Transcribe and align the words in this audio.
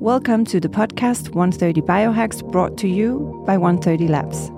Welcome 0.00 0.44
to 0.46 0.60
the 0.60 0.68
podcast 0.68 1.34
130 1.34 1.82
Biohacks 1.82 2.48
brought 2.50 2.78
to 2.78 2.88
you 2.88 3.42
by 3.46 3.58
130 3.58 4.08
Labs. 4.08 4.48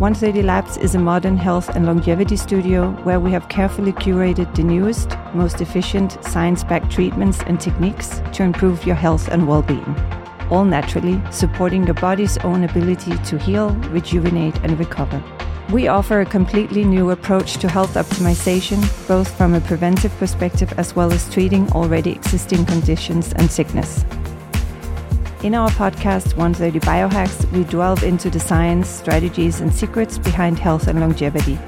130 0.00 0.42
Labs 0.42 0.76
is 0.76 0.94
a 0.94 0.98
modern 0.98 1.36
health 1.36 1.68
and 1.68 1.86
longevity 1.86 2.36
studio 2.36 2.90
where 3.04 3.20
we 3.20 3.30
have 3.30 3.48
carefully 3.48 3.92
curated 3.92 4.52
the 4.54 4.64
newest, 4.64 5.16
most 5.34 5.60
efficient 5.60 6.22
science 6.24 6.64
backed 6.64 6.90
treatments 6.90 7.42
and 7.46 7.60
techniques 7.60 8.20
to 8.32 8.42
improve 8.42 8.84
your 8.84 8.96
health 8.96 9.28
and 9.28 9.48
well 9.48 9.62
being. 9.62 9.96
All 10.50 10.64
naturally, 10.64 11.22
supporting 11.30 11.84
your 11.84 11.94
body's 11.94 12.36
own 12.38 12.64
ability 12.64 13.16
to 13.16 13.38
heal, 13.38 13.70
rejuvenate, 13.90 14.56
and 14.64 14.78
recover. 14.78 15.22
We 15.70 15.88
offer 15.88 16.20
a 16.20 16.26
completely 16.26 16.84
new 16.84 17.10
approach 17.10 17.54
to 17.54 17.68
health 17.68 17.94
optimization, 17.94 18.80
both 19.08 19.34
from 19.36 19.54
a 19.54 19.60
preventive 19.62 20.12
perspective 20.18 20.72
as 20.78 20.94
well 20.94 21.12
as 21.12 21.32
treating 21.32 21.70
already 21.72 22.12
existing 22.12 22.66
conditions 22.66 23.32
and 23.32 23.50
sickness. 23.50 24.04
In 25.42 25.54
our 25.54 25.70
podcast, 25.70 26.36
130 26.36 26.80
Biohacks, 26.80 27.50
we 27.52 27.64
delve 27.64 28.02
into 28.02 28.30
the 28.30 28.40
science, 28.40 28.88
strategies, 28.88 29.60
and 29.60 29.72
secrets 29.74 30.18
behind 30.18 30.58
health 30.58 30.86
and 30.86 31.00
longevity. 31.00 31.58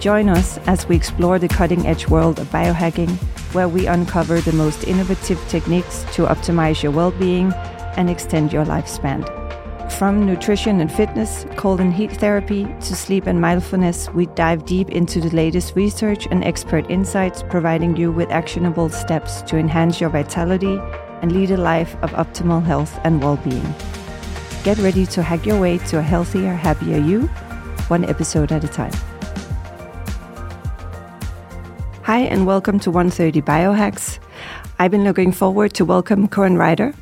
Join 0.00 0.28
us 0.28 0.58
as 0.66 0.86
we 0.88 0.96
explore 0.96 1.38
the 1.38 1.48
cutting 1.48 1.86
edge 1.86 2.08
world 2.08 2.40
of 2.40 2.48
biohacking, 2.48 3.10
where 3.54 3.68
we 3.68 3.86
uncover 3.86 4.40
the 4.40 4.52
most 4.52 4.84
innovative 4.84 5.40
techniques 5.48 6.02
to 6.14 6.26
optimize 6.26 6.82
your 6.82 6.92
well 6.92 7.12
being 7.12 7.52
and 7.96 8.10
extend 8.10 8.52
your 8.52 8.64
lifespan. 8.64 9.35
From 9.98 10.26
nutrition 10.26 10.80
and 10.80 10.92
fitness, 10.92 11.46
cold 11.56 11.80
and 11.80 11.90
heat 11.90 12.12
therapy, 12.12 12.64
to 12.64 12.94
sleep 12.94 13.26
and 13.26 13.40
mindfulness, 13.40 14.10
we 14.10 14.26
dive 14.26 14.66
deep 14.66 14.90
into 14.90 15.22
the 15.22 15.34
latest 15.34 15.74
research 15.74 16.26
and 16.30 16.44
expert 16.44 16.90
insights, 16.90 17.42
providing 17.42 17.96
you 17.96 18.12
with 18.12 18.30
actionable 18.30 18.90
steps 18.90 19.40
to 19.44 19.56
enhance 19.56 19.98
your 19.98 20.10
vitality 20.10 20.78
and 21.22 21.32
lead 21.32 21.50
a 21.50 21.56
life 21.56 21.96
of 22.02 22.10
optimal 22.10 22.62
health 22.62 23.00
and 23.04 23.22
well 23.22 23.38
being. 23.38 23.74
Get 24.64 24.76
ready 24.80 25.06
to 25.06 25.22
hack 25.22 25.46
your 25.46 25.58
way 25.58 25.78
to 25.88 25.98
a 25.98 26.02
healthier, 26.02 26.52
happier 26.52 26.98
you, 26.98 27.22
one 27.88 28.04
episode 28.04 28.52
at 28.52 28.64
a 28.64 28.68
time. 28.68 28.92
Hi, 32.02 32.18
and 32.18 32.44
welcome 32.46 32.78
to 32.80 32.90
130 32.90 33.40
Biohacks. 33.40 34.18
I've 34.78 34.90
been 34.90 35.04
looking 35.04 35.32
forward 35.32 35.72
to 35.72 35.86
welcome 35.86 36.28
Koen 36.28 36.58
Ridder 36.58 36.92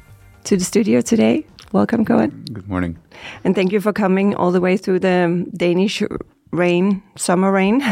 to 0.44 0.56
the 0.56 0.62
studio 0.64 1.00
today. 1.00 1.44
Welcome, 1.74 2.04
Koen. 2.04 2.30
Good 2.52 2.68
morning. 2.68 2.96
And 3.42 3.56
thank 3.56 3.72
you 3.72 3.80
for 3.80 3.92
coming 3.92 4.36
all 4.36 4.52
the 4.52 4.60
way 4.60 4.76
through 4.76 5.00
the 5.00 5.44
Danish 5.56 6.04
rain, 6.52 7.02
summer 7.16 7.50
rain. 7.50 7.82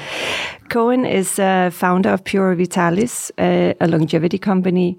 Koen 0.70 1.06
is 1.06 1.38
uh, 1.38 1.70
founder 1.70 2.08
of 2.08 2.24
Purovitalis, 2.24 3.30
uh, 3.38 3.74
a 3.80 3.86
longevity 3.86 4.38
company 4.38 4.98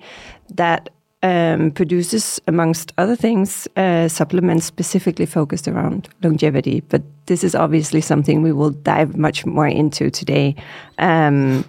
that 0.54 0.90
um, 1.22 1.72
produces, 1.72 2.40
amongst 2.48 2.94
other 2.98 3.18
things, 3.18 3.68
uh, 3.76 4.08
supplements 4.08 4.66
specifically 4.66 5.26
focused 5.26 5.68
around 5.68 6.08
longevity. 6.22 6.80
But 6.80 7.02
this 7.26 7.44
is 7.44 7.56
obviously 7.56 8.00
something 8.00 8.42
we 8.42 8.54
will 8.54 8.70
dive 8.70 9.18
much 9.18 9.46
more 9.46 9.68
into 9.68 10.10
today. 10.10 10.56
Um, 10.98 11.66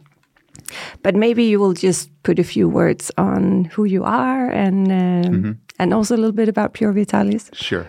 but 1.03 1.15
maybe 1.15 1.43
you 1.43 1.61
will 1.61 1.75
just 1.75 2.11
put 2.23 2.39
a 2.39 2.45
few 2.45 2.69
words 2.69 3.11
on 3.17 3.65
who 3.77 3.85
you 3.85 4.05
are 4.05 4.51
and 4.51 4.89
um, 4.89 5.35
mm 5.35 5.43
-hmm. 5.43 5.57
and 5.79 5.93
also 5.93 6.15
a 6.15 6.19
little 6.19 6.45
bit 6.45 6.49
about 6.49 6.73
Purovitalis. 6.73 7.49
Sure. 7.53 7.87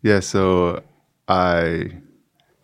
Yeah. 0.00 0.22
So 0.22 0.78
I 1.28 1.90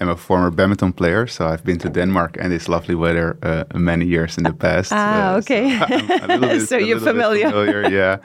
am 0.00 0.08
a 0.08 0.16
former 0.16 0.50
badminton 0.50 0.92
player, 0.92 1.26
so 1.26 1.44
I've 1.44 1.62
been 1.64 1.78
to 1.78 1.88
Denmark 1.88 2.36
and 2.40 2.50
this 2.50 2.68
lovely 2.68 2.94
weather 2.94 3.36
uh, 3.42 3.78
many 3.78 4.06
years 4.06 4.36
in 4.36 4.44
the 4.44 4.52
past. 4.52 4.92
Ah, 4.92 5.32
uh, 5.32 5.38
okay. 5.38 5.78
So, 5.78 6.38
bit, 6.40 6.68
so 6.68 6.76
you're 6.76 7.00
familiar. 7.00 7.50
familiar. 7.50 7.90
yeah. 7.90 8.16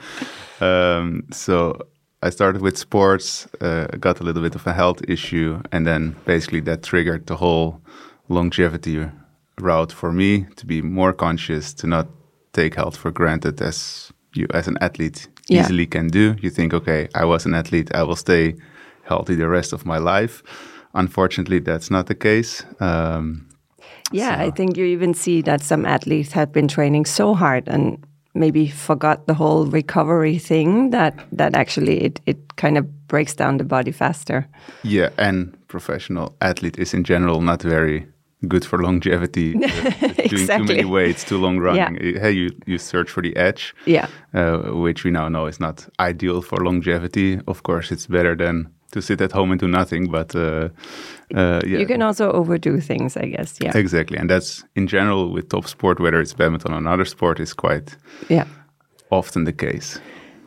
Um, 0.60 1.22
so 1.32 1.76
I 2.22 2.30
started 2.30 2.62
with 2.62 2.76
sports, 2.76 3.46
uh, 3.60 3.86
got 4.00 4.20
a 4.20 4.24
little 4.24 4.42
bit 4.42 4.54
of 4.54 4.66
a 4.66 4.72
health 4.72 5.02
issue, 5.08 5.60
and 5.70 5.86
then 5.86 6.16
basically 6.24 6.60
that 6.62 6.82
triggered 6.82 7.26
the 7.26 7.36
whole 7.36 7.80
longevity 8.28 9.06
route 9.60 9.92
for 9.92 10.12
me 10.12 10.46
to 10.56 10.66
be 10.66 10.82
more 10.82 11.12
conscious, 11.12 11.74
to 11.74 11.86
not 11.86 12.08
take 12.52 12.74
health 12.74 12.96
for 12.96 13.10
granted 13.10 13.60
as 13.60 14.12
you 14.34 14.46
as 14.52 14.68
an 14.68 14.76
athlete 14.80 15.28
yeah. 15.48 15.60
easily 15.60 15.86
can 15.86 16.08
do. 16.08 16.36
You 16.40 16.50
think, 16.50 16.74
okay, 16.74 17.08
I 17.14 17.24
was 17.24 17.46
an 17.46 17.54
athlete, 17.54 17.94
I 17.94 18.02
will 18.02 18.16
stay 18.16 18.54
healthy 19.04 19.34
the 19.34 19.48
rest 19.48 19.72
of 19.72 19.86
my 19.86 19.98
life. 19.98 20.42
Unfortunately, 20.94 21.58
that's 21.58 21.90
not 21.90 22.06
the 22.06 22.14
case. 22.14 22.64
Um, 22.80 23.46
yeah, 24.12 24.36
so. 24.36 24.44
I 24.44 24.50
think 24.50 24.76
you 24.76 24.84
even 24.84 25.14
see 25.14 25.42
that 25.42 25.62
some 25.62 25.84
athletes 25.84 26.32
have 26.32 26.52
been 26.52 26.68
training 26.68 27.06
so 27.06 27.34
hard 27.34 27.68
and 27.68 28.04
maybe 28.34 28.68
forgot 28.68 29.26
the 29.26 29.34
whole 29.34 29.66
recovery 29.66 30.38
thing 30.38 30.90
that 30.90 31.14
that 31.32 31.54
actually 31.54 32.02
it, 32.04 32.20
it 32.26 32.56
kind 32.56 32.78
of 32.78 33.08
breaks 33.08 33.34
down 33.34 33.56
the 33.56 33.64
body 33.64 33.92
faster. 33.92 34.46
Yeah, 34.82 35.10
and 35.18 35.56
professional 35.68 36.34
athlete 36.40 36.78
is 36.78 36.94
in 36.94 37.04
general 37.04 37.40
not 37.40 37.62
very 37.62 38.06
good 38.48 38.64
for 38.64 38.78
longevity. 38.82 39.54
Uh, 39.66 40.12
exactly. 40.18 40.28
Doing 40.28 40.46
too 40.46 40.64
many 40.64 40.84
weights, 40.84 41.24
too 41.24 41.38
long 41.38 41.58
running. 41.58 41.98
Yeah. 42.02 42.20
Hey, 42.20 42.32
you, 42.32 42.50
you 42.66 42.78
search 42.78 43.10
for 43.10 43.22
the 43.22 43.36
edge, 43.36 43.74
yeah, 43.84 44.08
uh, 44.34 44.58
which 44.72 45.04
we 45.04 45.10
now 45.10 45.28
know 45.28 45.46
is 45.46 45.60
not 45.60 45.88
ideal 46.00 46.42
for 46.42 46.58
longevity. 46.64 47.40
Of 47.46 47.62
course, 47.62 47.90
it's 47.92 48.06
better 48.06 48.34
than 48.36 48.68
to 48.92 49.00
sit 49.00 49.20
at 49.20 49.32
home 49.32 49.50
and 49.52 49.60
do 49.60 49.68
nothing. 49.68 50.10
But 50.10 50.34
uh, 50.34 50.68
uh, 51.34 51.60
yeah, 51.64 51.78
you 51.78 51.86
can 51.86 52.02
also 52.02 52.30
overdo 52.32 52.80
things, 52.80 53.16
I 53.16 53.26
guess. 53.26 53.58
Yeah, 53.60 53.76
exactly, 53.76 54.18
and 54.18 54.28
that's 54.28 54.64
in 54.74 54.86
general 54.86 55.30
with 55.32 55.48
top 55.48 55.66
sport, 55.66 56.00
whether 56.00 56.20
it's 56.20 56.34
badminton 56.34 56.72
or 56.72 56.78
another 56.78 57.04
sport, 57.04 57.40
is 57.40 57.54
quite 57.54 57.96
yeah 58.28 58.46
often 59.10 59.44
the 59.44 59.52
case. 59.52 60.00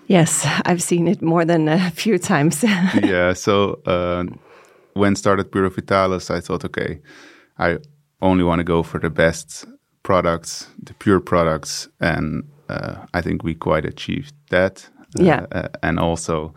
Yes, 0.08 0.46
I've 0.66 0.82
seen 0.82 1.08
it 1.08 1.22
more 1.22 1.46
than 1.46 1.68
a 1.68 1.92
few 1.96 2.18
times. 2.18 2.64
yeah, 3.04 3.34
so 3.34 3.80
uh, 3.86 4.24
when 4.94 5.16
started 5.16 5.52
Purovitalis, 5.52 6.32
I 6.32 6.42
thought, 6.42 6.66
okay, 6.66 7.00
I 7.60 7.78
only 8.22 8.44
want 8.44 8.60
to 8.60 8.64
go 8.64 8.84
for 8.84 9.00
the 9.00 9.10
best 9.10 9.66
products, 10.04 10.68
the 10.82 10.94
pure 10.94 11.20
products, 11.20 11.90
and 12.00 12.44
uh, 12.70 13.06
I 13.14 13.22
think 13.22 13.44
we 13.44 13.56
quite 13.56 13.86
achieved 13.86 14.34
that. 14.50 14.90
Yeah, 15.16 15.46
uh, 15.52 15.70
and 15.82 16.00
also 16.00 16.54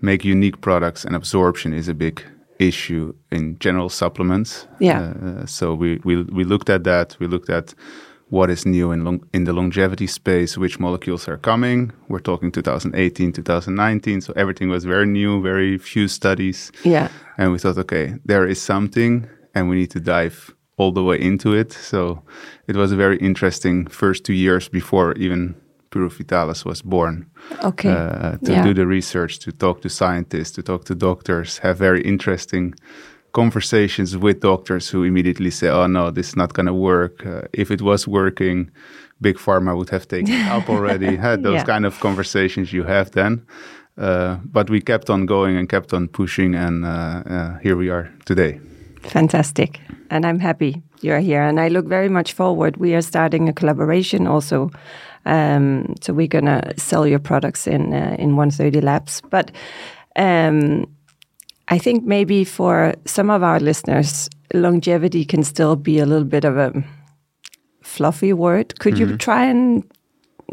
make 0.00 0.24
unique 0.24 0.60
products 0.60 1.04
and 1.04 1.14
absorption 1.14 1.74
is 1.74 1.88
a 1.88 1.94
big 1.94 2.22
issue 2.58 3.14
in 3.30 3.58
general 3.58 3.88
supplements. 3.88 4.66
Yeah. 4.78 5.12
Uh, 5.22 5.46
so 5.46 5.74
we, 5.74 6.00
we 6.04 6.22
we 6.22 6.44
looked 6.44 6.70
at 6.70 6.84
that. 6.84 7.16
We 7.20 7.26
looked 7.26 7.50
at 7.50 7.74
what 8.30 8.48
is 8.48 8.64
new 8.64 8.92
in 8.92 9.04
long, 9.04 9.20
in 9.32 9.44
the 9.44 9.52
longevity 9.52 10.06
space, 10.06 10.56
which 10.56 10.78
molecules 10.78 11.28
are 11.28 11.36
coming. 11.36 11.92
We're 12.08 12.20
talking 12.20 12.52
2018, 12.52 13.32
2019, 13.32 14.20
so 14.20 14.32
everything 14.36 14.68
was 14.68 14.84
very 14.84 15.06
new, 15.06 15.42
very 15.42 15.78
few 15.78 16.08
studies. 16.08 16.70
Yeah. 16.84 17.08
And 17.38 17.52
we 17.52 17.58
thought, 17.58 17.76
okay, 17.78 18.14
there 18.24 18.46
is 18.46 18.62
something, 18.62 19.28
and 19.54 19.68
we 19.68 19.76
need 19.76 19.90
to 19.90 20.00
dive 20.00 20.54
all 20.76 20.92
the 20.92 21.02
way 21.02 21.20
into 21.20 21.52
it. 21.52 21.72
So 21.72 22.22
it 22.66 22.76
was 22.76 22.92
a 22.92 22.96
very 22.96 23.18
interesting 23.18 23.86
first 23.86 24.24
two 24.24 24.32
years 24.32 24.68
before 24.68 25.12
even 25.14 25.54
Purovitalis 25.90 26.64
was 26.64 26.82
born. 26.82 27.26
Okay. 27.64 27.90
Uh, 27.90 28.36
to 28.44 28.52
yeah. 28.52 28.64
do 28.64 28.72
the 28.72 28.86
research, 28.86 29.40
to 29.40 29.52
talk 29.52 29.82
to 29.82 29.88
scientists, 29.88 30.52
to 30.52 30.62
talk 30.62 30.84
to 30.84 30.94
doctors, 30.94 31.58
have 31.58 31.76
very 31.78 32.00
interesting 32.02 32.74
conversations 33.32 34.16
with 34.16 34.40
doctors 34.40 34.88
who 34.88 35.02
immediately 35.04 35.50
say, 35.50 35.68
"Oh 35.68 35.86
no, 35.86 36.10
this 36.10 36.28
is 36.28 36.36
not 36.36 36.52
going 36.52 36.66
to 36.66 36.74
work. 36.74 37.26
Uh, 37.26 37.42
if 37.52 37.70
it 37.70 37.82
was 37.82 38.08
working, 38.08 38.70
big 39.20 39.36
pharma 39.36 39.76
would 39.76 39.90
have 39.90 40.06
taken 40.06 40.34
it 40.34 40.48
up 40.48 40.68
already." 40.68 41.16
Had 41.28 41.42
those 41.42 41.60
yeah. 41.60 41.64
kind 41.64 41.84
of 41.86 42.00
conversations 42.00 42.72
you 42.72 42.84
have 42.84 43.10
then. 43.10 43.42
Uh, 43.98 44.36
but 44.44 44.70
we 44.70 44.80
kept 44.80 45.10
on 45.10 45.26
going 45.26 45.56
and 45.56 45.68
kept 45.68 45.92
on 45.92 46.08
pushing, 46.08 46.54
and 46.54 46.84
uh, 46.84 46.88
uh, 46.88 47.58
here 47.58 47.76
we 47.76 47.90
are 47.90 48.10
today. 48.24 48.60
Fantastic, 49.02 49.80
and 50.10 50.24
I'm 50.24 50.38
happy 50.38 50.82
you're 51.02 51.20
here, 51.20 51.42
and 51.42 51.58
I 51.58 51.68
look 51.68 51.86
very 51.86 52.08
much 52.08 52.32
forward. 52.32 52.76
We 52.76 52.94
are 52.94 53.02
starting 53.02 53.48
a 53.48 53.52
collaboration 53.52 54.26
also 54.26 54.70
um, 55.26 55.94
so 56.00 56.12
we're 56.12 56.26
gonna 56.26 56.72
sell 56.76 57.06
your 57.06 57.18
products 57.18 57.66
in 57.66 57.92
uh, 57.92 58.16
in 58.18 58.36
130 58.36 58.80
Labs, 58.80 59.20
but 59.30 59.50
um, 60.16 60.86
I 61.68 61.78
think 61.78 62.04
maybe 62.04 62.44
for 62.44 62.94
some 63.04 63.30
of 63.30 63.42
our 63.42 63.60
listeners, 63.60 64.28
longevity 64.54 65.24
can 65.24 65.42
still 65.44 65.76
be 65.76 65.98
a 65.98 66.06
little 66.06 66.24
bit 66.24 66.44
of 66.44 66.56
a 66.56 66.72
fluffy 67.82 68.32
word. 68.32 68.78
Could 68.78 68.94
mm 68.94 68.96
-hmm. 68.96 69.00
you 69.00 69.06
mm-hmm. 69.06 69.16
try 69.18 69.50
and 69.50 69.84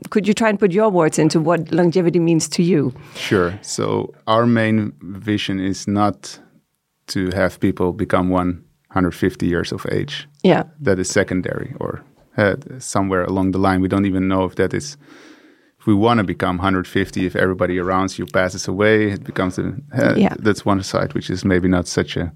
could 0.10 0.28
you 0.28 0.34
try 0.34 0.50
and 0.50 0.60
put 0.60 0.74
your 0.74 0.92
words 0.92 1.18
into 1.18 1.42
what 1.42 1.72
longevity 1.72 2.20
means 2.20 2.50
to 2.50 2.62
you? 2.62 2.92
Sure. 3.16 3.58
So 3.62 4.14
our 4.26 4.46
main 4.46 4.94
vision 5.02 5.60
is 5.60 5.88
not 5.88 6.42
to 7.08 7.30
have 7.36 7.60
people 7.60 7.94
become 7.94 8.30
150 8.30 9.46
years 9.46 9.72
of 9.72 9.86
age. 9.92 10.28
Yeah. 10.44 10.64
That 10.80 11.00
is 11.00 11.10
secondary 11.10 11.74
or 11.80 12.04
uh, 12.38 12.56
somewhere 12.80 13.24
along 13.24 13.52
the 13.52 13.60
line. 13.60 13.82
We 13.82 13.88
don't 13.88 14.06
even 14.06 14.28
know 14.28 14.44
if 14.46 14.56
that 14.56 14.74
is 14.74 14.98
if 15.80 15.86
we 15.86 15.94
want 15.94 16.20
to 16.20 16.24
become 16.24 16.58
150 16.58 17.26
if 17.26 17.36
everybody 17.36 17.80
around 17.80 18.18
you 18.18 18.26
passes 18.26 18.68
away 18.68 19.12
it 19.12 19.24
becomes 19.24 19.60
a 19.60 19.76
uh, 19.94 20.16
yeah. 20.16 20.34
that's 20.40 20.66
one 20.66 20.82
side 20.84 21.14
which 21.14 21.30
is 21.30 21.46
maybe 21.46 21.68
not 21.68 21.88
such 21.88 22.18
a, 22.18 22.32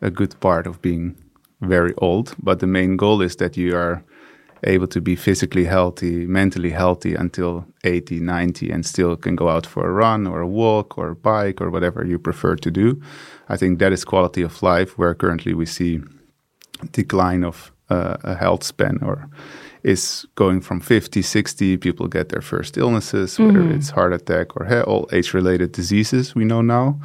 a 0.00 0.10
good 0.10 0.38
part 0.40 0.66
of 0.66 0.82
being 0.82 1.16
very 1.60 1.94
old 1.98 2.34
but 2.42 2.58
the 2.58 2.66
main 2.66 2.96
goal 2.96 3.22
is 3.22 3.36
that 3.36 3.56
you 3.56 3.76
are 3.76 4.02
able 4.64 4.86
to 4.88 5.00
be 5.00 5.16
physically 5.16 5.64
healthy, 5.64 6.26
mentally 6.26 6.70
healthy 6.70 7.14
until 7.14 7.64
80, 7.84 8.20
90, 8.20 8.70
and 8.70 8.84
still 8.84 9.16
can 9.16 9.36
go 9.36 9.48
out 9.48 9.66
for 9.66 9.86
a 9.88 9.92
run 9.92 10.26
or 10.26 10.40
a 10.40 10.46
walk 10.46 10.98
or 10.98 11.08
a 11.10 11.14
bike 11.16 11.60
or 11.60 11.70
whatever 11.70 12.04
you 12.04 12.18
prefer 12.18 12.56
to 12.56 12.70
do. 12.70 13.00
I 13.48 13.56
think 13.56 13.78
that 13.78 13.92
is 13.92 14.04
quality 14.04 14.42
of 14.42 14.62
life, 14.62 14.98
where 14.98 15.14
currently 15.14 15.54
we 15.54 15.66
see 15.66 16.00
decline 16.92 17.44
of 17.44 17.72
uh, 17.88 18.16
a 18.22 18.34
health 18.34 18.62
span 18.64 18.98
or 19.02 19.28
is 19.82 20.26
going 20.34 20.60
from 20.60 20.80
50, 20.80 21.22
60. 21.22 21.76
People 21.78 22.06
get 22.08 22.28
their 22.28 22.42
first 22.42 22.76
illnesses, 22.76 23.38
whether 23.38 23.60
Mm-hmm. 23.60 23.76
it's 23.78 23.90
heart 23.90 24.12
attack 24.12 24.56
or 24.56 24.66
he- 24.66 24.82
all 24.82 25.08
age 25.12 25.32
related 25.34 25.72
diseases 25.72 26.34
we 26.34 26.44
know 26.44 26.60
now. 26.62 27.00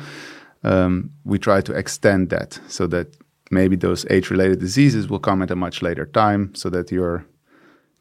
Um, 0.64 1.12
we 1.24 1.38
try 1.40 1.62
to 1.62 1.74
extend 1.74 2.30
that 2.30 2.60
so 2.68 2.88
that 2.88 3.08
maybe 3.52 3.76
those 3.78 4.06
age 4.10 4.30
related 4.32 4.60
diseases 4.60 5.08
will 5.10 5.20
come 5.20 5.42
at 5.44 5.52
a 5.52 5.56
much 5.56 5.82
later 5.82 6.06
time 6.06 6.54
so 6.56 6.70
that 6.70 6.92
your 6.92 7.24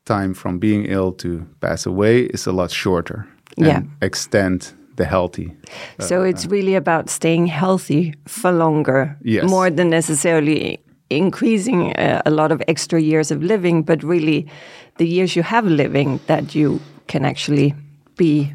time 0.05 0.35
from 0.35 0.59
being 0.59 0.85
ill 0.87 1.12
to 1.12 1.47
pass 1.61 1.87
away 1.87 2.23
is 2.35 2.47
a 2.47 2.53
lot 2.53 2.71
shorter. 2.71 3.27
Yeah. 3.56 3.83
Extend 4.03 4.73
the 4.97 5.05
healthy. 5.05 5.53
so 5.99 6.23
it's 6.23 6.47
really 6.47 6.77
about 6.77 7.11
staying 7.11 7.47
healthy 7.49 8.15
for 8.29 8.53
longer, 8.53 9.17
Yes. 9.25 9.51
more 9.51 9.71
than 9.71 9.91
necessarily 9.91 10.79
increasing 11.11 11.93
uh, 11.99 12.23
a 12.27 12.31
lot 12.31 12.53
of 12.53 12.62
extra 12.69 13.01
years 13.01 13.31
of 13.31 13.43
living, 13.43 13.83
but 13.85 14.03
really 14.05 14.47
the 14.99 15.05
years 15.06 15.35
you 15.37 15.43
have 15.43 15.67
living 15.67 16.21
that 16.27 16.55
you 16.55 16.79
can 17.09 17.25
actually 17.25 17.75
be 18.17 18.53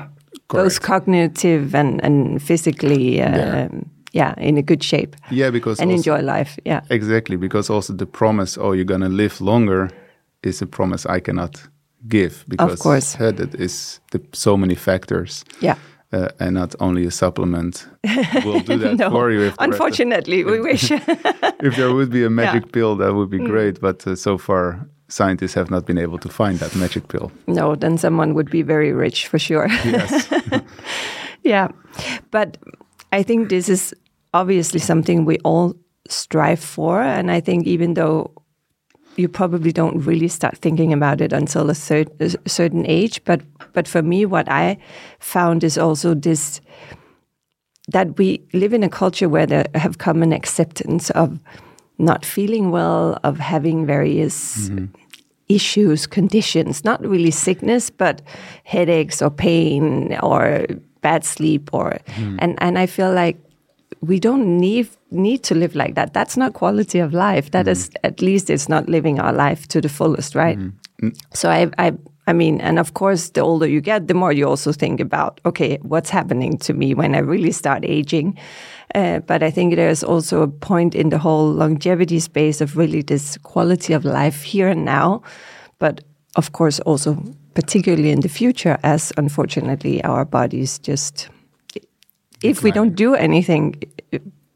both 0.47 0.79
cognitive 0.81 1.75
and, 1.75 2.01
and 2.03 2.41
physically, 2.41 3.21
uh, 3.21 3.35
Yeah. 3.35 3.67
yeah. 4.13 4.33
in 4.37 4.57
a 4.57 4.61
good 4.61 4.83
shape 4.83 5.15
Yeah, 5.31 5.51
because 5.51 5.81
and 5.81 5.91
also- 5.91 5.97
enjoy 5.97 6.21
life. 6.21 6.57
Yeah. 6.65 6.81
Exactly, 6.89 7.37
because 7.37 7.69
also 7.73 7.93
the 7.93 8.05
promise, 8.05 8.57
oh, 8.61 8.71
you're 8.71 8.85
gonna 8.85 9.09
live 9.09 9.41
longer, 9.41 9.89
is 10.43 10.61
a 10.61 10.65
promise 10.65 11.05
I 11.05 11.19
cannot 11.19 11.61
give 12.07 12.45
because 12.47 12.73
of 12.73 12.79
course. 12.79 13.15
uh, 13.19 13.31
that 13.31 13.55
is 13.55 13.99
the, 14.11 14.19
so 14.33 14.55
many 14.57 14.75
factors, 14.75 15.43
Yeah. 15.61 15.75
uh, 16.13 16.29
and 16.39 16.53
not 16.55 16.75
only 16.79 17.05
a 17.05 17.11
supplement 17.11 17.87
will 18.45 18.59
do 18.61 18.77
that 18.83 18.97
no, 18.97 19.09
for 19.09 19.31
you. 19.31 19.41
If 19.41 19.43
the 19.43 19.45
rest 19.47 19.59
of- 19.61 19.69
unfortunately, 19.71 20.43
we 20.45 20.59
wish. 20.71 20.91
if 21.63 21.75
there 21.75 21.93
would 21.93 22.09
be 22.09 22.23
a 22.25 22.29
magic 22.29 22.71
pill, 22.71 22.95
that 22.97 23.13
would 23.13 23.29
be 23.29 23.39
Mm. 23.39 23.47
great. 23.47 23.79
But 23.81 24.07
uh, 24.07 24.15
so 24.15 24.37
far, 24.37 24.87
scientists 25.09 25.55
have 25.55 25.69
not 25.69 25.85
been 25.85 25.97
able 25.97 26.17
to 26.19 26.29
find 26.29 26.59
that 26.59 26.75
magic 26.75 27.07
pill. 27.07 27.31
no, 27.47 27.75
then 27.75 27.97
someone 27.97 28.33
would 28.33 28.49
be 28.49 28.61
very 28.63 28.93
rich 28.93 29.27
for 29.27 29.39
sure. 29.39 29.67
Yes, 29.85 30.27
Yeah. 31.43 31.67
But 32.31 32.57
I 33.11 33.23
think 33.23 33.49
this 33.49 33.69
is 33.69 33.93
obviously 34.33 34.79
something 34.79 35.25
we 35.25 35.37
all 35.43 35.73
strive 36.07 36.59
for. 36.59 37.01
And 37.01 37.31
I 37.31 37.41
think 37.41 37.65
even 37.67 37.93
though 37.95 38.31
you 39.19 39.27
probably 39.27 39.71
don't 39.71 39.99
really 40.05 40.27
start 40.29 40.57
thinking 40.57 40.93
about 40.93 41.21
it 41.21 41.33
until 41.33 41.69
a, 41.69 41.75
cer- 41.75 42.05
a 42.19 42.49
certain 42.49 42.85
age, 42.87 43.23
but 43.25 43.41
but 43.73 43.87
for 43.87 44.01
me, 44.01 44.25
what 44.25 44.49
I 44.49 44.77
found 45.19 45.63
is 45.63 45.77
also 45.77 46.15
this 46.15 46.61
that 47.89 48.17
we 48.17 48.41
live 48.53 48.73
in 48.73 48.83
a 48.83 48.89
culture 48.89 49.27
where 49.27 49.45
there 49.45 49.65
have 49.75 49.97
come 49.97 50.23
an 50.23 50.31
acceptance 50.31 51.09
of 51.11 51.39
not 51.97 52.23
feeling 52.23 52.71
well, 52.71 53.19
of 53.23 53.39
having 53.39 53.85
various 53.85 54.69
mm-hmm. 54.69 54.85
issues, 55.49 56.07
conditions, 56.07 56.85
not 56.85 57.01
really 57.05 57.31
sickness, 57.31 57.89
but 57.89 58.21
headaches 58.63 59.21
or 59.21 59.29
pain 59.29 60.17
or 60.23 60.65
bad 61.01 61.25
sleep 61.25 61.69
or 61.73 61.99
mm-hmm. 62.07 62.37
and 62.39 62.57
and 62.61 62.77
I 62.79 62.85
feel 62.85 63.13
like 63.13 63.37
we 64.01 64.19
don't 64.19 64.57
need 64.57 64.89
need 65.11 65.43
to 65.43 65.55
live 65.55 65.75
like 65.75 65.95
that. 65.95 66.13
That's 66.13 66.37
not 66.37 66.53
quality 66.53 66.99
of 66.99 67.13
life. 67.13 67.51
That 67.51 67.65
mm-hmm. 67.65 67.71
is 67.71 67.89
at 68.03 68.21
least 68.21 68.49
it's 68.49 68.69
not 68.69 68.87
living 68.87 69.19
our 69.19 69.33
life 69.33 69.67
to 69.69 69.81
the 69.81 69.89
fullest, 69.89 70.35
right? 70.35 70.57
Mm-hmm. 70.57 71.07
Mm. 71.07 71.17
So 71.33 71.49
I 71.49 71.69
I 71.77 71.93
I 72.29 72.33
mean, 72.33 72.61
and 72.61 72.77
of 72.77 72.93
course, 72.93 73.31
the 73.31 73.41
older 73.41 73.65
you 73.65 73.81
get, 73.81 74.07
the 74.07 74.13
more 74.13 74.31
you 74.31 74.47
also 74.47 74.71
think 74.71 74.99
about, 74.99 75.41
okay, 75.45 75.79
what's 75.81 76.11
happening 76.11 76.59
to 76.59 76.73
me 76.73 76.93
when 76.93 77.15
I 77.15 77.19
really 77.19 77.51
start 77.51 77.83
aging. 77.83 78.37
Uh, 78.93 79.19
but 79.19 79.41
I 79.41 79.49
think 79.49 79.75
there's 79.75 80.03
also 80.03 80.43
a 80.43 80.47
point 80.47 80.93
in 80.93 81.09
the 81.09 81.17
whole 81.17 81.51
longevity 81.51 82.19
space 82.19 82.61
of 82.61 82.77
really 82.77 83.01
this 83.01 83.37
quality 83.39 83.93
of 83.93 84.05
life 84.05 84.43
here 84.43 84.67
and 84.67 84.85
now, 84.85 85.23
but 85.79 86.01
of 86.35 86.51
course 86.51 86.79
also 86.81 87.17
particularly 87.55 88.11
in 88.11 88.21
the 88.21 88.29
future, 88.29 88.77
as 88.83 89.11
unfortunately 89.17 90.03
our 90.03 90.23
bodies 90.23 90.79
just, 90.79 91.29
if 92.41 92.63
we 92.63 92.71
don't 92.71 92.95
do 92.95 93.15
anything 93.15 93.75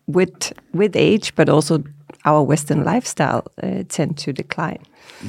with 0.07 0.53
with 0.73 0.95
age, 0.95 1.33
but 1.35 1.49
also 1.49 1.83
our 2.25 2.43
Western 2.43 2.83
lifestyle 2.83 3.43
uh, 3.61 3.83
tend 3.89 4.17
to 4.17 4.33
decline. 4.33 4.79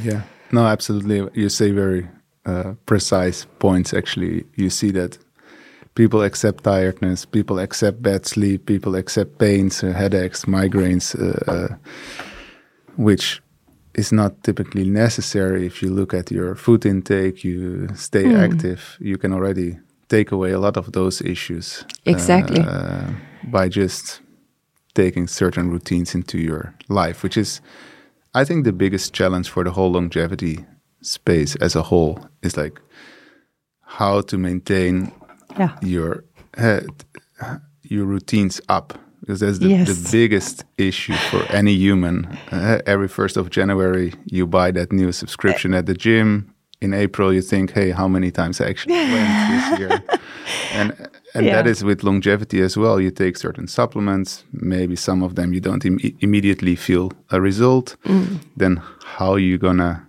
yeah. 0.02 0.22
No, 0.52 0.66
absolutely. 0.66 1.28
You 1.34 1.48
say 1.48 1.72
very 1.72 2.08
uh, 2.46 2.74
precise 2.86 3.46
points. 3.58 3.92
Actually, 3.92 4.44
you 4.54 4.70
see 4.70 4.92
that 4.92 5.18
people 5.94 6.22
accept 6.22 6.62
tiredness, 6.64 7.24
people 7.24 7.58
accept 7.58 8.02
bad 8.02 8.26
sleep, 8.26 8.66
people 8.66 8.94
accept 8.94 9.38
pains, 9.38 9.82
uh, 9.82 9.92
headaches, 9.92 10.44
migraines, 10.44 11.14
uh, 11.16 11.50
uh, 11.50 11.68
which 12.96 13.42
is 13.94 14.12
not 14.12 14.42
typically 14.44 14.88
necessary. 14.88 15.66
If 15.66 15.82
you 15.82 15.90
look 15.90 16.14
at 16.14 16.30
your 16.30 16.54
food 16.54 16.86
intake, 16.86 17.42
you 17.42 17.88
stay 17.94 18.34
active, 18.34 18.96
you 19.00 19.18
can 19.18 19.32
already 19.32 19.78
take 20.16 20.32
away 20.32 20.52
a 20.52 20.58
lot 20.58 20.76
of 20.76 20.86
those 20.92 21.20
issues. 21.24 21.84
Exactly. 22.04 22.60
uh, 22.60 23.10
by 23.50 23.68
just 23.68 24.20
taking 24.94 25.26
certain 25.28 25.70
routines 25.70 26.14
into 26.14 26.38
your 26.38 26.72
life, 26.88 27.22
which 27.24 27.36
is, 27.36 27.60
I 28.40 28.44
think, 28.44 28.64
the 28.64 28.72
biggest 28.72 29.12
challenge 29.12 29.48
for 29.50 29.64
the 29.64 29.70
whole 29.70 29.92
longevity 29.92 30.64
space 31.02 31.56
as 31.60 31.76
a 31.76 31.82
whole 31.82 32.18
is 32.42 32.56
like 32.56 32.80
how 33.80 34.22
to 34.22 34.38
maintain 34.38 35.12
Yeah. 35.58 35.76
your 35.82 36.24
head, 36.56 36.86
your 37.82 38.06
routines 38.06 38.60
up 38.68 38.98
because 39.20 39.40
that's 39.40 39.58
the, 39.58 39.68
Yes. 39.68 39.88
the 39.88 40.08
biggest 40.12 40.64
issue 40.78 41.14
for 41.30 41.42
any 41.52 41.74
human. 41.74 42.26
Uh, 42.52 42.78
every 42.86 43.08
first 43.08 43.36
of 43.36 43.48
January, 43.50 44.12
you 44.26 44.46
buy 44.46 44.70
that 44.72 44.92
new 44.92 45.12
subscription 45.12 45.74
at 45.74 45.86
the 45.86 45.94
gym. 45.94 46.53
In 46.84 46.92
April, 46.94 47.32
you 47.32 47.42
think, 47.42 47.70
"Hey, 47.72 47.90
how 47.92 48.08
many 48.08 48.30
times 48.30 48.60
I 48.60 48.64
actually 48.68 48.94
went 49.12 49.50
this 49.50 49.78
year?" 49.78 50.02
And 50.78 50.92
and 51.34 51.46
Yeah. 51.46 51.66
is 51.70 51.82
with 51.82 52.02
longevity 52.04 52.62
as 52.64 52.76
well. 52.76 53.00
You 53.00 53.10
take 53.10 53.38
certain 53.38 53.66
supplements. 53.68 54.44
Maybe 54.52 54.96
some 54.96 55.24
of 55.24 55.34
them 55.34 55.52
you 55.54 55.60
don't 55.60 55.84
im- 55.84 55.98
immediately 56.20 56.76
feel 56.76 57.08
a 57.30 57.40
result. 57.40 57.96
Then 58.58 58.80
how 59.18 59.36
you 59.38 59.58
gonna 59.58 60.00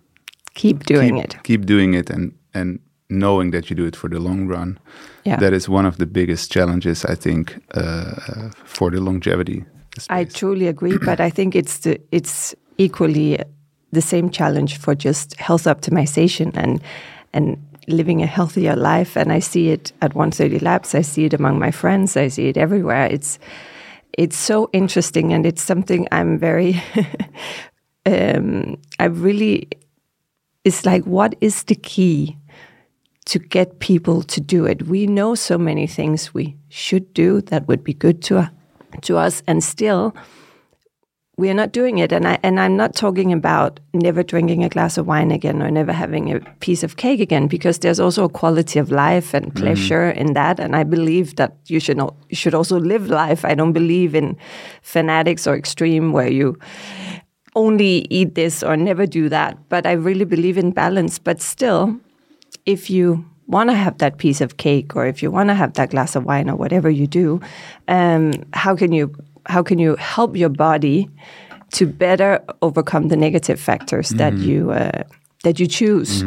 Keep 0.54 0.84
doing 0.86 1.16
keep, 1.16 1.24
it. 1.24 1.44
keep 1.44 1.66
doing 1.66 1.96
it 1.96 2.10
and 2.10 2.32
and 2.54 2.80
knowing 3.08 3.52
that 3.52 3.70
you 3.70 3.76
do 3.78 3.86
it 3.88 3.96
for 3.96 4.10
the 4.10 4.20
long 4.20 4.48
run. 4.52 4.78
Yeah. 5.26 5.40
That 5.40 5.54
is 5.54 5.70
one 5.70 5.88
of 5.88 5.96
the 5.98 6.06
biggest 6.06 6.52
challenges 6.54 7.06
I 7.06 7.16
think 7.16 7.56
uh, 7.78 8.50
for 8.66 8.92
the 8.92 9.00
longevity. 9.00 9.64
Space. 9.98 10.22
I 10.22 10.26
truly 10.26 10.68
agree, 10.68 10.98
but 11.06 11.20
I 11.20 11.30
think 11.32 11.56
it's 11.56 11.78
the 11.80 11.98
it's 12.12 12.56
equally 12.78 13.38
the 13.92 14.02
same 14.02 14.30
challenge 14.30 14.78
for 14.78 14.96
just 14.96 15.40
health 15.40 15.64
optimization 15.64 16.52
and 16.56 16.82
and 17.34 17.58
living 17.88 18.22
a 18.22 18.26
healthier 18.26 18.76
life. 18.76 19.16
And 19.16 19.32
I 19.32 19.40
see 19.40 19.70
it 19.70 19.94
at 20.02 20.16
130 20.16 20.60
Labs. 20.60 20.96
I 20.96 21.02
see 21.02 21.26
it 21.26 21.34
among 21.34 21.60
my 21.60 21.72
friends. 21.72 22.18
I 22.18 22.30
see 22.30 22.48
it 22.48 22.58
everywhere. 22.58 23.06
It's 23.06 23.40
it's 24.18 24.38
so 24.38 24.70
interesting, 24.72 25.34
and 25.34 25.46
it's 25.46 25.62
something 25.62 26.08
I'm 26.12 26.40
very. 26.40 26.82
um, 28.06 28.78
I 29.00 29.06
really. 29.06 29.68
It's 30.64 30.86
like, 30.86 31.04
what 31.04 31.36
is 31.42 31.64
the 31.64 31.76
key 31.76 32.38
to 33.26 33.40
get 33.40 33.80
people 33.80 34.24
to 34.24 34.42
do 34.42 34.66
it? 34.66 34.84
We 34.84 35.06
know 35.06 35.36
so 35.36 35.58
many 35.58 35.86
things 35.86 36.34
we 36.34 36.56
should 36.70 37.14
do 37.14 37.42
that 37.42 37.68
would 37.68 37.84
be 37.84 37.94
good 37.94 38.22
to 38.24 38.50
to 39.02 39.18
us, 39.18 39.44
and 39.48 39.62
still 39.64 40.16
we 41.38 41.50
are 41.50 41.54
not 41.54 41.74
doing 41.74 41.98
it. 41.98 42.12
And 42.12 42.28
I 42.28 42.38
and 42.44 42.60
I'm 42.60 42.78
not 42.78 42.96
talking 42.96 43.34
about 43.34 43.80
never 43.94 44.24
drinking 44.24 44.64
a 44.64 44.70
glass 44.70 44.98
of 44.98 45.06
wine 45.06 45.32
again 45.32 45.62
or 45.62 45.70
never 45.70 45.92
having 45.92 46.34
a 46.34 46.40
piece 46.60 46.84
of 46.84 46.96
cake 46.96 47.20
again, 47.20 47.48
because 47.48 47.80
there's 47.80 48.00
also 48.00 48.24
a 48.24 48.30
quality 48.30 48.80
of 48.80 48.90
life 48.92 49.34
and 49.34 49.54
pleasure 49.54 50.10
in 50.10 50.34
that. 50.34 50.60
And 50.60 50.76
I 50.76 50.84
believe 50.84 51.36
that 51.36 51.56
you 51.68 51.80
should 51.80 51.98
not, 51.98 52.16
you 52.30 52.36
should 52.36 52.54
also 52.54 52.80
live 52.80 53.10
life. 53.10 53.44
I 53.44 53.54
don't 53.54 53.74
believe 53.74 54.16
in 54.16 54.38
fanatics 54.82 55.46
or 55.48 55.56
extreme 55.56 56.14
where 56.14 56.30
you 56.30 56.58
only 57.56 58.06
eat 58.10 58.36
this 58.36 58.64
or 58.64 58.78
never 58.78 59.06
do 59.06 59.30
that. 59.30 59.58
But 59.70 59.86
I 59.86 59.94
really 59.94 60.26
believe 60.26 60.58
in 60.58 60.72
balance. 60.72 61.20
But 61.20 61.42
still, 61.42 61.98
if 62.66 62.90
you 62.90 63.26
want 63.48 63.70
to 63.70 63.76
have 63.76 63.98
that 63.98 64.18
piece 64.18 64.42
of 64.42 64.58
cake 64.58 64.96
or 64.96 65.06
if 65.06 65.22
you 65.22 65.32
want 65.32 65.50
to 65.50 65.54
have 65.54 65.74
that 65.74 65.90
glass 65.92 66.16
of 66.16 66.26
wine 66.26 66.50
or 66.50 66.56
whatever 66.56 66.90
you 66.90 67.08
do, 67.08 67.42
um, 67.88 68.32
how 68.54 68.76
can 68.76 68.92
you 68.92 69.14
how 69.48 69.64
can 69.64 69.80
you 69.80 69.96
help 69.96 70.36
your 70.36 70.50
body 70.50 71.10
to 71.74 71.86
better 71.86 72.40
overcome 72.62 73.08
the 73.10 73.18
negative 73.18 73.60
factors 73.60 74.10
that 74.10 74.34
you 74.38 74.72
uh, 74.72 75.04
that 75.44 75.60
you 75.60 75.68
choose, 75.68 76.22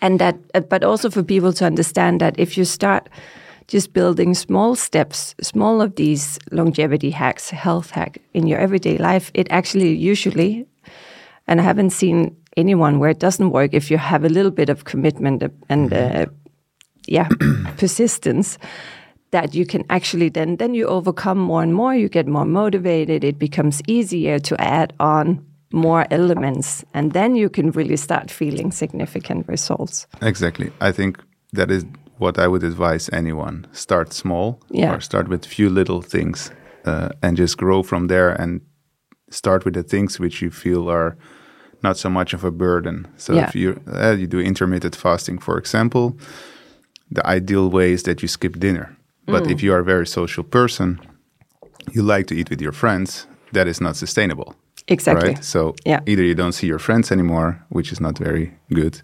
and 0.00 0.18
that 0.18 0.36
uh, 0.54 0.60
but 0.60 0.84
also 0.84 1.10
for 1.10 1.22
people 1.22 1.52
to 1.52 1.64
understand 1.64 2.20
that 2.20 2.38
if 2.38 2.56
you 2.56 2.64
start 2.64 3.08
just 3.66 3.92
building 3.92 4.34
small 4.34 4.74
steps, 4.74 5.34
small 5.40 5.80
of 5.80 5.94
these 5.94 6.38
longevity 6.50 7.10
hacks, 7.10 7.50
health 7.50 7.90
hack 7.90 8.18
in 8.34 8.46
your 8.46 8.58
everyday 8.58 8.98
life, 8.98 9.30
it 9.34 9.46
actually 9.50 9.94
usually 9.94 10.66
And 11.46 11.60
I 11.60 11.64
haven't 11.64 11.90
seen 11.90 12.36
anyone 12.56 12.98
where 13.00 13.10
it 13.10 13.18
doesn't 13.18 13.50
work 13.50 13.74
if 13.74 13.90
you 13.90 13.98
have 13.98 14.24
a 14.24 14.28
little 14.28 14.52
bit 14.52 14.68
of 14.68 14.84
commitment 14.84 15.42
and 15.68 15.92
uh, 15.92 16.26
yeah, 17.08 17.28
persistence 17.76 18.58
that 19.30 19.54
you 19.54 19.64
can 19.66 19.84
actually 19.88 20.28
then 20.30 20.56
then 20.56 20.74
you 20.74 20.86
overcome 20.86 21.38
more 21.38 21.62
and 21.62 21.72
more 21.74 21.94
you 21.94 22.08
get 22.08 22.26
more 22.26 22.44
motivated 22.46 23.24
it 23.24 23.38
becomes 23.38 23.80
easier 23.86 24.38
to 24.38 24.54
add 24.60 24.92
on 24.98 25.38
more 25.72 26.04
elements 26.10 26.84
and 26.94 27.12
then 27.12 27.36
you 27.36 27.48
can 27.48 27.70
really 27.70 27.96
start 27.96 28.30
feeling 28.30 28.72
significant 28.72 29.46
results 29.48 30.06
Exactly. 30.22 30.70
I 30.80 30.92
think 30.92 31.18
that 31.52 31.70
is 31.70 31.84
what 32.18 32.38
I 32.38 32.46
would 32.46 32.62
advise 32.64 33.08
anyone. 33.12 33.66
Start 33.72 34.12
small 34.12 34.60
Yeah. 34.70 34.94
or 34.94 35.00
start 35.00 35.28
with 35.28 35.46
few 35.46 35.70
little 35.70 36.02
things 36.02 36.50
uh, 36.84 37.08
and 37.22 37.36
just 37.38 37.56
grow 37.56 37.82
from 37.82 38.08
there 38.08 38.30
and 38.42 38.60
start 39.30 39.64
with 39.64 39.74
the 39.74 39.82
things 39.82 40.18
which 40.20 40.42
you 40.42 40.50
feel 40.50 40.88
are 40.90 41.16
not 41.82 41.96
so 41.96 42.10
much 42.10 42.34
of 42.34 42.44
a 42.44 42.50
burden. 42.50 43.06
So 43.16 43.32
Yeah. 43.34 43.48
if 43.48 43.54
you 43.54 43.80
uh, 43.86 44.16
you 44.20 44.26
do 44.26 44.38
intermittent 44.40 44.96
fasting, 44.96 45.40
for 45.40 45.56
example, 45.58 46.12
the 47.14 47.22
ideal 47.36 47.70
way 47.70 47.92
is 47.92 48.02
that 48.02 48.20
you 48.22 48.28
skip 48.28 48.58
dinner. 48.58 48.96
But 49.30 49.44
Mm. 49.44 49.50
if 49.52 49.62
you 49.62 49.72
are 49.74 49.80
a 49.80 49.84
very 49.84 50.06
social 50.06 50.44
person, 50.44 50.98
you 51.94 52.02
like 52.02 52.26
to 52.26 52.34
eat 52.34 52.50
with 52.50 52.60
your 52.62 52.72
friends, 52.72 53.26
that 53.52 53.66
is 53.66 53.80
not 53.80 53.96
sustainable. 53.96 54.54
exactly 54.88 55.28
Right? 55.28 55.44
So 55.44 55.74
Yeah. 55.86 56.00
either 56.06 56.24
you 56.24 56.34
don't 56.34 56.52
see 56.52 56.66
your 56.66 56.78
friends 56.80 57.12
anymore, 57.12 57.54
which 57.68 57.92
is 57.92 58.00
not 58.00 58.18
very 58.18 58.50
good. 58.74 59.02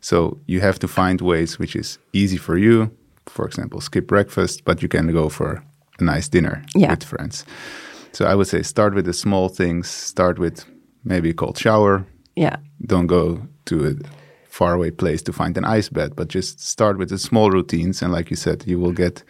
So 0.00 0.38
you 0.46 0.60
have 0.60 0.78
to 0.78 0.88
find 0.88 1.20
ways 1.20 1.58
which 1.58 1.76
is 1.76 1.98
easy 2.12 2.38
for 2.38 2.56
you. 2.56 2.90
For 3.26 3.44
example, 3.46 3.80
skip 3.80 4.06
breakfast, 4.06 4.64
but 4.64 4.80
you 4.82 4.88
can 4.88 5.12
go 5.12 5.28
for 5.28 5.62
a 6.00 6.04
nice 6.04 6.28
dinner 6.30 6.62
Yeah. 6.74 6.90
with 6.90 7.04
friends. 7.04 7.44
So 8.12 8.24
I 8.24 8.34
would 8.34 8.46
say 8.46 8.62
start 8.62 8.94
with 8.94 9.04
the 9.04 9.12
small 9.12 9.48
things. 9.50 9.88
Start 9.88 10.38
with 10.38 10.64
maybe 11.04 11.30
a 11.30 11.34
cold 11.34 11.58
shower. 11.58 12.04
yeah 12.36 12.56
Don't 12.86 13.06
go 13.08 13.40
to 13.64 13.74
a 13.88 13.92
faraway 14.48 14.90
place 14.90 15.22
to 15.24 15.32
find 15.32 15.58
an 15.58 15.64
ice 15.78 15.90
bed, 15.90 16.10
but 16.16 16.34
just 16.34 16.60
start 16.60 16.96
with 16.98 17.08
the 17.08 17.18
small 17.18 17.50
routines. 17.50 18.02
And 18.02 18.12
like 18.12 18.30
you 18.30 18.36
said, 18.36 18.64
you 18.66 18.80
will 18.80 18.92
get 18.94 19.24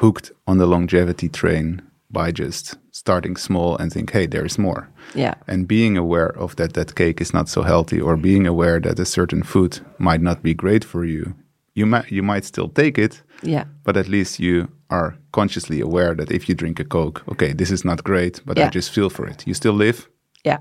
hooked 0.00 0.32
on 0.46 0.58
the 0.58 0.66
longevity 0.66 1.28
train 1.28 1.80
by 2.10 2.32
just 2.32 2.78
starting 2.90 3.36
small 3.36 3.76
and 3.76 3.92
think, 3.92 4.10
hey, 4.12 4.26
there 4.26 4.46
is 4.46 4.58
more. 4.58 4.88
Yeah. 5.14 5.34
And 5.46 5.68
being 5.68 5.96
aware 5.98 6.30
of 6.38 6.56
that 6.56 6.72
that 6.72 6.94
cake 6.94 7.20
is 7.20 7.32
not 7.34 7.48
so 7.48 7.62
healthy 7.62 8.00
or 8.00 8.16
being 8.16 8.46
aware 8.46 8.80
that 8.80 8.98
a 8.98 9.04
certain 9.04 9.42
food 9.42 9.80
might 9.98 10.22
not 10.22 10.42
be 10.42 10.54
great 10.54 10.84
for 10.84 11.04
you 11.04 11.34
you 11.74 11.86
might 11.86 12.10
you 12.10 12.22
might 12.22 12.44
still 12.44 12.68
take 12.68 12.98
it 12.98 13.22
yeah. 13.42 13.64
but 13.84 13.96
at 13.96 14.08
least 14.08 14.40
you 14.40 14.68
are 14.90 15.14
consciously 15.32 15.80
aware 15.80 16.14
that 16.16 16.30
if 16.30 16.48
you 16.48 16.54
drink 16.54 16.80
a 16.80 16.84
coke 16.84 17.22
okay 17.28 17.52
this 17.54 17.70
is 17.70 17.84
not 17.84 18.02
great 18.02 18.40
but 18.44 18.56
Yeah. 18.58 18.66
i 18.66 18.70
just 18.70 18.90
feel 18.90 19.10
for 19.10 19.28
it. 19.28 19.46
You 19.46 19.54
still 19.54 19.74
live? 19.76 20.08
Yeah. 20.44 20.58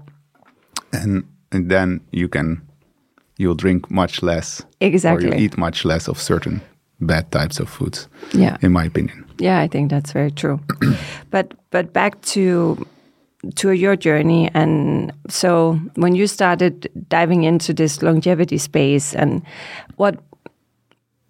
And 0.94 1.24
and 1.51 1.70
then 1.72 2.01
you 2.12 2.27
can 2.29 2.62
you'll 3.39 3.56
drink 3.56 3.89
much 3.89 4.22
less 4.22 4.62
or 4.82 4.88
Exactly. 4.88 5.27
you 5.27 5.34
eat 5.46 5.58
much 5.58 5.86
less 5.86 6.08
of 6.10 6.17
certain 6.20 6.62
bad 7.00 7.32
types 7.32 7.60
of 7.60 7.70
foods 7.70 8.08
yeah. 8.34 8.58
in 8.62 8.72
my 8.72 8.86
opinion 8.86 9.25
Yeah, 9.39 9.60
I 9.60 9.67
think 9.67 9.89
that's 9.89 10.12
very 10.12 10.32
true. 10.32 10.60
but 11.32 11.53
but 11.70 11.94
back 11.94 12.22
to 12.22 12.86
to 13.56 13.72
your 13.72 13.96
journey 13.96 14.50
and 14.56 15.13
so 15.29 15.79
when 15.96 16.15
you 16.15 16.25
started 16.25 16.89
diving 17.08 17.44
into 17.44 17.72
this 17.72 18.01
longevity 18.01 18.58
space 18.58 19.13
and 19.13 19.44
what 19.96 20.20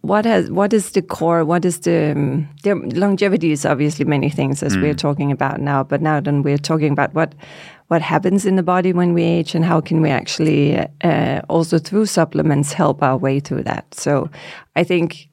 what 0.02 0.26
has 0.26 0.50
what 0.50 0.74
is 0.74 0.92
the 0.92 1.02
core 1.02 1.44
what 1.44 1.66
is 1.66 1.82
the 1.82 2.12
um, 2.12 2.48
the 2.64 2.74
longevity 2.96 3.52
is 3.52 3.66
obviously 3.66 4.06
many 4.06 4.30
things 4.30 4.64
as 4.64 4.78
we're 4.78 4.94
talking 4.94 5.32
about 5.32 5.60
now 5.60 5.84
but 5.84 6.02
now 6.02 6.20
then 6.22 6.42
we're 6.44 6.58
talking 6.58 6.94
about 6.94 7.14
what 7.14 7.36
what 7.88 8.02
happens 8.02 8.46
in 8.46 8.56
the 8.56 8.64
body 8.64 8.94
when 8.94 9.14
we 9.14 9.24
age 9.24 9.54
and 9.54 9.66
how 9.66 9.82
can 9.82 10.02
we 10.02 10.10
actually 10.10 10.78
uh, 11.04 11.42
also 11.50 11.78
through 11.78 12.06
supplements 12.06 12.72
help 12.72 13.04
our 13.04 13.18
way 13.18 13.40
through 13.40 13.64
that 13.64 13.86
so 13.94 14.30
i 14.78 14.84
think 14.84 15.28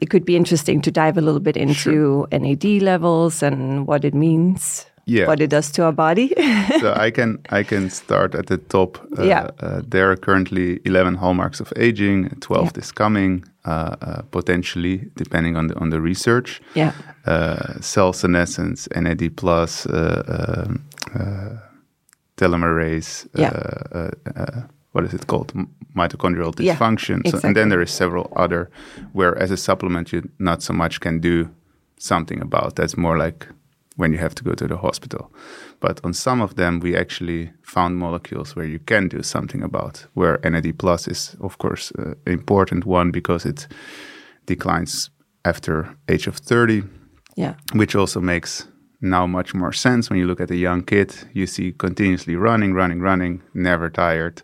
it 0.00 0.10
could 0.10 0.24
be 0.24 0.36
interesting 0.36 0.80
to 0.82 0.90
dive 0.90 1.18
a 1.18 1.20
little 1.20 1.40
bit 1.40 1.56
into 1.56 2.26
NAD 2.32 2.64
levels 2.82 3.42
and 3.42 3.86
what 3.86 4.04
it 4.04 4.14
means, 4.14 4.86
Yeah. 5.06 5.26
what 5.28 5.40
it 5.40 5.50
does 5.50 5.70
to 5.72 5.82
our 5.84 5.92
body. 5.92 6.28
so 6.80 6.92
I 7.06 7.10
can 7.10 7.38
I 7.60 7.64
can 7.64 7.90
start 7.90 8.34
at 8.34 8.46
the 8.46 8.58
top. 8.58 8.98
Uh, 9.18 9.24
Yeah. 9.24 9.48
uh, 9.62 9.80
there 9.90 10.10
are 10.10 10.16
currently 10.16 10.78
11 10.84 11.14
hallmarks 11.16 11.60
of 11.60 11.72
aging. 11.76 12.28
12th 12.40 12.78
is 12.78 12.92
coming, 12.92 13.44
uh, 13.66 13.70
uh, 14.02 14.22
potentially 14.30 15.00
depending 15.16 15.56
on 15.56 15.68
the 15.68 15.74
on 15.80 15.90
the 15.90 16.00
research. 16.00 16.60
yeah, 16.76 16.92
Uh, 17.26 17.56
cell 17.80 18.12
senescence, 18.12 18.88
NAD 18.94 19.28
plus, 19.36 19.86
uh, 19.86 20.22
um, 20.38 20.80
uh, 21.14 21.56
telomerase. 22.36 23.26
Yeah. 23.34 24.10
Uh, 24.94 25.00
uh, 25.00 25.02
uh, 25.02 25.02
what 25.02 25.04
is 25.04 25.14
it 25.14 25.26
called? 25.26 25.52
Mitochondrial 25.94 26.54
Yeah, 26.58 26.76
dysfunction. 26.76 27.26
So, 27.28 27.40
and 27.44 27.54
then 27.54 27.68
there 27.68 27.82
is 27.82 27.90
several 27.90 28.32
other 28.36 28.68
where, 29.12 29.42
as 29.42 29.50
a 29.50 29.56
supplement, 29.56 30.12
you 30.12 30.22
not 30.38 30.62
so 30.62 30.72
much 30.72 31.00
can 31.00 31.20
do 31.20 31.48
something 31.98 32.42
about. 32.42 32.74
That's 32.74 32.96
more 32.96 33.18
like 33.18 33.46
when 33.96 34.12
you 34.12 34.18
have 34.18 34.34
to 34.34 34.44
go 34.44 34.54
to 34.54 34.68
the 34.68 34.76
hospital. 34.76 35.30
But 35.80 36.00
on 36.04 36.14
some 36.14 36.44
of 36.44 36.54
them, 36.54 36.80
we 36.80 36.96
actually 36.96 37.50
found 37.62 37.96
molecules 37.96 38.56
where 38.56 38.68
you 38.68 38.78
can 38.78 39.08
do 39.08 39.22
something 39.22 39.64
about. 39.64 40.06
Where 40.14 40.38
NAD 40.44 40.78
plus 40.78 41.08
is, 41.08 41.36
of 41.40 41.56
course, 41.58 41.92
uh, 41.98 42.14
an 42.26 42.32
important 42.32 42.84
one 42.84 43.10
because 43.10 43.48
it 43.48 43.68
declines 44.46 45.10
after 45.44 45.96
age 46.06 46.28
of 46.28 46.36
30 46.36 46.82
yeah, 47.38 47.54
which 47.72 47.94
also 47.94 48.20
makes 48.20 48.66
now 49.00 49.26
much 49.26 49.54
more 49.54 49.72
sense 49.72 50.10
when 50.10 50.18
you 50.18 50.26
look 50.26 50.40
at 50.40 50.50
a 50.50 50.56
young 50.56 50.82
kid. 50.82 51.14
You 51.32 51.46
see 51.46 51.72
continuously 51.72 52.34
running, 52.34 52.74
running, 52.74 53.00
running, 53.00 53.42
never 53.54 53.90
tired. 53.90 54.42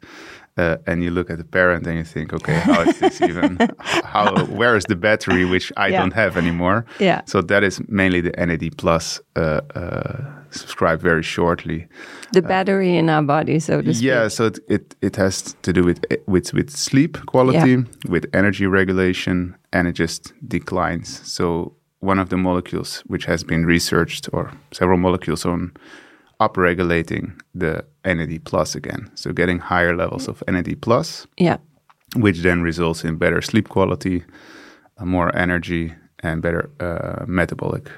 Uh, 0.56 0.76
and 0.87 1.02
you 1.02 1.11
look 1.11 1.30
at 1.30 1.38
the 1.38 1.44
parent 1.44 1.84
and 1.87 1.96
you 1.99 2.04
think, 2.04 2.32
okay, 2.32 2.54
how 2.61 2.82
is 2.82 2.99
this 3.00 3.20
even? 3.30 3.58
How? 3.80 4.44
Where 4.46 4.76
is 4.76 4.84
the 4.84 4.94
battery 4.94 5.44
which 5.44 5.73
I 5.76 5.88
Yeah. 5.88 6.00
don't 6.00 6.12
have 6.14 6.37
anymore? 6.37 6.84
Yeah. 7.00 7.23
So 7.26 7.42
that 7.42 7.64
is 7.64 7.80
mainly 7.88 8.20
the 8.20 8.30
NAD 8.46 8.76
plus. 8.76 9.20
Uh, 9.37 9.61
uh, 9.75 10.16
subscribe 10.50 11.00
very 11.02 11.23
shortly. 11.25 11.87
the 12.32 12.40
battery 12.42 12.96
in 12.96 13.08
our 13.11 13.23
body, 13.23 13.58
so 13.61 13.82
to 13.82 13.92
speak. 13.94 14.04
Yeah, 14.06 14.28
so 14.28 14.44
it, 14.46 14.58
it, 14.68 14.96
it 15.02 15.16
has 15.16 15.54
to 15.62 15.73
do 15.73 15.82
with 15.82 15.99
with 16.26 16.52
with 16.54 16.70
sleep 16.70 17.18
quality, 17.26 17.84
with 18.08 18.25
energy 18.32 18.66
regulation, 18.66 19.56
and 19.73 19.88
it 19.88 19.99
just 19.99 20.32
declines. 20.49 21.20
So 21.25 21.73
one 22.00 22.20
of 22.23 22.28
the 22.28 22.37
molecules 22.37 23.02
which 23.08 23.25
has 23.26 23.42
been 23.44 23.66
researched, 23.66 24.28
or 24.32 24.50
several 24.73 24.99
molecules 24.99 25.44
on 25.44 25.73
upregulating 26.40 27.40
the 27.54 27.84
NAD 28.04 28.44
plus 28.44 28.74
again, 28.74 29.10
so 29.14 29.32
getting 29.32 29.58
higher 29.58 29.96
levels 29.96 30.28
of 30.28 30.42
NAD 30.48 30.80
plus, 30.80 31.26
yeah, 31.36 31.58
which 32.16 32.38
then 32.38 32.62
results 32.62 33.04
in 33.04 33.16
better 33.16 33.40
sleep 33.40 33.68
quality, 33.68 34.24
uh, 34.98 35.04
more 35.04 35.34
energy, 35.36 35.94
and 36.20 36.42
better 36.42 36.70
uh, 36.80 37.24
metabolic. 37.26 37.90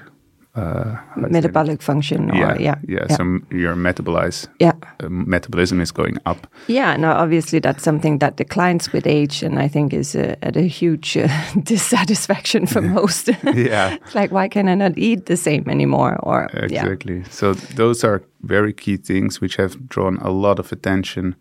Uh, 0.57 0.63
how 0.63 1.15
do 1.15 1.21
you 1.21 1.21
say 1.21 1.21
that? 1.21 1.31
metabolic 1.31 1.81
function. 1.81 2.31
Or, 2.31 2.35
Yeah, 2.35 2.57
yeah, 2.59 2.75
yeah, 2.87 3.07
So 3.15 3.21
m- 3.23 3.45
your 3.51 3.75
metabolize 3.75 4.47
yeah. 4.59 4.73
uh, 5.03 5.07
metabolism 5.09 5.81
is 5.81 5.91
going 5.91 6.17
up. 6.25 6.47
Yeah, 6.67 6.97
Now, 6.97 7.13
obviously 7.23 7.59
that's 7.59 7.83
something 7.83 8.19
that 8.19 8.37
declines 8.37 8.91
with 8.93 9.05
age, 9.07 9.43
and 9.45 9.59
I 9.65 9.69
think 9.69 9.93
is 9.93 10.15
uh, 10.15 10.35
at 10.41 10.57
a 10.57 10.67
huge 10.81 11.17
uh, 11.17 11.27
dissatisfaction 11.63 12.65
for 12.67 12.81
most. 12.81 13.29
Yeah. 13.55 13.95
It's 14.05 14.15
like, 14.21 14.31
why 14.31 14.47
can 14.49 14.67
I 14.67 14.75
not 14.75 14.97
eat 14.97 15.25
the 15.25 15.37
same 15.37 15.63
anymore? 15.69 16.17
Or 16.23 16.47
yeah, 16.53 16.65
Exactly. 16.65 17.23
So 17.29 17.53
those 17.75 18.03
are 18.07 18.21
very 18.47 18.73
key 18.73 18.97
things 18.97 19.41
which 19.41 19.57
have 19.57 19.87
drawn 19.89 20.17
a 20.17 20.29
lot 20.31 20.59
of 20.59 20.71
attention 20.71 21.35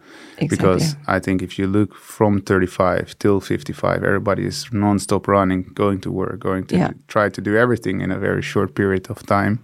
because 0.51 0.97
I 1.07 1.19
think 1.21 1.43
if 1.43 1.59
you 1.59 1.67
look 1.67 1.95
from 1.95 2.41
35 2.41 3.19
till 3.19 3.41
55, 3.41 4.03
everybody 4.05 4.45
is 4.47 4.67
non-stop 4.73 5.29
running, 5.29 5.63
going 5.75 6.01
to 6.01 6.11
work, 6.11 6.41
going 6.41 6.67
to 6.67 6.77
Yeah. 6.77 6.91
try 7.09 7.29
to 7.31 7.41
do 7.41 7.57
everything 7.57 8.01
in 8.01 8.11
a 8.11 8.19
very 8.19 8.43
short 8.43 8.75
period 8.75 9.11
of 9.11 9.25
time. 9.27 9.59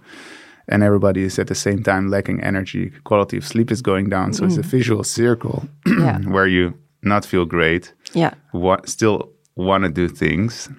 And 0.67 0.81
everybody 0.83 1.23
is 1.23 1.39
at 1.39 1.47
the 1.47 1.55
same 1.55 1.83
time 1.83 2.07
lacking 2.09 2.41
energy. 2.43 2.91
Quality 3.03 3.37
of 3.37 3.43
sleep 3.45 3.71
is 3.71 3.81
going 3.81 4.09
down. 4.09 4.33
So 4.33 4.45
it's 4.45 4.57
a 4.57 4.61
visual 4.77 5.03
circle 5.03 5.63
Mm. 5.85 5.99
Yeah. 6.05 6.19
where 6.33 6.47
you 6.47 6.73
not 7.01 7.25
feel 7.25 7.45
great, 7.45 7.93
yeah, 8.13 8.33
wa- 8.53 8.81
still 8.85 9.29
want 9.55 9.83
to 9.83 9.89
do 9.89 10.07
things. 10.07 10.69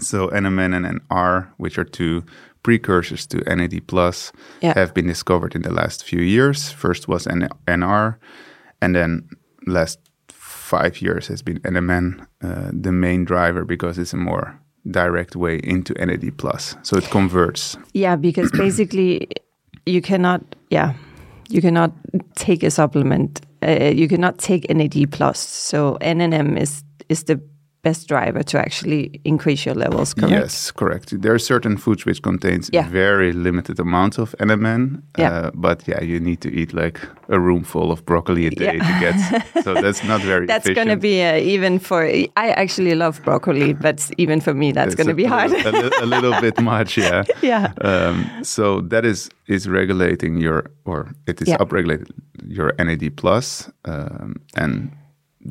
So 0.00 0.28
NMN 0.28 0.74
and 0.74 0.86
NR, 0.86 1.48
which 1.58 1.78
are 1.78 1.84
two 1.84 2.22
precursors 2.64 3.26
to 3.26 3.38
NAD 3.56 3.80
plus, 3.86 4.32
Yeah. 4.62 4.74
have 4.76 4.92
been 4.94 5.06
discovered 5.06 5.54
in 5.54 5.62
the 5.62 5.70
last 5.72 6.04
few 6.04 6.20
years. 6.22 6.72
First 6.72 7.06
was 7.08 7.26
N- 7.26 7.48
NR, 7.68 8.16
and 8.80 8.94
then 8.94 9.28
last 9.66 9.98
five 10.28 11.00
years 11.00 11.28
has 11.28 11.42
been 11.42 11.58
NMN, 11.64 12.20
uh, 12.42 12.70
the 12.82 12.90
main 12.92 13.24
driver 13.24 13.64
because 13.64 14.00
it's 14.02 14.14
a 14.14 14.16
more 14.16 14.54
direct 14.90 15.36
way 15.36 15.60
into 15.64 15.94
NAD 16.06 16.30
plus. 16.36 16.76
So 16.82 16.96
it 16.96 17.10
converts. 17.10 17.78
Yeah, 17.94 18.16
because 18.16 18.50
basically 18.64 19.28
you 19.86 20.00
cannot, 20.02 20.40
yeah, 20.70 20.92
you 21.48 21.60
cannot 21.60 21.92
take 22.34 22.62
a 22.66 22.70
supplement. 22.70 23.40
Uh, 23.62 23.92
you 23.94 24.08
cannot 24.08 24.38
take 24.38 24.66
NAD 24.74 25.06
plus. 25.10 25.38
So 25.38 25.96
NNM 26.00 26.56
is 26.60 26.82
is 27.08 27.24
the 27.24 27.38
best 27.84 28.08
driver 28.08 28.42
to 28.42 28.58
actually 28.58 29.20
increase 29.24 29.64
your 29.66 29.74
levels, 29.76 30.14
correct? 30.14 30.32
Yes, 30.32 30.70
correct. 30.72 31.20
There 31.22 31.32
are 31.34 31.38
certain 31.38 31.76
foods 31.76 32.04
which 32.06 32.20
contains 32.22 32.70
Yeah. 32.72 32.88
very 32.92 33.32
limited 33.32 33.78
amounts 33.80 34.18
of 34.18 34.34
NMN. 34.40 35.02
Yeah. 35.18 35.30
Uh, 35.32 35.50
but 35.54 35.86
yeah, 35.88 36.02
you 36.02 36.18
need 36.20 36.40
to 36.40 36.48
eat 36.48 36.72
like 36.72 36.98
a 37.28 37.38
room 37.38 37.64
full 37.64 37.90
of 37.92 38.04
broccoli 38.04 38.46
a 38.46 38.50
day 38.50 38.74
Yeah. 38.76 38.86
to 38.88 39.00
get. 39.04 39.16
so 39.64 39.74
that's 39.74 40.02
not 40.04 40.20
very. 40.22 40.46
That's 40.46 40.68
going 40.74 40.88
to 40.88 40.96
be 40.96 41.22
uh, 41.22 41.54
even 41.54 41.78
for. 41.78 42.02
I 42.36 42.48
actually 42.62 42.94
love 42.94 43.20
broccoli, 43.24 43.74
but 43.74 44.10
even 44.18 44.40
for 44.40 44.54
me, 44.54 44.72
that's 44.72 44.94
going 44.94 45.08
to 45.08 45.14
be 45.14 45.24
hard. 45.28 45.52
a, 45.52 45.70
li- 45.72 45.90
a 46.02 46.06
little 46.06 46.40
bit 46.40 46.60
much, 46.72 46.96
yeah. 46.98 47.22
Yeah. 47.42 47.72
Um, 47.82 48.24
so 48.42 48.80
that 48.90 49.04
is 49.04 49.28
is 49.46 49.68
regulating 49.68 50.40
your, 50.42 50.64
or 50.84 51.06
it 51.26 51.40
is 51.42 51.48
Yeah. 51.48 51.58
upregulated 51.60 52.08
your 52.48 52.72
NAD 52.78 53.10
plus, 53.16 53.70
um, 53.84 54.34
and 54.56 54.90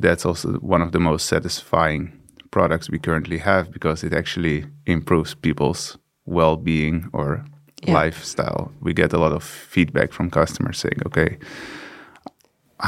that's 0.02 0.26
also 0.26 0.48
one 0.74 0.82
of 0.84 0.90
the 0.90 0.98
most 0.98 1.26
satisfying 1.26 2.12
products 2.54 2.88
we 2.90 2.98
currently 2.98 3.38
have 3.38 3.64
because 3.72 4.06
it 4.06 4.12
actually 4.14 4.64
improves 4.86 5.34
people's 5.34 5.98
well-being 6.26 7.08
or 7.12 7.44
Yeah. 7.86 8.04
lifestyle. 8.04 8.70
We 8.80 8.92
get 8.94 9.12
a 9.12 9.18
lot 9.18 9.32
of 9.32 9.42
feedback 9.74 10.12
from 10.12 10.30
customers 10.30 10.78
saying, 10.78 11.00
"Okay, 11.06 11.36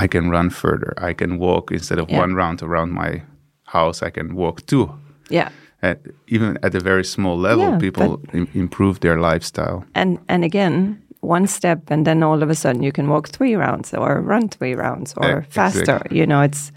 I 0.03 0.07
can 0.09 0.31
run 0.31 0.51
further. 0.51 0.93
I 1.11 1.13
can 1.15 1.39
walk 1.39 1.71
instead 1.73 1.99
of 1.99 2.09
Yeah. 2.11 2.21
one 2.23 2.35
round 2.35 2.63
around 2.63 2.93
my 2.93 3.23
house. 3.65 4.07
I 4.07 4.11
can 4.11 4.35
walk 4.35 4.61
two." 4.67 4.89
yeah. 5.31 5.49
at, 5.83 5.99
even 6.29 6.57
at 6.63 6.75
a 6.75 6.81
very 6.81 7.05
small 7.05 7.37
level, 7.39 7.65
Yeah, 7.65 7.79
people 7.79 8.21
im- 8.33 8.49
improve 8.55 8.99
their 9.01 9.19
lifestyle. 9.33 9.85
and 9.95 10.19
and 10.29 10.45
again 10.45 10.97
one 11.27 11.47
step 11.47 11.91
and 11.91 12.07
then 12.07 12.23
all 12.23 12.43
of 12.43 12.51
a 12.51 12.55
sudden 12.55 12.83
you 12.83 12.93
can 12.93 13.09
walk 13.09 13.29
three 13.29 13.55
rounds 13.55 13.93
or 13.95 14.21
run 14.21 14.49
three 14.49 14.75
rounds 14.75 15.15
or 15.17 15.39
Eh, 15.39 15.45
faster. 15.49 16.01
You 16.11 16.27
know 16.27 16.43
it's 16.43 16.73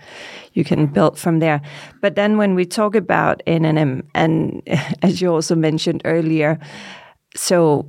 you 0.54 0.64
can 0.64 0.88
build 0.88 1.18
from 1.18 1.40
there. 1.40 1.62
But 2.02 2.16
then 2.16 2.38
when 2.38 2.56
we 2.56 2.66
talk 2.66 2.96
about 2.96 3.42
nnm 3.46 3.66
and 3.66 3.78
M 3.78 4.04
and 4.16 4.62
as 5.02 5.22
you 5.22 5.34
also 5.34 5.56
mentioned 5.56 6.02
earlier 6.06 6.60
so 7.36 7.86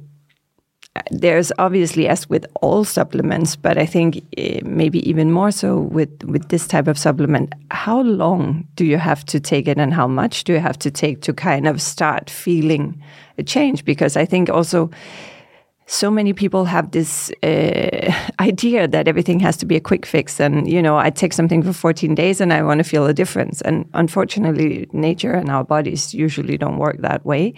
uh, 0.97 1.03
there's 1.11 1.53
obviously 1.59 2.09
as 2.09 2.29
with 2.29 2.45
all 2.63 2.85
supplements 2.85 3.57
but 3.57 3.79
i 3.79 3.87
think 3.87 4.17
uh, 4.39 4.59
maybe 4.65 4.99
even 5.09 5.31
more 5.31 5.53
so 5.53 5.79
with 5.79 6.11
with 6.25 6.49
this 6.49 6.67
type 6.67 6.89
of 6.91 6.99
supplement 6.99 7.53
how 7.71 8.01
long 8.03 8.67
do 8.75 8.85
you 8.85 8.99
have 8.99 9.25
to 9.25 9.41
take 9.41 9.69
it 9.69 9.79
and 9.79 9.95
how 9.95 10.09
much 10.09 10.45
do 10.45 10.53
you 10.53 10.61
have 10.61 10.79
to 10.79 10.91
take 10.91 11.21
to 11.21 11.33
kind 11.33 11.67
of 11.67 11.81
start 11.81 12.29
feeling 12.29 13.01
a 13.39 13.43
change? 13.43 13.85
Because 13.85 14.17
i 14.17 14.27
think 14.27 14.51
also 14.51 14.91
so 15.91 16.09
many 16.09 16.33
people 16.33 16.67
have 16.67 16.93
this 16.93 17.33
uh, 17.43 18.13
idea 18.41 18.87
that 18.87 19.09
everything 19.09 19.41
has 19.41 19.57
to 19.57 19.67
be 19.67 19.75
a 19.75 19.81
quick 19.81 20.07
fix 20.07 20.41
and 20.41 20.71
you 20.71 20.81
know 20.81 20.97
i 20.97 21.11
take 21.11 21.33
something 21.33 21.63
for 21.63 21.73
14 21.73 22.15
days 22.15 22.41
and 22.41 22.53
i 22.53 22.63
want 22.63 22.79
to 22.79 22.85
feel 22.85 23.07
a 23.07 23.13
difference 23.13 23.61
and 23.63 23.85
unfortunately 23.95 24.87
nature 24.93 25.33
and 25.33 25.51
our 25.51 25.65
bodies 25.65 26.15
usually 26.15 26.57
don't 26.57 26.79
work 26.79 26.97
that 26.99 27.25
way 27.27 27.53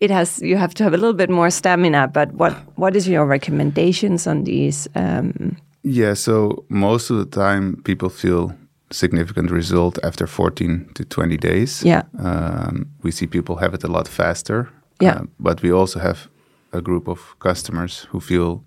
it 0.00 0.10
has 0.10 0.40
you 0.40 0.56
have 0.56 0.72
to 0.74 0.82
have 0.84 0.94
a 0.94 0.96
little 0.96 1.12
bit 1.12 1.30
more 1.30 1.50
stamina 1.50 2.08
but 2.08 2.32
what 2.32 2.52
what 2.76 2.96
is 2.96 3.06
your 3.06 3.26
recommendations 3.26 4.26
on 4.26 4.44
these 4.44 4.88
um, 4.94 5.56
Yeah, 5.82 6.14
so 6.14 6.64
most 6.68 7.10
of 7.10 7.16
the 7.18 7.26
time 7.26 7.76
people 7.84 8.08
feel 8.08 8.52
significant 8.90 9.50
result 9.50 9.98
after 10.02 10.26
14 10.26 10.90
to 10.94 11.04
20 11.04 11.36
days. 11.36 11.82
Yeah. 11.84 12.02
Um, 12.18 12.86
we 13.02 13.10
see 13.12 13.26
people 13.26 13.56
have 13.56 13.74
it 13.74 13.84
a 13.84 13.88
lot 13.88 14.08
faster. 14.08 14.68
Yeah. 15.00 15.14
Uh, 15.14 15.26
but 15.38 15.62
we 15.62 15.70
also 15.72 16.00
have 16.00 16.28
a 16.72 16.80
group 16.80 17.08
of 17.08 17.34
customers 17.38 18.06
who 18.12 18.20
feel 18.20 18.62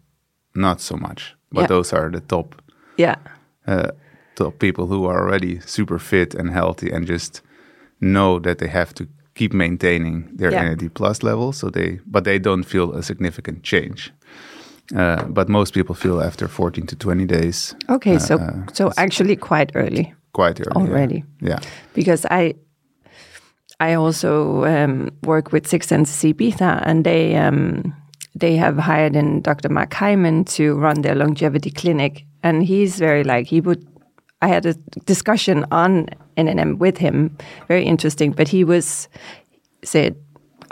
not 0.56 0.82
so 0.82 0.96
much. 0.98 1.36
But 1.52 1.62
Yeah. 1.62 1.68
those 1.68 1.94
are 1.96 2.10
the 2.12 2.22
top 2.22 2.56
yeah 2.98 3.16
uh, 3.68 3.92
top 4.36 4.60
people 4.60 4.84
who 4.88 5.06
are 5.10 5.20
already 5.28 5.60
super 5.66 6.00
fit 6.00 6.36
and 6.36 6.50
healthy 6.50 6.92
and 6.96 7.08
just 7.10 7.42
know 8.00 8.40
that 8.40 8.58
they 8.58 8.68
have 8.70 8.94
to 8.94 9.04
keep 9.36 9.54
maintaining 9.54 10.30
their 10.38 10.52
Yeah. 10.52 10.64
NAD 10.70 10.90
plus 10.94 11.24
level. 11.24 11.52
So 11.54 11.70
they, 11.70 12.00
but 12.06 12.24
they 12.24 12.40
don't 12.40 12.64
feel 12.66 12.92
a 12.94 13.02
significant 13.02 13.64
change. 13.64 14.12
Uh, 14.96 15.24
but 15.34 15.50
most 15.50 15.74
people 15.74 15.96
feel 15.96 16.20
after 16.22 16.48
14 16.48 16.86
to 16.88 16.96
20 16.96 17.26
days. 17.26 17.76
okay 17.90 18.18
so 18.20 18.36
uh, 18.36 18.54
so 18.74 18.92
actually 18.98 19.36
quite 19.36 19.72
early 19.76 20.14
quite 20.34 20.60
early. 20.60 20.72
yeah. 20.86 20.92
Already. 20.92 21.24
Yeah. 21.42 21.60
because 21.94 22.26
I 22.32 22.54
I 23.80 23.94
also 23.94 24.66
um, 24.66 25.10
work 25.24 25.52
with 25.52 25.68
Six 25.68 25.88
Senses 25.88 26.22
Ibiza, 26.22 26.84
and 26.86 27.06
they 27.06 27.36
um, 27.36 27.96
they 28.36 28.56
have 28.56 28.78
hired 28.78 29.16
in 29.16 29.42
Dr. 29.42 29.70
Mark 29.70 29.94
Hyman 29.94 30.46
to 30.46 30.76
run 30.76 31.02
their 31.02 31.16
longevity 31.16 31.72
clinic, 31.72 32.26
and 32.44 32.64
he's 32.64 33.00
very 33.00 33.24
like 33.24 33.48
he 33.48 33.62
would. 33.62 33.86
I 34.42 34.48
had 34.48 34.66
a 34.66 34.74
discussion 35.06 35.66
on 35.72 36.08
NNM 36.38 36.78
with 36.78 36.98
him, 36.98 37.38
very 37.68 37.86
interesting, 37.86 38.32
but 38.32 38.48
he 38.48 38.64
was 38.64 39.10
said, 39.84 40.16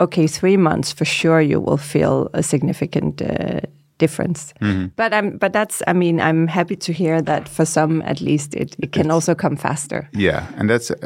okay, 0.00 0.26
three 0.26 0.56
months 0.56 0.92
for 0.92 1.04
sure 1.04 1.40
you 1.40 1.60
will 1.60 1.76
feel 1.76 2.30
a 2.32 2.42
significant 2.42 3.20
uh, 3.20 3.60
difference. 3.98 4.54
But 4.96 5.12
I'm, 5.12 5.38
but 5.38 5.52
that's, 5.52 5.82
I 5.86 5.92
mean, 5.92 6.20
I'm 6.20 6.46
happy 6.48 6.76
to 6.76 6.92
hear 6.92 7.22
that 7.22 7.48
for 7.48 7.64
some 7.64 8.02
at 8.02 8.20
least 8.20 8.54
it, 8.54 8.76
it 8.78 8.92
can 8.92 9.10
also 9.10 9.34
come 9.34 9.56
faster. 9.56 10.08
Yeah, 10.12 10.46
and 10.56 10.68
that's 10.70 10.90
uh, 10.90 10.96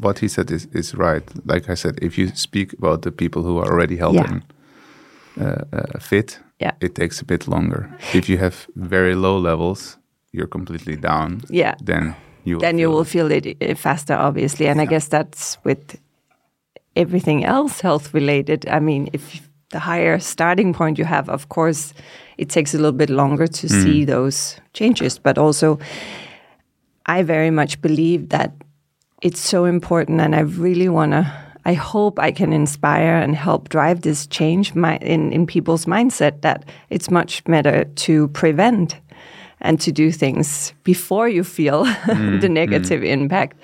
what 0.00 0.18
he 0.18 0.28
said 0.28 0.50
is, 0.50 0.66
is 0.72 0.94
right. 0.94 1.22
Like 1.46 1.72
I 1.72 1.74
said, 1.76 1.98
if 2.02 2.18
you 2.18 2.28
speak 2.34 2.72
about 2.78 3.02
the 3.02 3.10
people 3.12 3.42
who 3.42 3.58
are 3.58 3.70
already 3.72 3.96
healthy 3.96 4.16
Yeah. 4.18 4.30
and 4.30 4.42
uh, 5.40 5.64
uh, 5.72 5.98
fit, 6.00 6.40
Yeah. 6.60 6.72
it 6.80 6.94
takes 6.94 7.20
a 7.22 7.24
bit 7.24 7.46
longer. 7.48 7.88
If 8.14 8.28
you 8.28 8.38
have 8.38 8.66
very 8.76 9.14
low 9.14 9.38
levels, 9.38 9.98
you're 10.32 10.48
completely 10.50 10.96
down. 10.96 11.40
Yeah. 11.50 11.74
Then 11.84 12.14
you 12.44 12.58
then 12.58 12.78
you 12.78 12.90
will 12.90 13.04
feel 13.04 13.30
it 13.30 13.78
faster, 13.78 14.14
obviously. 14.14 14.66
And 14.68 14.80
I 14.80 14.86
guess 14.86 15.08
that's 15.08 15.58
with 15.64 15.96
everything 16.96 17.44
else 17.44 17.80
health 17.82 18.14
related. 18.14 18.66
I 18.68 18.80
mean, 18.80 19.08
if 19.12 19.48
the 19.70 19.78
higher 19.78 20.18
starting 20.20 20.74
point 20.74 20.98
you 20.98 21.04
have, 21.06 21.28
of 21.32 21.48
course, 21.48 21.94
it 22.42 22.48
takes 22.48 22.74
a 22.74 22.76
little 22.76 22.98
bit 22.98 23.10
longer 23.10 23.46
to 23.46 23.68
see 23.68 24.04
those 24.04 24.60
changes. 24.72 25.18
But 25.18 25.38
also, 25.38 25.78
I 27.06 27.22
very 27.22 27.50
much 27.50 27.80
believe 27.80 28.28
that 28.30 28.52
it's 29.22 29.40
so 29.40 29.64
important, 29.64 30.20
and 30.20 30.34
I 30.34 30.40
really 30.40 30.88
want 30.88 31.12
to. 31.12 31.32
I 31.64 31.74
hope 31.74 32.18
I 32.18 32.32
can 32.32 32.52
inspire 32.52 33.16
and 33.22 33.36
help 33.36 33.68
drive 33.68 34.00
this 34.00 34.26
change 34.26 34.74
my, 34.74 34.96
in 34.96 35.32
in 35.32 35.46
people's 35.46 35.86
mindset 35.86 36.40
that 36.40 36.64
it's 36.90 37.10
much 37.10 37.44
better 37.44 37.84
to 37.84 38.28
prevent 38.28 39.00
and 39.60 39.80
to 39.80 39.92
do 39.92 40.10
things 40.10 40.74
before 40.82 41.28
you 41.28 41.44
feel 41.44 41.84
the 42.40 42.48
negative 42.48 43.04
impact 43.04 43.56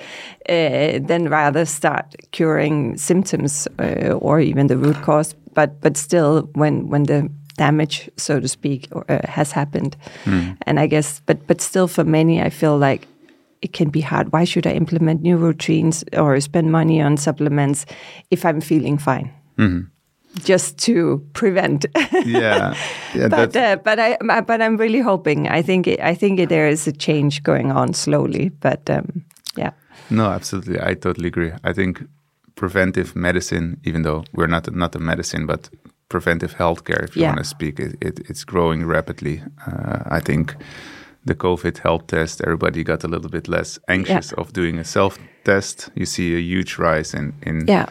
uh, 0.48 1.00
than 1.08 1.28
rather 1.28 1.64
start 1.64 2.14
curing 2.30 2.96
symptoms 2.96 3.66
uh, 3.80 4.12
or 4.20 4.38
even 4.38 4.68
the 4.68 4.76
root 4.76 5.02
cause. 5.02 5.34
But 5.54 5.80
but 5.80 5.96
still, 5.96 6.48
when 6.54 6.88
when 6.90 7.06
the 7.06 7.28
damage, 7.58 8.08
so 8.16 8.40
to 8.40 8.48
speak, 8.48 8.88
or, 8.92 9.04
uh, 9.08 9.18
has 9.28 9.52
happened, 9.52 9.96
and 10.66 10.80
I 10.80 10.86
guess, 10.88 11.20
but 11.26 11.46
but 11.46 11.60
still, 11.60 11.88
for 11.88 12.04
many, 12.04 12.40
I 12.46 12.50
feel 12.50 12.78
like 12.78 13.06
it 13.62 13.72
can 13.72 13.90
be 13.90 14.00
hard. 14.00 14.32
Why 14.32 14.44
should 14.44 14.66
I 14.66 14.72
implement 14.72 15.22
new 15.22 15.36
routines 15.36 16.04
or 16.16 16.40
spend 16.40 16.70
money 16.70 17.02
on 17.02 17.16
supplements 17.16 17.86
if 18.30 18.44
I'm 18.44 18.60
feeling 18.60 18.98
fine? 18.98 19.30
Just 20.44 20.78
to 20.86 21.18
prevent. 21.32 21.86
yeah, 22.24 22.74
yeah. 23.14 23.28
but 23.28 23.56
uh, 23.56 23.76
but 23.84 23.98
I 23.98 24.16
m- 24.20 24.44
but 24.46 24.60
I'm 24.62 24.76
really 24.76 25.00
hoping. 25.00 25.48
I 25.48 25.62
think 25.62 25.86
it, 25.86 26.00
I 26.00 26.14
think 26.14 26.48
there 26.48 26.68
is 26.70 26.86
a 26.86 26.92
change 26.92 27.42
going 27.42 27.72
on 27.72 27.94
slowly. 27.94 28.50
But 28.60 28.88
um, 28.90 29.24
yeah, 29.56 29.72
no, 30.10 30.26
absolutely. 30.30 30.78
I 30.80 30.94
totally 30.94 31.28
agree. 31.28 31.52
I 31.64 31.72
think 31.72 32.02
preventive 32.54 33.16
medicine, 33.16 33.76
even 33.84 34.02
though 34.02 34.22
we're 34.32 34.46
not 34.50 34.70
not 34.72 34.94
a 34.94 34.98
medicine, 34.98 35.46
but 35.46 35.70
preventive 36.08 36.54
healthcare, 36.56 37.04
if 37.04 37.16
you 37.16 37.22
Yeah. 37.22 37.28
want 37.30 37.38
to 37.38 37.44
speak, 37.44 37.78
it, 37.80 37.96
it, 38.00 38.20
it's 38.30 38.44
growing 38.44 38.86
rapidly. 38.86 39.42
Uh, 39.66 40.16
I 40.16 40.20
think 40.20 40.54
the 41.24 41.34
COVID 41.34 41.78
health 41.78 42.06
test, 42.06 42.40
everybody 42.44 42.82
got 42.84 43.04
a 43.04 43.08
little 43.08 43.30
bit 43.30 43.48
less 43.48 43.78
anxious 43.88 44.32
of 44.32 44.52
doing 44.52 44.78
a 44.78 44.84
self 44.84 45.18
test. 45.44 45.90
You 45.94 46.06
see 46.06 46.34
a 46.34 46.40
huge 46.40 46.78
rise 46.78 47.14
in 47.18 47.32
in 47.42 47.66
yeah, 47.68 47.86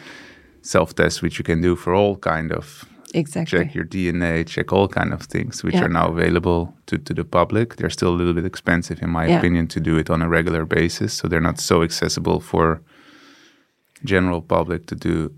self 0.62 0.94
tests, 0.94 1.22
which 1.22 1.38
you 1.38 1.44
can 1.44 1.60
do 1.62 1.76
for 1.76 1.94
all 1.94 2.16
kind 2.16 2.52
of 2.52 2.84
exactly. 3.14 3.58
check 3.58 3.74
your 3.74 3.86
DNA, 3.86 4.44
check 4.44 4.72
all 4.72 4.88
kind 4.88 5.12
of 5.12 5.22
things, 5.22 5.62
which 5.64 5.74
Yeah. 5.74 5.84
are 5.84 5.92
now 5.92 6.08
available 6.08 6.74
to, 6.86 6.98
to 6.98 7.14
the 7.14 7.24
public. 7.24 7.76
They're 7.76 7.90
still 7.90 8.08
a 8.14 8.18
little 8.18 8.34
bit 8.34 8.44
expensive, 8.44 9.02
in 9.04 9.10
my 9.10 9.26
Yeah. 9.28 9.38
opinion, 9.38 9.66
to 9.68 9.80
do 9.80 9.98
it 9.98 10.10
on 10.10 10.22
a 10.22 10.28
regular 10.28 10.64
basis. 10.66 11.12
So 11.14 11.28
they're 11.28 11.40
not 11.50 11.60
so 11.60 11.82
accessible 11.82 12.40
for 12.40 12.80
general 14.04 14.42
public 14.42 14.86
to 14.86 14.94
do 14.94 15.30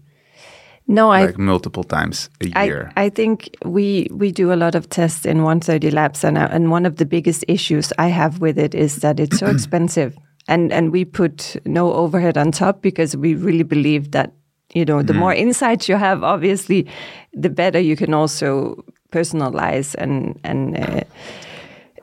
No, 0.91 1.11
I 1.11 1.27
like 1.27 1.39
multiple 1.39 1.85
times 1.85 2.29
a 2.43 2.51
I, 2.57 2.65
year. 2.65 2.93
I 2.97 3.11
think 3.11 3.57
we 3.65 4.09
we 4.11 4.33
do 4.33 4.53
a 4.53 4.57
lot 4.57 4.75
of 4.75 4.89
tests 4.89 5.25
in 5.25 5.45
130 5.45 5.89
labs, 5.93 6.25
and 6.25 6.37
and 6.37 6.73
one 6.73 6.85
of 6.85 6.97
the 6.97 7.07
biggest 7.07 7.45
issues 7.47 7.93
I 7.97 8.09
have 8.09 8.41
with 8.41 8.59
it 8.59 8.75
is 8.75 8.97
that 8.97 9.21
it's 9.21 9.39
so 9.39 9.47
expensive, 9.55 10.19
and 10.49 10.73
and 10.73 10.91
we 10.91 11.05
put 11.05 11.57
no 11.65 11.93
overhead 11.93 12.37
on 12.37 12.51
top 12.51 12.83
because 12.83 13.17
we 13.17 13.37
really 13.37 13.63
believe 13.63 14.11
that 14.11 14.33
you 14.75 14.85
know 14.85 15.01
the 15.01 15.15
more 15.15 15.33
insights 15.33 15.89
you 15.89 15.95
have, 15.95 16.25
obviously, 16.25 16.89
the 17.33 17.51
better 17.51 17.79
you 17.79 17.95
can 17.95 18.13
also 18.13 18.85
personalize 19.13 19.95
and 19.95 20.41
and 20.43 20.77
uh, 20.77 21.05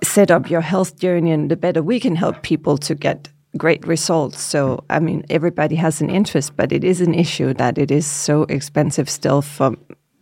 set 0.02 0.32
up 0.32 0.50
your 0.50 0.62
health 0.62 0.98
journey, 0.98 1.32
and 1.32 1.52
the 1.52 1.58
better 1.58 1.84
we 1.84 2.00
can 2.00 2.16
help 2.16 2.42
people 2.42 2.78
to 2.78 2.96
get 2.96 3.28
great 3.58 3.86
results. 3.86 4.42
So, 4.42 4.84
I 4.90 5.00
mean, 5.00 5.26
everybody 5.30 5.76
has 5.76 6.02
an 6.02 6.10
interest, 6.10 6.56
but 6.56 6.72
it 6.72 6.84
is 6.84 7.02
an 7.02 7.14
issue 7.14 7.54
that 7.56 7.78
it 7.78 7.92
is 7.92 8.06
so 8.06 8.44
expensive 8.44 9.10
still 9.10 9.42
for 9.42 9.76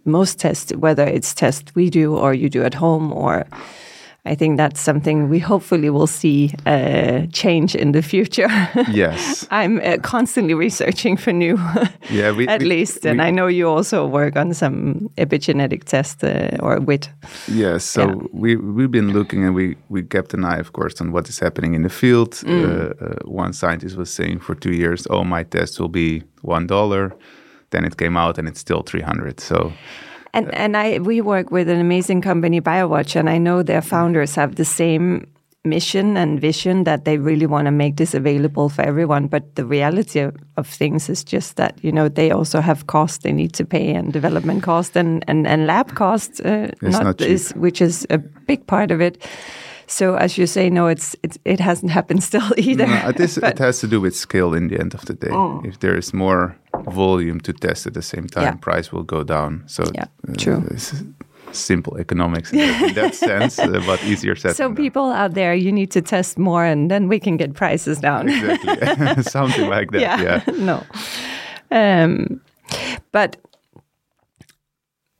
most 0.06 0.40
tests, 0.40 0.74
whether 0.76 1.04
it's 1.04 1.34
tests 1.34 1.74
we 1.76 1.90
do 1.90 2.16
or 2.16 2.34
you 2.34 2.50
do 2.50 2.64
at 2.64 2.74
home 2.76 3.12
or 3.12 3.46
I 4.26 4.36
think 4.36 4.58
that's 4.58 4.80
something 4.82 5.30
we 5.30 5.40
hopefully 5.40 5.90
will 5.90 6.08
see 6.08 6.52
uh, 6.66 7.28
change 7.32 7.76
in 7.76 7.92
the 7.92 8.02
future. 8.02 8.50
Yes, 8.92 9.48
I'm 9.52 9.80
uh, 9.84 9.98
constantly 10.02 10.54
researching 10.54 11.18
for 11.18 11.34
new, 11.34 11.58
yeah, 12.10 12.32
we, 12.36 12.48
at 12.54 12.60
we- 12.62 12.66
least, 12.70 13.04
we- 13.04 13.10
and 13.12 13.22
I 13.22 13.32
know 13.32 13.48
you 13.48 13.68
also 13.70 14.08
work 14.08 14.36
on 14.36 14.54
some 14.54 15.10
epigenetic 15.18 15.84
test 15.84 16.24
uh, 16.24 16.58
or 16.60 16.80
WIT. 16.80 17.10
Yes, 17.48 17.84
so 17.86 18.02
Yeah. 18.02 18.16
we 18.34 18.56
we've 18.56 18.92
been 18.92 19.12
looking 19.14 19.46
and 19.46 19.56
we 19.56 19.76
we 19.90 20.04
kept 20.04 20.34
an 20.34 20.44
eye, 20.44 20.60
of 20.60 20.72
course, 20.72 21.02
on 21.02 21.12
what 21.12 21.30
is 21.30 21.40
happening 21.40 21.76
in 21.76 21.84
the 21.84 21.90
field. 21.90 22.32
Mm. 22.44 22.64
Uh, 22.64 23.06
uh, 23.06 23.16
one 23.42 23.54
scientist 23.54 23.98
was 23.98 24.10
saying 24.14 24.40
for 24.42 24.56
two 24.56 24.72
years, 24.74 25.08
"Oh, 25.10 25.24
my 25.24 25.44
test 25.44 25.80
will 25.80 25.92
be 25.92 26.24
one 26.44 26.68
dollar." 26.68 27.12
Then 27.70 27.86
it 27.86 27.96
came 27.98 28.20
out 28.20 28.38
and 28.40 28.48
it's 28.48 28.60
still 28.60 28.84
three 28.84 29.04
hundred. 29.04 29.40
So 29.40 29.72
And 30.36 30.54
and 30.54 30.78
I 30.78 31.00
we 31.00 31.22
work 31.22 31.52
with 31.52 31.70
an 31.70 31.80
amazing 31.80 32.22
company, 32.22 32.62
BioWatch, 32.62 33.16
and 33.16 33.30
I 33.30 33.38
know 33.38 33.64
their 33.64 33.82
founders 33.82 34.36
have 34.36 34.56
the 34.56 34.66
same 34.66 35.26
mission 35.64 36.16
and 36.18 36.40
vision 36.40 36.84
that 36.84 37.06
they 37.06 37.18
really 37.18 37.48
want 37.48 37.66
to 37.66 37.72
make 37.72 37.96
this 37.96 38.14
available 38.14 38.70
for 38.70 38.84
everyone. 38.84 39.28
But 39.28 39.56
the 39.56 39.66
reality 39.66 40.20
of, 40.20 40.36
of 40.58 40.68
things 40.68 41.10
is 41.10 41.24
just 41.24 41.56
that 41.56 41.84
you 41.84 41.92
know 41.92 42.10
they 42.10 42.32
also 42.32 42.62
have 42.62 42.86
costs 42.88 43.24
they 43.24 43.32
need 43.32 43.54
to 43.54 43.66
pay 43.66 43.94
and 43.94 44.14
development 44.14 44.64
cost 44.64 44.96
and 44.96 45.24
and, 45.28 45.48
and 45.48 45.66
lab 45.66 45.96
costs, 45.96 46.40
uh, 46.42 46.72
not 46.82 47.18
cheap. 47.18 47.30
is 47.30 47.52
which 47.56 47.82
is 47.82 48.06
a 48.10 48.18
big 48.18 48.68
part 48.68 48.92
of 48.92 49.02
it. 49.02 49.18
So 49.88 50.16
as 50.16 50.38
you 50.38 50.48
say, 50.48 50.70
no, 50.70 50.88
it's, 50.88 51.16
it's 51.22 51.38
it 51.46 51.60
hasn't 51.60 51.92
happened 51.92 52.24
still 52.32 52.52
either. 52.58 52.88
No, 52.88 53.10
it, 53.10 53.20
is, 53.26 53.38
it 53.38 53.60
has 53.60 53.80
to 53.80 53.88
do 53.88 54.02
with 54.02 54.16
scale 54.16 54.54
in 54.54 54.68
the 54.68 54.80
end 54.80 54.94
of 54.94 55.06
the 55.06 55.14
day. 55.14 55.32
If 55.64 55.80
there 55.80 55.98
is 55.98 56.14
more 56.14 56.56
volume 56.84 57.40
to 57.42 57.54
test 57.54 57.88
at 57.88 57.94
the 57.94 58.02
same 58.02 58.28
time, 58.28 58.44
Yeah. 58.44 58.56
price 58.62 58.92
will 58.92 59.04
go 59.04 59.24
down. 59.24 59.64
So 59.68 59.84
Yeah, 59.94 60.08
true. 60.38 60.64
it's 60.72 60.94
simple 61.52 61.98
economics 61.98 62.52
in 62.52 62.58
that, 62.60 62.82
in 62.90 62.94
that 62.96 63.16
sense, 63.30 63.60
uh, 63.60 63.82
but 63.86 64.04
easier 64.04 64.36
said 64.36 64.56
so 64.56 64.74
people 64.74 65.12
out 65.12 65.34
there, 65.34 65.54
you 65.56 65.72
need 65.72 65.92
to 65.92 66.02
test 66.02 66.38
more, 66.38 66.66
and 66.66 66.90
then 66.92 67.08
we 67.08 67.20
can 67.20 67.38
get 67.38 67.54
prices 67.54 68.00
down. 68.00 68.28
Exactly. 68.30 69.24
Something 69.32 69.70
like 69.70 69.92
that. 69.92 70.02
Yeah. 70.02 70.42
no. 70.60 70.84
Um, 71.72 72.42
but 73.12 73.38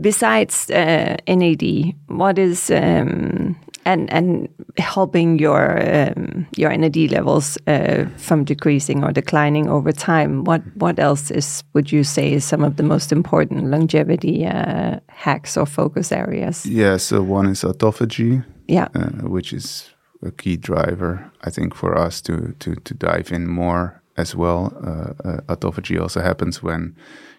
besides 0.02 0.70
uh, 0.70 1.16
NAD, 1.28 1.94
what 2.08 2.38
is 2.38 2.70
um, 2.72 3.56
and 3.86 4.10
and 4.14 4.48
helping 4.78 5.40
your 5.40 5.80
um, 5.80 6.46
your 6.58 6.76
NAD 6.78 7.12
levels 7.12 7.58
uh, 7.68 8.06
from 8.18 8.44
decreasing 8.44 9.04
or 9.04 9.12
declining 9.12 9.70
over 9.70 9.92
time? 9.92 10.44
What 10.44 10.62
what 10.76 11.00
else 11.00 11.32
is 11.32 11.64
would 11.74 11.92
you 11.92 12.04
say 12.04 12.34
is 12.34 12.46
some 12.46 12.66
of 12.68 12.76
the 12.76 12.84
most 12.84 13.12
important 13.12 13.70
longevity 13.70 14.46
uh, 14.46 15.00
hacks 15.08 15.58
or 15.58 15.66
focus 15.66 16.12
areas? 16.12 16.66
Yeah, 16.66 16.98
so 16.98 17.22
one 17.22 17.52
is 17.52 17.64
autophagy, 17.64 18.44
Yeah. 18.68 18.88
uh, 18.96 19.30
which 19.30 19.54
is 19.54 19.92
a 20.22 20.32
key 20.32 20.58
driver, 20.58 21.32
I 21.48 21.52
think, 21.52 21.76
for 21.76 21.98
us 22.08 22.22
to 22.22 22.34
to 22.60 22.76
to 22.76 22.94
dive 22.94 23.36
in 23.36 23.48
more 23.48 24.02
as 24.18 24.36
well. 24.36 24.74
Uh, 24.84 25.30
uh, 25.30 25.56
autophagy 25.56 26.00
also 26.02 26.22
happens 26.22 26.64
when 26.64 26.96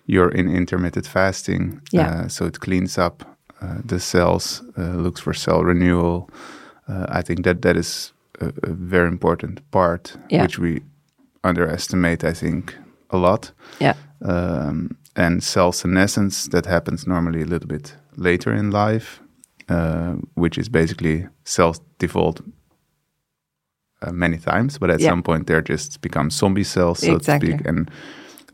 you're 0.09 0.31
in 0.35 0.49
intermittent 0.57 1.07
fasting, 1.07 1.81
Yeah. 1.93 2.25
uh, 2.25 2.29
so 2.29 2.47
it 2.47 2.59
cleans 2.61 2.99
up 2.99 3.36
the 3.89 3.99
cells, 4.01 4.63
uh, 4.79 5.03
looks 5.03 5.21
for 5.21 5.35
cell 5.35 5.63
renewal. 5.65 6.29
Uh, 6.89 7.07
I 7.09 7.23
think 7.23 7.45
that 7.45 7.63
that 7.63 7.77
is 7.77 8.13
a, 8.41 8.47
a 8.63 8.71
very 8.73 9.09
important 9.09 9.61
part, 9.71 10.17
Yeah. 10.31 10.43
which 10.43 10.59
we 10.59 10.83
underestimate, 11.45 12.25
I 12.25 12.33
think, 12.35 12.75
a 13.11 13.17
lot 13.17 13.53
Yeah. 13.81 13.95
um, 14.21 14.97
and 15.17 15.43
cell 15.43 15.73
senescence 15.73 16.49
that 16.51 16.67
happens 16.67 17.07
normally 17.07 17.43
a 17.43 17.47
little 17.47 17.69
bit 17.69 17.97
later 18.17 18.53
in 18.55 18.71
life, 18.71 19.21
uh, 19.69 20.15
which 20.35 20.59
is 20.59 20.69
basically 20.69 21.27
cells 21.45 21.81
default 21.99 22.41
uh, 24.03 24.13
many 24.13 24.39
times, 24.39 24.79
but 24.79 24.91
at 24.91 25.01
Yeah. 25.01 25.11
some 25.11 25.23
point 25.23 25.47
they're 25.47 25.63
just 25.69 26.01
become 26.01 26.31
zombie 26.31 26.65
cells, 26.65 26.99
so 26.99 27.15
Exactly. 27.17 27.49
to 27.53 27.55
speak, 27.59 27.67
and 27.69 27.91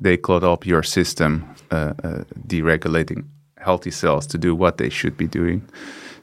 they 0.01 0.17
clog 0.17 0.45
up 0.45 0.67
your 0.67 0.83
system, 0.85 1.43
uh, 1.71 1.93
uh, 2.05 2.25
deregulating 2.49 3.25
healthy 3.65 3.91
cells 3.91 4.27
to 4.27 4.39
do 4.39 4.55
what 4.55 4.77
they 4.77 4.91
should 4.91 5.17
be 5.17 5.27
doing. 5.27 5.63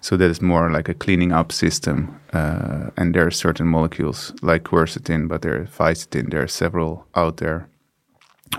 So 0.01 0.17
that 0.17 0.29
is 0.29 0.41
more 0.41 0.71
like 0.71 0.87
a 0.87 0.93
cleaning 0.93 1.31
up 1.33 1.51
system, 1.51 2.19
uh, 2.31 2.89
and 2.95 3.13
there 3.13 3.25
are 3.27 3.31
certain 3.31 3.67
molecules 3.67 4.33
like 4.41 4.63
quercetin, 4.63 5.27
but 5.27 5.41
there 5.41 5.61
are 5.61 5.65
fisetin. 5.65 6.29
There 6.29 6.41
are 6.41 6.47
several 6.47 7.05
out 7.15 7.37
there 7.37 7.67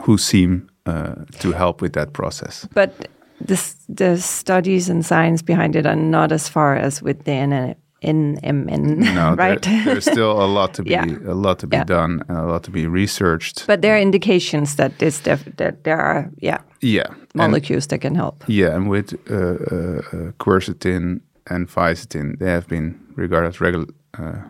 who 0.03 0.19
seem 0.19 0.69
uh, 0.87 1.15
to 1.39 1.53
help 1.53 1.81
with 1.81 1.95
that 1.95 2.13
process. 2.13 2.69
But 2.75 3.09
the, 3.41 3.75
the 3.89 4.19
studies 4.19 4.91
and 4.91 5.05
science 5.05 5.41
behind 5.41 5.77
it 5.77 5.87
are 5.87 5.97
not 5.97 6.31
as 6.31 6.49
far 6.49 6.77
as 6.77 7.03
with 7.03 7.25
the 7.25 7.77
N- 8.03 8.39
NMN, 8.43 8.97
No, 9.15 9.35
there- 9.37 9.51
right? 9.51 9.63
there's 9.85 10.05
still 10.11 10.33
a 10.43 10.47
lot 10.47 10.75
to 10.75 10.83
be 10.83 10.91
Yeah. 10.97 11.05
a 11.29 11.35
lot 11.35 11.59
to 11.59 11.67
be 11.67 11.77
Yeah. 11.77 11.85
done, 11.87 12.23
and 12.29 12.39
a 12.39 12.47
lot 12.47 12.63
to 12.65 12.71
be 12.71 12.87
researched. 12.87 13.67
but 13.67 13.81
there 13.83 13.95
are 13.95 14.01
indications 14.03 14.77
that 14.77 14.99
this 14.99 15.21
def- 15.23 15.57
that 15.57 15.85
there 15.85 16.01
are 16.01 16.31
yeah 16.43 16.59
yeah, 16.83 17.07
and, 17.35 17.35
molecules 17.35 17.87
that 17.87 18.01
can 18.01 18.15
help. 18.15 18.45
yeah, 18.49 18.75
and 18.77 18.89
with 18.91 19.13
uh, 19.31 19.35
uh, 19.37 20.33
quercetin 20.39 21.21
and 21.51 21.69
fisetin, 21.69 22.39
they 22.39 22.51
have 22.51 22.67
been 22.69 22.95
regarded 23.17 23.49
as 23.49 23.57
regul- 23.61 23.93
uh, 24.19 24.43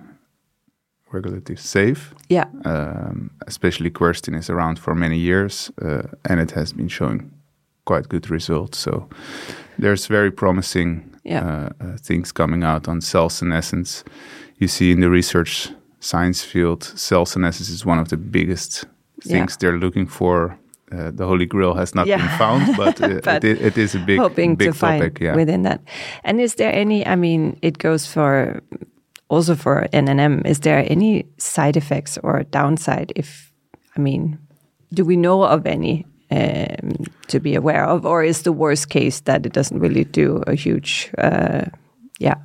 regulatively 1.12 1.56
safe. 1.56 2.14
Yeah, 2.28 2.44
Um, 2.64 3.30
especially 3.46 3.90
quercetin 3.90 4.36
is 4.38 4.50
around 4.50 4.78
for 4.78 4.94
many 4.94 5.18
years, 5.18 5.70
uh, 5.82 6.02
and 6.28 6.40
it 6.40 6.52
has 6.52 6.72
been 6.72 6.88
showing 6.88 7.30
quite 7.90 8.08
good 8.08 8.30
results. 8.30 8.78
So 8.78 9.08
there's 9.82 10.06
very 10.10 10.30
promising 10.30 11.02
Yeah. 11.24 11.44
uh, 11.46 11.68
uh, 11.84 11.96
things 12.06 12.32
coming 12.32 12.64
out 12.64 12.88
on 12.88 13.00
cell 13.00 13.28
senescence. 13.28 14.04
You 14.60 14.68
see 14.68 14.90
in 14.92 15.00
the 15.00 15.08
research 15.10 15.68
science 16.00 16.44
field, 16.52 16.82
cell 16.96 17.26
senescence 17.26 17.70
is 17.74 17.84
one 17.86 18.00
of 18.02 18.08
the 18.08 18.16
biggest 18.16 18.86
things 19.28 19.56
they're 19.56 19.78
looking 19.78 20.08
for. 20.08 20.56
Uh, 20.92 21.10
the 21.16 21.24
holy 21.26 21.46
grail 21.46 21.74
has 21.74 21.94
not 21.94 22.06
Yeah. 22.06 22.18
been 22.18 22.38
found, 22.38 22.76
but, 22.76 23.00
uh, 23.02 23.20
But 23.24 23.44
it, 23.44 23.60
it 23.60 23.76
is 23.78 23.94
a 23.94 23.98
big, 23.98 24.18
hoping 24.18 24.56
big 24.56 24.68
to 24.72 24.78
find 24.78 25.00
topic. 25.02 25.20
Yeah. 25.20 25.36
within 25.36 25.62
that. 25.62 25.80
And 26.24 26.40
is 26.40 26.54
there 26.54 26.72
any? 26.80 27.06
I 27.06 27.16
mean, 27.16 27.56
it 27.62 27.78
goes 27.78 28.06
for 28.12 28.60
also 29.28 29.54
for 29.54 29.86
NNM. 29.92 30.42
Is 30.46 30.60
there 30.60 30.84
any 30.92 31.24
side 31.38 31.76
effects 31.76 32.18
or 32.22 32.42
downside? 32.50 33.12
If 33.16 33.52
I 33.98 34.00
mean, 34.00 34.38
do 34.92 35.04
we 35.04 35.16
know 35.16 35.42
of 35.44 35.66
any? 35.66 36.04
Um, 36.32 37.06
to 37.26 37.40
be 37.40 37.56
aware 37.56 37.84
of, 37.88 38.06
or 38.06 38.22
is 38.22 38.42
the 38.42 38.52
worst 38.52 38.88
case 38.88 39.20
that 39.22 39.44
it 39.46 39.52
doesn't 39.52 39.80
really 39.80 40.04
do 40.04 40.42
a 40.46 40.54
huge, 40.54 41.10
uh, 41.18 41.64
yeah, 42.20 42.36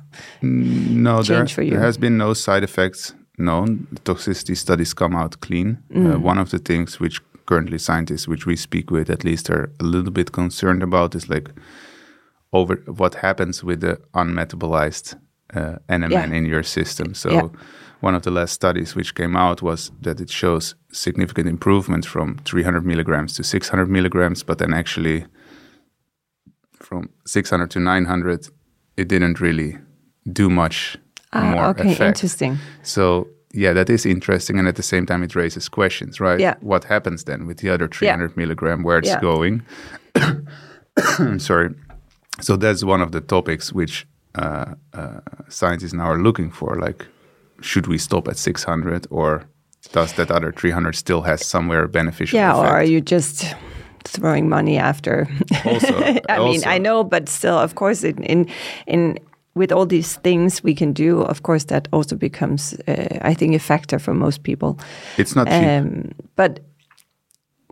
No, 0.42 1.22
there, 1.22 1.38
change 1.38 1.54
for 1.54 1.62
you? 1.62 1.70
there 1.70 1.84
has 1.84 1.96
been 1.98 2.16
no 2.18 2.34
side 2.34 2.64
effects 2.64 3.14
known. 3.38 3.86
The 3.92 4.00
toxicity 4.00 4.56
studies 4.56 4.92
come 4.94 5.14
out 5.14 5.40
clean. 5.40 5.78
Mm. 5.92 6.14
Uh, 6.14 6.18
one 6.18 6.38
of 6.38 6.50
the 6.50 6.58
things 6.58 6.98
which 7.00 7.20
currently 7.46 7.78
scientists, 7.78 8.26
which 8.26 8.44
we 8.46 8.56
speak 8.56 8.90
with, 8.90 9.08
at 9.10 9.22
least 9.24 9.50
are 9.50 9.70
a 9.78 9.84
little 9.84 10.10
bit 10.12 10.32
concerned 10.32 10.82
about, 10.82 11.14
is 11.14 11.28
like 11.28 11.50
over 12.52 12.76
what 12.86 13.14
happens 13.14 13.62
with 13.62 13.80
the 13.82 14.00
unmetabolized 14.14 15.14
uh, 15.54 15.76
NMN 15.88 16.10
Yeah. 16.10 16.32
in 16.38 16.44
your 16.46 16.64
system. 16.64 17.14
So. 17.14 17.30
Yeah. 17.30 17.48
One 18.00 18.14
of 18.14 18.22
the 18.22 18.30
last 18.30 18.52
studies 18.52 18.94
which 18.94 19.14
came 19.14 19.36
out 19.36 19.62
was 19.62 19.90
that 20.02 20.20
it 20.20 20.30
shows 20.30 20.74
significant 20.92 21.48
improvements 21.48 22.06
from 22.06 22.38
300 22.44 22.84
milligrams 22.84 23.34
to 23.34 23.42
600 23.42 23.88
milligrams, 23.88 24.42
but 24.44 24.58
then 24.58 24.74
actually 24.74 25.24
from 26.74 27.08
600 27.26 27.70
to 27.70 27.80
900, 27.80 28.48
it 28.96 29.08
didn't 29.08 29.40
really 29.40 29.78
do 30.32 30.48
much 30.50 30.98
more 31.34 31.64
Ah, 31.64 31.70
okay, 31.70 31.92
effect. 31.92 32.08
interesting. 32.18 32.58
So 32.82 33.28
yeah, 33.52 33.72
that 33.72 33.88
is 33.90 34.04
interesting, 34.06 34.58
and 34.58 34.68
at 34.68 34.74
the 34.76 34.82
same 34.82 35.06
time, 35.06 35.22
it 35.22 35.34
raises 35.34 35.68
questions, 35.68 36.20
right? 36.20 36.38
Yeah. 36.40 36.54
What 36.60 36.84
happens 36.84 37.24
then 37.24 37.46
with 37.46 37.58
the 37.58 37.70
other 37.70 37.88
300 37.88 38.36
milligram, 38.36 38.82
where 38.82 38.98
it's 38.98 39.08
Yeah. 39.08 39.20
going? 39.20 39.62
I'm 41.18 41.38
sorry. 41.38 41.70
So 42.40 42.56
that's 42.56 42.84
one 42.84 43.00
of 43.00 43.12
the 43.12 43.20
topics 43.22 43.72
which 43.72 44.06
uh, 44.34 44.74
uh, 44.92 45.20
scientists 45.48 45.94
now 45.94 46.04
are 46.10 46.18
looking 46.22 46.50
for. 46.50 46.76
Like, 46.76 47.06
should 47.60 47.86
we 47.86 47.98
stop 47.98 48.28
at 48.28 48.36
600, 48.36 49.06
or 49.10 49.48
does 49.92 50.12
that 50.14 50.30
other 50.30 50.52
300 50.52 50.94
still 50.94 51.22
has 51.22 51.44
somewhere 51.44 51.88
beneficial? 51.88 52.38
Yeah, 52.38 52.56
or 52.56 52.66
are 52.66 52.84
you 52.84 53.00
just 53.00 53.54
throwing 54.04 54.48
money 54.48 54.78
after? 54.78 55.28
Also, 55.64 55.94
I 56.28 56.38
mean, 56.38 56.62
I 56.66 56.78
know, 56.78 57.04
but 57.04 57.28
still, 57.28 57.58
of 57.58 57.74
course, 57.74 58.04
in 58.04 58.22
in, 58.24 58.48
in 58.86 59.18
with 59.54 59.72
all 59.72 59.86
these 59.86 60.16
things 60.16 60.62
we 60.62 60.74
can 60.74 60.92
do, 60.92 61.22
of 61.22 61.42
course, 61.42 61.64
that 61.64 61.88
also 61.92 62.14
becomes, 62.16 62.74
uh, 62.86 63.18
I 63.22 63.34
think, 63.34 63.54
a 63.54 63.58
factor 63.58 63.98
for 63.98 64.14
most 64.14 64.42
people. 64.42 64.78
It's 65.16 65.34
not 65.34 65.46
cheap. 65.46 65.66
Um, 65.66 66.12
but 66.36 66.60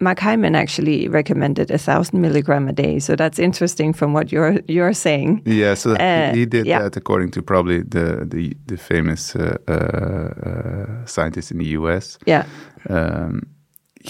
Mark 0.04 0.20
Hyman 0.20 0.54
actually 0.54 1.08
recommended 1.08 1.70
a 1.70 1.78
thousand 1.78 2.20
milligram 2.20 2.68
a 2.68 2.72
day. 2.72 3.00
So 3.00 3.16
that's 3.16 3.38
interesting 3.38 3.92
from 3.94 4.12
what 4.14 4.30
you're 4.32 4.60
you're 4.68 4.94
saying. 4.94 5.42
Yeah, 5.46 5.74
so 5.76 5.90
Uh, 5.90 6.32
he 6.34 6.46
did 6.46 6.66
yeah. 6.66 6.82
that 6.82 6.96
according 6.96 7.30
to 7.32 7.42
probably 7.42 7.82
the 7.82 8.24
the, 8.30 8.52
the 8.66 8.76
famous 8.76 9.34
uh, 9.36 9.56
uh, 9.68 9.72
uh, 9.72 11.06
scientist 11.06 11.50
in 11.50 11.58
the 11.58 11.78
U.S. 11.78 12.18
Yeah. 12.26 12.44
Um, 12.88 13.42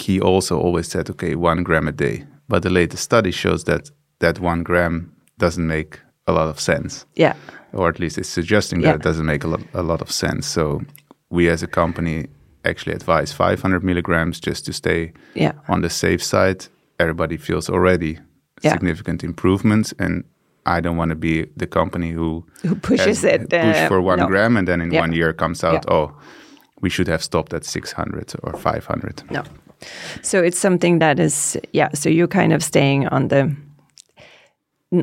he 0.05 0.19
also 0.21 0.59
always 0.59 0.87
said, 0.87 1.09
okay, 1.09 1.35
one 1.35 1.63
gram 1.63 1.87
a 1.87 1.91
day. 1.91 2.23
But 2.47 2.61
the 2.63 2.69
latest 2.69 3.03
study 3.03 3.31
shows 3.31 3.63
that 3.63 3.91
that 4.19 4.39
one 4.39 4.63
gram 4.63 5.11
doesn't 5.39 5.67
make 5.67 5.99
a 6.27 6.31
lot 6.31 6.47
of 6.49 6.59
sense, 6.59 7.05
Yeah. 7.15 7.33
or 7.73 7.89
at 7.89 7.99
least 7.99 8.17
it's 8.17 8.29
suggesting 8.33 8.81
Yeah. 8.81 8.91
that 8.91 8.95
it 8.99 9.03
doesn't 9.03 9.25
make 9.25 9.43
a 9.47 9.49
lot, 9.49 9.61
a 9.73 9.81
lot 9.81 10.01
of 10.01 10.09
sense. 10.11 10.47
So 10.47 10.81
we 11.29 11.51
as 11.51 11.63
a 11.63 11.67
company 11.67 12.25
actually 12.65 12.95
advise 12.95 13.31
500 13.33 13.83
milligrams 13.83 14.39
just 14.39 14.65
to 14.65 14.73
stay 14.73 15.11
Yeah. 15.33 15.51
on 15.67 15.81
the 15.81 15.89
safe 15.89 16.23
side. 16.23 16.65
Everybody 16.99 17.37
feels 17.37 17.69
already 17.69 18.19
Yeah. 18.63 18.71
significant 18.73 19.23
improvements, 19.23 19.93
and 19.99 20.23
I 20.65 20.81
don't 20.81 20.97
want 20.97 21.09
to 21.09 21.15
be 21.15 21.45
the 21.57 21.67
company 21.67 22.11
who 22.11 22.43
Who 22.67 22.75
pushes 22.75 23.21
has 23.21 23.23
it, 23.23 23.49
push 23.49 23.77
uh, 23.77 23.87
for 23.87 24.01
one 24.01 24.19
no. 24.19 24.27
gram, 24.27 24.57
and 24.57 24.67
then 24.67 24.81
in 24.81 24.91
Yeah. 24.91 25.01
one 25.01 25.13
year 25.15 25.33
comes 25.33 25.63
out, 25.63 25.85
oh, 25.91 26.11
we 26.81 26.89
should 26.89 27.07
have 27.07 27.21
stopped 27.23 27.53
at 27.53 27.63
600 27.65 28.33
or 28.43 28.53
500. 28.53 29.23
No. 29.31 29.43
So 30.21 30.41
it's 30.43 30.57
something 30.59 30.99
that 30.99 31.19
is, 31.19 31.57
yeah, 31.73 31.89
so 31.93 32.09
you're 32.09 32.27
kind 32.41 32.53
of 32.53 32.63
staying 32.63 33.07
on 33.11 33.27
the 33.27 33.51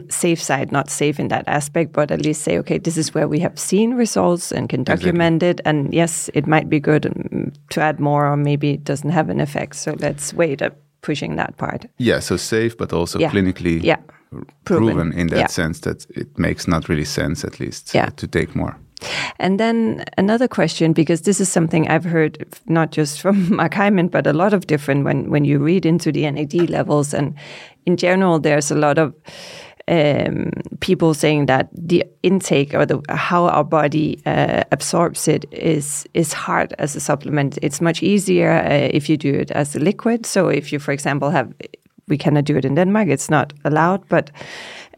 safe 0.09 0.42
side, 0.42 0.73
not 0.73 0.90
safe 0.90 1.18
in 1.21 1.29
that 1.29 1.45
aspect, 1.47 1.92
but 1.92 2.11
at 2.11 2.21
least 2.23 2.42
say, 2.42 2.59
okay, 2.59 2.79
this 2.79 2.97
is 2.97 3.14
where 3.14 3.29
we 3.29 3.40
have 3.40 3.59
seen 3.59 3.95
results 3.95 4.53
and 4.53 4.68
can 4.68 4.85
document 4.85 5.42
it. 5.42 5.61
And 5.64 5.92
yes, 5.92 6.31
it 6.35 6.47
might 6.47 6.68
be 6.68 6.81
good 6.81 7.03
mm, 7.03 7.53
to 7.71 7.81
add 7.81 8.01
more, 8.01 8.27
or 8.27 8.37
maybe 8.37 8.71
it 8.71 8.85
doesn't 8.85 9.11
have 9.11 9.29
an 9.29 9.40
effect. 9.40 9.75
So 9.77 9.95
let's 9.99 10.33
wait 10.33 10.62
at 10.62 10.77
pushing 11.03 11.37
that 11.37 11.57
part. 11.57 11.87
Yeah, 11.99 12.21
so 12.21 12.37
safe, 12.37 12.77
but 12.79 12.92
also 12.92 13.18
Yeah. 13.18 13.31
clinically 13.31 13.83
Yeah. 13.83 13.97
proven, 14.64 14.95
Proven. 14.95 15.12
in 15.12 15.27
that 15.29 15.38
Yeah. 15.38 15.47
sense 15.49 15.81
that 15.81 16.07
it 16.11 16.38
makes 16.38 16.66
not 16.68 16.88
really 16.88 17.05
sense, 17.05 17.45
at 17.47 17.59
least, 17.61 17.95
Yeah. 17.95 18.11
to 18.16 18.27
take 18.27 18.55
more. 18.55 18.77
And 19.40 19.59
then 19.59 20.05
another 20.16 20.47
question, 20.49 20.92
because 20.92 21.23
this 21.23 21.40
is 21.40 21.49
something 21.53 21.88
I've 21.88 22.05
heard 22.05 22.37
not 22.66 22.92
just 22.97 23.21
from 23.21 23.49
Mark 23.57 23.75
Hyman, 23.75 24.09
but 24.09 24.27
a 24.27 24.33
lot 24.33 24.53
of 24.55 24.66
different 24.66 25.05
when, 25.05 25.29
when 25.29 25.45
you 25.45 25.59
read 25.59 25.85
into 25.85 26.12
the 26.12 26.25
NAD 26.31 26.71
levels. 26.71 27.12
And 27.14 27.35
in 27.85 27.97
general, 27.97 28.38
there's 28.40 28.71
a 28.71 28.77
lot 28.77 28.99
of 28.99 29.12
um, 29.88 30.51
people 30.81 31.14
saying 31.14 31.47
that 31.47 31.68
the 31.73 32.05
intake 32.23 32.75
or 32.75 32.87
the 32.87 33.01
how 33.09 33.49
our 33.49 33.64
body 33.64 34.21
uh, 34.27 34.62
absorbs 34.71 35.29
it 35.29 35.45
is 35.53 36.07
is 36.14 36.33
hard 36.33 36.75
as 36.79 36.97
a 36.97 37.01
supplement. 37.01 37.59
It's 37.62 37.81
much 37.81 38.03
easier 38.03 38.53
uh, 38.53 38.88
if 38.92 39.09
you 39.09 39.16
do 39.16 39.35
it 39.35 39.51
as 39.51 39.77
a 39.77 39.81
liquid. 39.81 40.27
So 40.27 40.49
if 40.49 40.73
you, 40.73 40.79
for 40.79 40.92
example, 40.92 41.31
have 41.31 41.53
we 42.09 42.18
cannot 42.18 42.45
do 42.45 42.57
it 42.57 42.64
in 42.64 42.75
Denmark; 42.75 43.09
it's 43.09 43.31
not 43.31 43.53
allowed, 43.64 44.09
but 44.09 44.31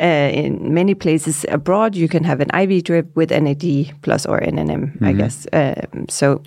uh, 0.01 0.31
in 0.33 0.75
many 0.75 0.95
places 0.95 1.47
abroad, 1.49 1.95
you 1.95 2.09
can 2.09 2.25
have 2.25 2.41
an 2.41 2.51
IV 2.55 2.85
drip 2.85 3.17
with 3.17 3.31
NAD 3.31 3.95
plus 4.03 4.27
or 4.27 4.41
NNM, 4.41 5.01
I 5.03 5.13
guess. 5.13 5.47
Um, 5.53 6.07
so, 6.09 6.43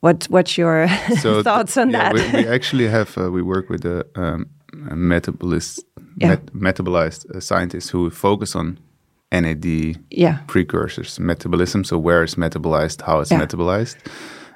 what 0.00 0.26
what's 0.30 0.56
your 0.56 0.88
So 1.20 1.42
thoughts 1.48 1.76
on 1.76 1.90
yeah, 1.90 2.12
that? 2.12 2.14
We, 2.14 2.42
we 2.42 2.48
actually 2.54 2.88
have 2.88 3.18
uh, 3.18 3.30
we 3.30 3.42
work 3.42 3.68
with 3.68 3.84
a, 3.84 4.06
um, 4.14 4.46
a 4.90 4.94
metabolist, 4.94 5.80
Yeah. 6.20 6.28
met, 6.28 6.46
metabolized 6.52 7.26
uh, 7.34 7.40
scientists 7.40 7.90
who 7.90 8.10
focus 8.10 8.54
on 8.56 8.78
NAD 9.32 9.96
yeah, 10.10 10.38
precursors, 10.46 11.18
metabolism. 11.18 11.84
So 11.84 11.98
where 11.98 12.22
it's 12.22 12.34
metabolized, 12.34 13.02
how 13.02 13.20
it's 13.20 13.30
Yeah. 13.30 13.40
metabolized. 13.40 13.96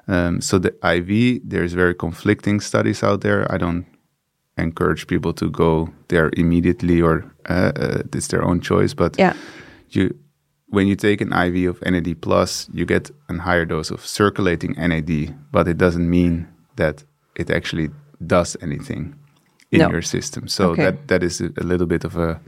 Um, 0.09 0.41
so 0.41 0.59
the 0.59 0.73
IV, 0.85 1.41
there's 1.45 1.73
very 1.73 1.95
conflicting 1.95 2.61
studies 2.61 3.03
out 3.03 3.21
there. 3.23 3.51
I 3.51 3.57
don't 3.59 3.87
encourage 4.59 5.07
people 5.07 5.33
to 5.35 5.51
go 5.51 5.89
there 6.09 6.31
immediately, 6.37 7.01
or 7.03 7.25
uh, 7.49 7.73
uh, 7.77 8.03
it's 8.15 8.29
their 8.29 8.43
own 8.45 8.61
choice. 8.61 8.95
But 8.95 9.19
yeah, 9.19 9.35
you, 9.91 10.15
when 10.69 10.87
you 10.87 10.97
take 10.97 11.21
an 11.21 11.33
IV 11.33 11.71
of 11.71 11.83
NAD 11.83 12.21
plus, 12.21 12.69
you 12.73 12.85
get 12.87 13.11
a 13.29 13.35
higher 13.39 13.65
dose 13.65 13.91
of 13.91 14.05
circulating 14.07 14.73
NAD, 14.79 15.35
but 15.53 15.69
it 15.69 15.77
doesn't 15.79 16.09
mean 16.09 16.47
that 16.77 17.05
it 17.35 17.51
actually 17.51 17.91
does 18.27 18.57
anything 18.63 19.15
in 19.71 19.79
No. 19.81 19.91
your 19.91 20.03
system. 20.03 20.49
So 20.49 20.71
Okay. 20.71 20.83
that 20.85 21.09
that 21.09 21.23
is 21.23 21.41
a, 21.41 21.65
little 21.65 21.87
bit 21.87 22.05
of 22.05 22.17
a, 22.17 22.41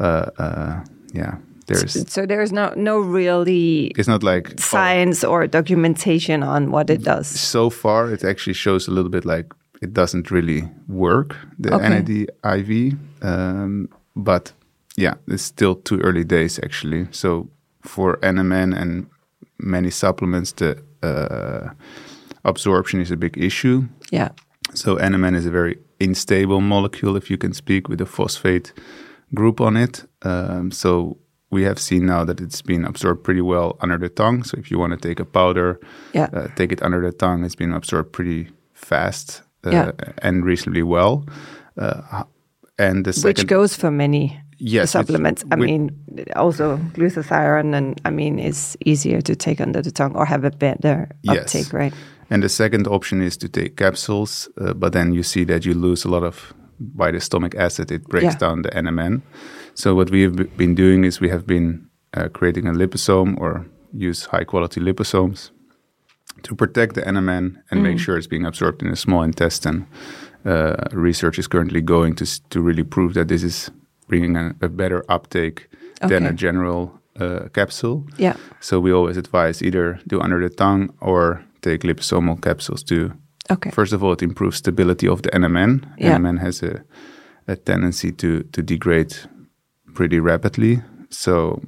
uh, 0.00 0.26
uh, 0.38 0.84
yeah. 1.12 1.34
There's 1.66 1.96
so 2.12 2.26
there's 2.26 2.52
no 2.52 2.72
no 2.76 2.98
really 2.98 3.86
it's 3.98 4.08
not 4.08 4.22
like 4.22 4.50
oh, 4.50 4.54
science 4.60 5.24
or 5.26 5.46
documentation 5.46 6.42
on 6.42 6.70
what 6.70 6.90
it 6.90 7.02
does. 7.04 7.26
so 7.26 7.70
far 7.70 8.12
it 8.12 8.22
actually 8.24 8.54
shows 8.54 8.88
a 8.88 8.90
little 8.90 9.10
bit 9.10 9.24
like 9.24 9.46
it 9.80 9.94
doesn't 9.94 10.30
really 10.30 10.68
work 10.88 11.36
the 11.58 11.74
Okay. 11.74 11.88
NAD 11.88 12.10
IV 12.58 12.70
um, 13.22 13.88
but 14.14 14.52
yeah 14.96 15.14
it's 15.26 15.42
still 15.46 15.74
too 15.74 15.98
early 16.00 16.24
days 16.24 16.58
actually 16.62 17.06
so 17.10 17.48
for 17.82 18.18
NMN 18.22 18.74
and 18.80 19.06
many 19.58 19.90
supplements 19.90 20.52
the 20.52 20.76
uh, 21.02 21.70
absorption 22.44 23.00
is 23.00 23.10
a 23.10 23.16
big 23.16 23.38
issue 23.38 23.84
Yeah, 24.12 24.28
so 24.74 24.96
NMN 24.96 25.34
is 25.34 25.46
a 25.46 25.50
very 25.50 25.76
unstable 26.00 26.60
molecule, 26.60 27.16
if 27.16 27.30
you 27.30 27.38
can 27.38 27.52
speak 27.52 27.88
with 27.88 28.00
a 28.00 28.06
phosphate 28.06 28.72
group 29.34 29.60
on 29.60 29.76
it. 29.76 30.04
Um, 30.22 30.70
so 30.70 31.18
we 31.50 31.62
have 31.64 31.78
seen 31.78 32.06
now 32.06 32.24
that 32.24 32.40
it's 32.40 32.62
been 32.62 32.84
absorbed 32.84 33.22
pretty 33.24 33.40
well 33.40 33.76
under 33.80 33.98
the 33.98 34.08
tongue. 34.08 34.42
So 34.44 34.56
if 34.58 34.70
you 34.70 34.78
want 34.78 34.92
to 35.00 35.08
take 35.08 35.20
a 35.20 35.24
powder, 35.24 35.78
Yeah. 36.12 36.28
uh, 36.32 36.48
take 36.56 36.72
it 36.72 36.82
under 36.82 37.00
the 37.00 37.12
tongue. 37.12 37.44
It's 37.44 37.56
been 37.56 37.72
absorbed 37.72 38.12
pretty 38.12 38.48
fast 38.72 39.42
uh, 39.66 39.70
Yeah. 39.70 39.90
and 40.22 40.44
reasonably 40.44 40.82
well. 40.82 41.24
Uh, 41.78 42.24
and 42.78 43.04
the 43.04 43.12
which 43.24 43.46
goes 43.46 43.74
for 43.76 43.90
many 43.90 44.40
Yes, 44.58 44.90
supplements. 44.92 45.44
I 45.52 45.56
mean, 45.56 45.90
also 46.36 46.78
glutathione, 46.94 47.74
and 47.76 48.00
I 48.04 48.10
mean, 48.10 48.38
is 48.38 48.76
easier 48.86 49.20
to 49.22 49.34
take 49.34 49.60
under 49.60 49.82
the 49.82 49.90
tongue 49.90 50.14
or 50.16 50.24
have 50.26 50.44
a 50.44 50.50
better 50.50 51.08
Yes. 51.22 51.38
uptake, 51.54 51.72
right? 51.72 51.94
And 52.34 52.42
the 52.42 52.48
second 52.48 52.88
option 52.88 53.22
is 53.22 53.36
to 53.36 53.48
take 53.48 53.76
capsules, 53.76 54.48
uh, 54.60 54.74
but 54.74 54.92
then 54.92 55.12
you 55.14 55.22
see 55.22 55.44
that 55.44 55.64
you 55.64 55.72
lose 55.72 56.04
a 56.04 56.08
lot 56.10 56.24
of 56.24 56.52
by 56.80 57.12
the 57.12 57.20
stomach 57.20 57.54
acid. 57.54 57.92
It 57.92 58.02
breaks 58.08 58.24
Yeah. 58.34 58.38
down 58.38 58.62
the 58.62 58.70
NMN. 58.76 59.22
So 59.74 59.94
what 59.94 60.10
we 60.10 60.22
have 60.22 60.34
been 60.56 60.74
doing 60.74 61.04
is 61.04 61.20
we 61.20 61.28
have 61.30 61.44
been 61.46 61.86
uh, 62.16 62.28
creating 62.32 62.66
a 62.66 62.72
liposome 62.72 63.36
or 63.38 63.66
use 63.92 64.24
high 64.32 64.44
quality 64.44 64.80
liposomes 64.80 65.50
to 66.42 66.54
protect 66.56 66.94
the 66.94 67.02
NMN 67.08 67.56
and 67.70 67.82
make 67.82 67.98
sure 68.00 68.18
it's 68.18 68.26
being 68.30 68.46
absorbed 68.46 68.82
in 68.82 68.90
the 68.90 68.96
small 68.96 69.22
intestine. 69.22 69.86
Uh, 70.44 70.74
research 70.92 71.38
is 71.38 71.46
currently 71.48 71.80
going 71.80 72.16
to 72.16 72.24
to 72.50 72.60
really 72.66 72.84
prove 72.84 73.12
that 73.14 73.28
this 73.28 73.42
is 73.44 73.70
bringing 74.08 74.36
a, 74.36 74.54
a 74.60 74.68
better 74.68 75.04
uptake 75.08 75.68
than 76.08 76.26
a 76.26 76.32
general 76.32 76.90
uh, 77.20 77.48
capsule. 77.52 78.02
Yeah. 78.18 78.34
So 78.60 78.80
we 78.80 78.92
always 78.92 79.16
advise 79.16 79.62
either 79.66 79.98
do 80.08 80.20
under 80.20 80.48
the 80.48 80.54
tongue 80.54 80.88
or 81.00 81.44
take 81.70 81.88
liposomal 81.88 82.36
capsules 82.40 82.82
to 82.84 83.10
Okay. 83.50 83.70
First 83.70 83.92
of 83.92 84.02
all, 84.02 84.12
it 84.12 84.22
improves 84.22 84.56
stability 84.56 85.06
of 85.08 85.20
the 85.20 85.28
NMN. 85.30 85.84
Yeah. 85.98 86.16
NMN 86.16 86.38
has 86.40 86.62
a, 86.62 86.82
a 87.46 87.56
tendency 87.56 88.10
to, 88.12 88.42
to 88.52 88.62
degrade 88.62 89.14
pretty 89.94 90.18
rapidly. 90.18 90.82
So 91.10 91.60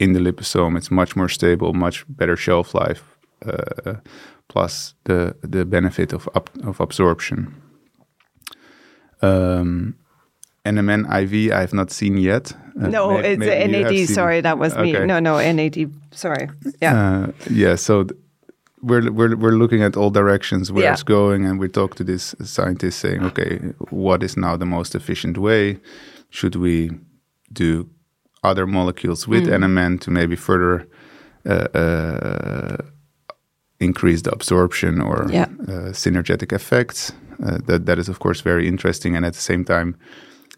in 0.00 0.12
the 0.14 0.20
liposome, 0.20 0.76
it's 0.76 0.90
much 0.90 1.14
more 1.16 1.28
stable, 1.28 1.72
much 1.74 2.04
better 2.08 2.36
shelf 2.36 2.74
life, 2.74 3.02
uh, 3.46 3.94
plus 4.48 4.94
the 5.04 5.34
the 5.50 5.64
benefit 5.64 6.12
of 6.12 6.28
up, 6.34 6.50
of 6.66 6.80
absorption. 6.80 7.54
Um, 9.22 9.94
NMN 10.64 11.04
IV 11.06 11.52
I 11.52 11.60
have 11.60 11.72
not 11.74 11.90
seen 11.92 12.16
yet. 12.18 12.52
Uh, 12.82 12.88
no, 12.88 13.10
may- 13.18 13.32
it's 13.32 13.44
have 13.44 13.70
NAD. 13.70 14.08
Sorry, 14.08 14.40
that 14.42 14.58
was 14.58 14.74
me. 14.76 14.92
No, 14.92 15.20
no, 15.20 15.38
NAD. 15.52 15.90
Sorry. 16.12 16.48
Yeah. 16.82 16.94
Uh, 17.28 17.32
yeah, 17.50 17.76
so 17.76 18.04
th- 18.04 18.20
we're, 18.82 19.10
we're 19.12 19.36
we're 19.36 19.58
looking 19.58 19.82
at 19.82 19.96
all 19.96 20.10
directions 20.10 20.70
where 20.72 20.84
Yeah. 20.84 20.92
it's 20.92 21.02
going, 21.04 21.44
and 21.46 21.58
we 21.60 21.68
talk 21.68 21.94
to 21.96 22.04
this 22.04 22.34
scientist 22.44 22.98
saying, 22.98 23.22
okay, 23.24 23.58
what 23.90 24.22
is 24.22 24.36
now 24.36 24.56
the 24.56 24.66
most 24.66 24.94
efficient 24.94 25.36
way? 25.38 25.78
Should 26.30 26.56
we 26.56 26.90
do 27.52 27.88
other 28.42 28.66
molecules 28.66 29.28
with 29.28 29.46
Mm. 29.46 29.54
NMN 29.64 29.98
to 30.00 30.10
maybe 30.10 30.36
further 30.36 30.86
uh, 31.46 31.68
uh, 31.78 32.76
increase 33.78 34.22
the 34.22 34.30
absorption 34.32 35.00
or 35.00 35.26
Yeah. 35.30 35.46
uh, 35.68 35.92
synergetic 35.92 36.52
effects? 36.52 37.12
Uh, 37.42 37.58
that 37.66 37.86
that 37.86 37.98
is 37.98 38.08
of 38.08 38.18
course 38.18 38.40
very 38.42 38.66
interesting, 38.66 39.16
and 39.16 39.24
at 39.26 39.32
the 39.34 39.40
same 39.40 39.64
time. 39.64 39.94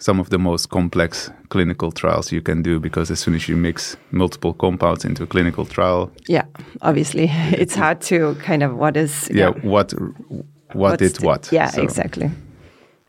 Some 0.00 0.18
of 0.20 0.30
the 0.30 0.38
most 0.38 0.70
complex 0.70 1.30
clinical 1.48 1.92
trials 1.92 2.32
you 2.32 2.42
can 2.42 2.62
do 2.62 2.80
because 2.80 3.10
as 3.10 3.20
soon 3.20 3.34
as 3.34 3.48
you 3.48 3.56
mix 3.56 3.96
multiple 4.10 4.52
compounds 4.52 5.04
into 5.04 5.22
a 5.22 5.26
clinical 5.26 5.64
trial, 5.64 6.10
yeah. 6.28 6.44
Obviously, 6.80 7.28
it's 7.52 7.74
hard 7.74 8.00
to 8.02 8.34
kind 8.36 8.62
of 8.62 8.76
what 8.76 8.96
is. 8.96 9.30
yeah, 9.32 9.50
what 9.62 9.92
what 9.92 10.44
what's 10.74 11.12
did 11.12 11.24
what? 11.24 11.52
Yeah, 11.52 11.70
So 11.70 11.82
exactly. 11.82 12.30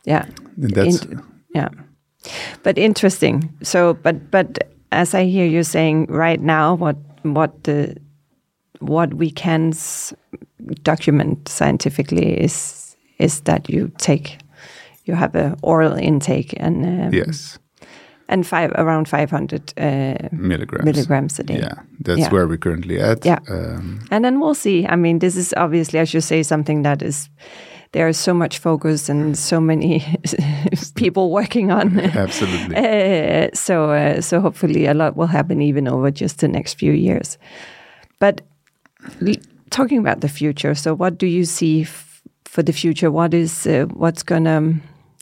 Yeah. 0.05 0.25
That's 0.57 1.01
Int- 1.03 1.19
yeah. 1.55 1.69
But 2.63 2.77
interesting. 2.77 3.49
So, 3.63 3.93
but 3.95 4.29
but 4.31 4.69
as 4.91 5.13
I 5.13 5.25
hear 5.25 5.45
you 5.45 5.63
saying 5.63 6.07
right 6.09 6.41
now, 6.41 6.75
what 6.75 6.97
what 7.23 7.63
the 7.63 7.95
what 8.79 9.13
we 9.13 9.31
can 9.31 9.73
document 10.83 11.47
scientifically 11.47 12.39
is 12.39 12.95
is 13.19 13.41
that 13.41 13.69
you 13.69 13.91
take 13.97 14.37
you 15.05 15.15
have 15.15 15.35
a 15.35 15.55
oral 15.61 15.93
intake 15.97 16.53
and 16.57 16.85
um, 16.85 17.13
yes, 17.13 17.59
and 18.29 18.45
five 18.47 18.71
around 18.75 19.07
500 19.07 19.73
uh, 19.77 20.29
milligrams. 20.31 20.85
milligrams 20.85 21.39
a 21.39 21.43
day. 21.43 21.59
Yeah, 21.59 21.73
that's 22.05 22.19
Yeah. 22.19 22.31
where 22.31 22.47
we're 22.47 22.57
currently 22.59 22.99
at. 23.01 23.25
Yeah. 23.25 23.39
Um, 23.49 23.99
And 24.11 24.23
then 24.23 24.39
we'll 24.39 24.55
see. 24.55 24.85
I 24.87 24.95
mean, 24.95 25.19
this 25.19 25.35
is 25.35 25.53
obviously, 25.57 25.99
I 25.99 26.05
should 26.05 26.23
say, 26.23 26.43
something 26.43 26.83
that 26.83 27.01
is 27.01 27.29
there 27.91 28.07
is 28.09 28.17
so 28.17 28.33
much 28.33 28.57
focus 28.59 29.09
and 29.09 29.37
so 29.37 29.59
many 29.61 29.99
people 30.95 31.29
working 31.31 31.71
on. 31.71 31.99
absolutely. 31.99 32.75
Uh, 32.83 33.47
so, 33.53 33.91
uh, 33.91 34.21
so 34.21 34.39
hopefully, 34.41 34.87
a 34.87 34.93
lot 34.93 35.15
will 35.15 35.27
happen 35.31 35.61
even 35.61 35.87
over 35.87 36.11
just 36.11 36.39
the 36.39 36.47
next 36.47 36.79
few 36.79 36.93
years. 36.93 37.37
But 38.19 38.41
talking 39.69 39.99
about 39.99 40.21
the 40.21 40.27
future, 40.29 40.75
so 40.75 40.95
what 40.95 41.17
do 41.19 41.25
you 41.27 41.45
see 41.45 41.81
f- 41.81 42.21
for 42.45 42.63
the 42.63 42.73
future? 42.73 43.11
What 43.11 43.33
is 43.33 43.67
uh, 43.67 43.85
what's 43.93 44.23
gonna? 44.23 44.73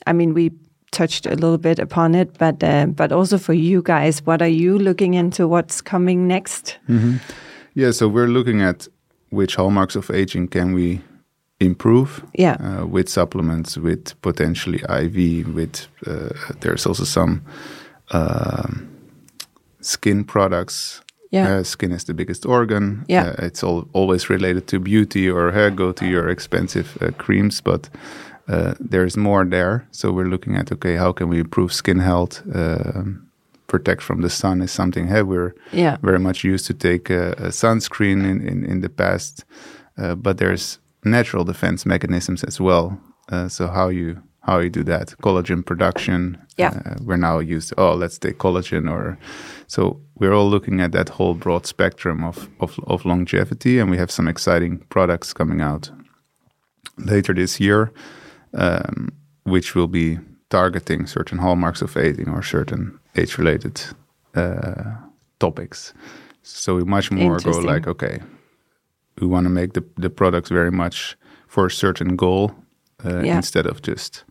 I 0.06 0.12
mean, 0.12 0.34
we 0.34 0.50
touched 0.90 1.26
a 1.26 1.30
little 1.34 1.58
bit 1.58 1.78
upon 1.78 2.14
it, 2.14 2.36
but 2.38 2.62
uh, 2.62 2.86
but 2.86 3.12
also 3.12 3.38
for 3.38 3.54
you 3.54 3.82
guys, 3.82 4.20
what 4.26 4.42
are 4.42 4.48
you 4.62 4.78
looking 4.78 5.14
into? 5.14 5.48
What's 5.48 5.80
coming 5.80 6.26
next? 6.28 6.78
Yeah, 7.74 7.92
so 7.92 8.08
we're 8.08 8.28
looking 8.28 8.60
at 8.62 8.88
which 9.30 9.56
hallmarks 9.56 9.96
of 9.96 10.10
aging 10.10 10.48
can 10.48 10.74
we 10.74 11.00
improve 11.60 12.22
Yeah. 12.38 12.56
uh, 12.60 12.86
with 12.86 13.08
supplements, 13.08 13.78
with 13.78 14.20
potentially 14.20 14.80
IV, 14.88 15.54
with 15.54 15.86
uh, 16.06 16.28
there's 16.60 16.86
also 16.86 17.04
some 17.04 17.40
um, 18.10 18.88
skin 19.80 20.24
products. 20.24 21.00
Yeah. 21.30 21.60
Uh, 21.60 21.62
skin 21.62 21.92
is 21.92 22.04
the 22.04 22.12
biggest 22.14 22.44
organ. 22.44 23.04
Yeah. 23.08 23.28
Uh, 23.38 23.46
it's 23.46 23.62
all, 23.64 23.88
always 23.94 24.28
related 24.28 24.66
to 24.66 24.78
beauty 24.78 25.30
or 25.30 25.50
hair. 25.50 25.70
Go 25.70 25.92
to 25.92 26.06
your 26.06 26.28
expensive 26.28 26.98
uh, 27.00 27.10
creams, 27.16 27.62
but 27.62 27.88
uh, 28.48 28.74
there's 28.90 29.16
more 29.16 29.44
there. 29.44 29.86
So 29.90 30.12
we're 30.12 30.28
looking 30.30 30.56
at 30.56 30.72
okay, 30.72 30.96
how 30.96 31.12
can 31.12 31.28
we 31.28 31.38
improve 31.40 31.72
skin 31.72 31.98
health? 32.00 32.42
Um 32.54 33.28
protect 33.68 34.02
from 34.02 34.20
the 34.20 34.28
sun 34.28 34.60
is 34.62 34.70
something 34.70 35.08
hey, 35.08 35.22
we're 35.22 35.54
Yeah. 35.72 35.96
very 36.02 36.18
much 36.18 36.44
used 36.44 36.66
to 36.66 36.74
take 36.74 37.08
a, 37.14 37.32
a 37.38 37.50
sunscreen 37.50 38.22
in, 38.30 38.46
in, 38.46 38.64
in 38.66 38.80
the 38.82 38.88
past, 38.90 39.44
uh, 39.98 40.14
but 40.14 40.36
there's 40.36 40.78
natural 41.04 41.44
defense 41.44 41.86
mechanisms 41.88 42.44
as 42.44 42.60
well. 42.60 42.98
Uh, 43.32 43.48
so 43.48 43.66
how 43.68 43.88
you 43.90 44.16
how 44.40 44.58
you 44.60 44.68
do 44.70 44.84
that 44.84 45.14
collagen 45.22 45.62
production? 45.64 46.36
Yeah. 46.58 46.72
uh, 46.84 46.96
we're 47.06 47.16
now 47.16 47.38
used. 47.56 47.68
To, 47.70 47.74
oh, 47.80 47.94
let's 47.94 48.18
take 48.18 48.36
collagen, 48.38 48.90
or 48.90 49.16
so 49.66 50.00
we're 50.20 50.34
all 50.34 50.50
looking 50.50 50.80
at 50.82 50.92
that 50.92 51.08
whole 51.08 51.34
broad 51.34 51.66
spectrum 51.66 52.24
of 52.24 52.48
of, 52.60 52.78
of 52.86 53.04
longevity, 53.06 53.80
and 53.80 53.90
we 53.90 53.96
have 53.98 54.10
some 54.10 54.30
exciting 54.30 54.84
products 54.90 55.32
coming 55.32 55.62
out 55.62 55.90
later 56.98 57.34
this 57.34 57.58
year, 57.60 57.90
um, 58.54 59.08
which 59.44 59.74
will 59.74 59.88
be 59.88 60.18
targeting 60.48 61.06
certain 61.06 61.38
hallmarks 61.38 61.82
of 61.82 61.96
aging 61.96 62.28
or 62.28 62.42
certain 62.42 62.98
age-related 63.16 63.82
uh, 64.34 64.94
topics. 65.38 65.94
So 66.42 66.76
we 66.76 66.84
much 66.84 67.10
more 67.10 67.38
go 67.40 67.58
like, 67.58 67.86
okay, 67.86 68.20
we 69.20 69.26
want 69.26 69.44
to 69.44 69.50
make 69.50 69.72
the 69.72 69.84
the 70.02 70.10
products 70.10 70.50
very 70.50 70.70
much 70.70 71.16
for 71.48 71.66
a 71.66 71.70
certain 71.70 72.16
goal 72.16 72.50
uh, 73.04 73.22
Yeah. 73.24 73.36
instead 73.36 73.66
of 73.66 73.80
just 73.82 74.24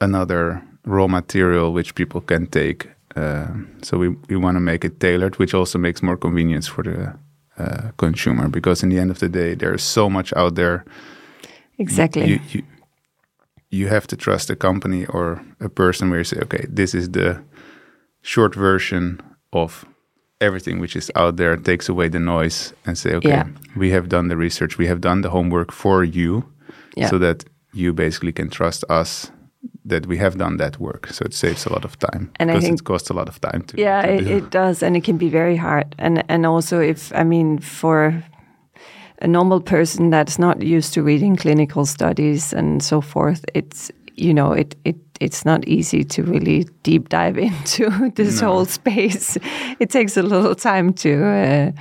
another 0.00 0.62
raw 0.84 1.06
material 1.06 1.72
which 1.72 1.94
people 1.94 2.20
can 2.20 2.46
take. 2.46 2.88
Uh, 3.16 3.46
so 3.82 3.96
we, 3.98 4.08
we 4.28 4.36
want 4.36 4.56
to 4.56 4.60
make 4.60 4.84
it 4.84 4.98
tailored, 5.00 5.38
which 5.38 5.54
also 5.54 5.78
makes 5.78 6.02
more 6.02 6.16
convenience 6.16 6.66
for 6.66 6.82
the 6.82 7.14
uh, 7.58 7.90
consumer 7.96 8.48
because 8.48 8.82
in 8.82 8.88
the 8.90 8.98
end 8.98 9.10
of 9.10 9.18
the 9.18 9.28
day, 9.28 9.54
there's 9.54 9.82
so 9.82 10.10
much 10.10 10.32
out 10.36 10.54
there 10.56 10.84
Exactly. 11.78 12.26
you, 12.26 12.40
you 12.50 12.62
you 13.70 13.88
have 13.88 14.06
to 14.06 14.16
trust 14.16 14.50
a 14.50 14.56
company 14.56 15.04
or 15.06 15.40
a 15.60 15.68
person 15.68 16.08
where 16.10 16.18
you 16.20 16.24
say, 16.24 16.38
okay, 16.42 16.64
this 16.68 16.94
is 16.94 17.08
the 17.10 17.42
short 18.22 18.54
version 18.54 19.20
of 19.52 19.84
everything 20.40 20.80
which 20.80 20.94
is 20.96 21.10
out 21.16 21.36
there, 21.36 21.56
takes 21.56 21.88
away 21.88 22.08
the 22.08 22.18
noise, 22.20 22.72
and 22.86 22.96
say, 22.96 23.14
okay, 23.14 23.28
Yeah. 23.30 23.46
we 23.76 23.90
have 23.90 24.08
done 24.08 24.28
the 24.28 24.36
research, 24.36 24.78
we 24.78 24.86
have 24.86 25.00
done 25.00 25.22
the 25.22 25.30
homework 25.30 25.72
for 25.72 26.04
you, 26.04 26.44
Yeah. 26.96 27.10
so 27.10 27.18
that 27.18 27.44
you 27.72 27.92
basically 27.92 28.32
can 28.32 28.48
trust 28.48 28.84
us 28.88 29.32
that 29.84 30.06
we 30.06 30.18
have 30.18 30.36
done 30.38 30.56
that 30.58 30.78
work. 30.78 31.08
So 31.08 31.24
it 31.24 31.34
saves 31.34 31.66
a 31.66 31.72
lot 31.72 31.84
of 31.84 31.96
time 31.98 32.30
And 32.38 32.50
I 32.50 32.54
because 32.54 32.64
think- 32.68 32.80
it 32.80 32.84
costs 32.84 33.10
a 33.10 33.14
lot 33.14 33.28
of 33.28 33.38
time 33.40 33.62
to. 33.66 33.76
yeah 33.76 34.02
to 34.06 34.12
it, 34.12 34.26
it 34.26 34.50
does 34.50 34.82
and 34.82 34.96
it 34.96 35.04
can 35.04 35.16
be 35.18 35.28
very 35.30 35.56
hard 35.56 35.86
and 35.98 36.22
and 36.28 36.46
also 36.46 36.80
if 36.80 37.10
i 37.14 37.24
mean 37.24 37.58
for 37.60 38.22
a 39.24 39.26
normal 39.28 39.60
person 39.60 40.10
that's 40.10 40.38
not 40.38 40.62
used 40.62 40.94
to 40.94 41.02
reading 41.02 41.36
clinical 41.36 41.86
studies 41.86 42.52
and 42.52 42.82
so 42.82 43.00
forth 43.00 43.44
it's 43.54 43.90
you 44.16 44.34
know 44.34 44.52
it 44.52 44.76
it 44.84 44.96
it's 45.20 45.44
not 45.44 45.66
easy 45.66 46.04
to 46.04 46.22
really 46.22 46.64
deep 46.82 47.08
dive 47.08 47.38
into 47.48 47.88
this 48.16 48.40
No. 48.40 48.48
whole 48.48 48.66
space 48.66 49.38
it 49.80 49.90
takes 49.90 50.16
a 50.16 50.22
little 50.22 50.54
time 50.54 50.92
to 50.94 51.10
uh, 51.24 51.72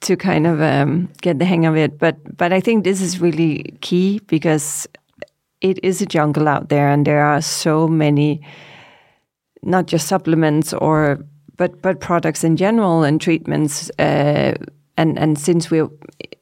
to 0.00 0.16
kind 0.16 0.46
of 0.46 0.60
um, 0.60 1.08
get 1.22 1.38
the 1.38 1.44
hang 1.44 1.66
of 1.66 1.76
it 1.76 1.98
but 1.98 2.14
but 2.36 2.52
i 2.52 2.60
think 2.60 2.84
this 2.84 3.00
is 3.00 3.20
really 3.20 3.62
key 3.80 4.20
because 4.28 4.88
it 5.60 5.78
is 5.82 6.00
a 6.02 6.06
jungle 6.06 6.46
out 6.48 6.68
there 6.68 6.88
and 6.88 7.04
there 7.06 7.24
are 7.24 7.42
so 7.42 7.88
many 7.88 8.40
not 9.62 9.86
just 9.92 10.06
supplements 10.06 10.72
or 10.72 11.18
but 11.56 11.82
but 11.82 11.98
products 12.00 12.44
in 12.44 12.56
general 12.56 13.02
and 13.02 13.20
treatments 13.20 13.90
uh, 13.98 14.52
and 14.98 15.18
and 15.18 15.38
since 15.38 15.70
we 15.70 15.82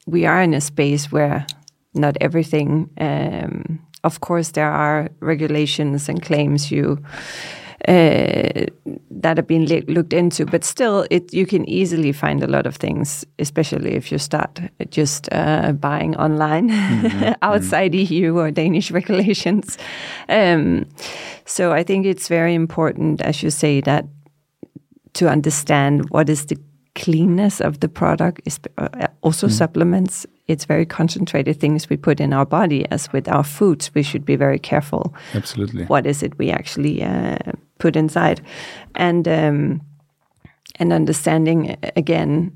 we 0.05 0.25
are 0.25 0.41
in 0.41 0.53
a 0.53 0.61
space 0.61 1.11
where 1.11 1.45
not 1.93 2.17
everything 2.19 2.89
um, 2.99 3.79
of 4.03 4.19
course 4.19 4.51
there 4.51 4.71
are 4.71 5.09
regulations 5.21 6.09
and 6.09 6.21
claims 6.21 6.71
you 6.71 6.97
uh, 7.87 8.65
that 9.11 9.37
have 9.37 9.47
been 9.47 9.65
looked 9.87 10.13
into 10.13 10.45
but 10.45 10.63
still 10.63 11.05
it 11.11 11.31
you 11.33 11.45
can 11.45 11.63
easily 11.69 12.11
find 12.11 12.43
a 12.43 12.47
lot 12.47 12.65
of 12.65 12.75
things 12.75 13.25
especially 13.39 13.93
if 13.93 14.11
you 14.11 14.17
start 14.17 14.59
just 14.89 15.29
uh, 15.31 15.71
buying 15.73 16.15
online 16.17 16.71
outside 17.41 17.93
EU 17.93 18.37
or 18.37 18.51
Danish 18.51 18.91
regulations. 18.99 19.77
Um, 20.27 20.85
so 21.45 21.71
I 21.71 21.83
think 21.83 22.05
it's 22.05 22.27
very 22.27 22.55
important, 22.55 23.21
as 23.21 23.43
you 23.43 23.51
say, 23.51 23.81
that 23.81 24.05
to 25.13 25.29
understand 25.29 26.09
what 26.09 26.29
is 26.29 26.45
the 26.45 26.57
cleanness 27.03 27.61
of 27.61 27.79
the 27.79 27.87
product, 27.87 28.41
is 28.45 28.59
uh, 28.77 29.07
also 29.21 29.47
supplements. 29.47 30.27
It's 30.47 30.67
very 30.67 30.85
concentrated 30.85 31.59
things 31.59 31.89
we 31.89 31.97
put 31.97 32.19
in 32.19 32.33
our 32.33 32.45
body, 32.45 32.85
as 32.91 33.13
with 33.13 33.27
our 33.27 33.43
foods, 33.43 33.91
we 33.95 34.03
should 34.03 34.25
be 34.25 34.37
very 34.37 34.59
careful. 34.59 35.13
Absolutely. 35.33 35.85
What 35.85 36.05
is 36.05 36.23
it 36.23 36.37
we 36.37 36.51
actually 36.51 37.03
uh, 37.03 37.37
put 37.79 37.95
inside, 37.95 38.41
and 38.95 39.27
um, 39.27 39.81
and 40.79 40.93
understanding 40.93 41.71
uh, 41.71 41.91
again 41.95 42.51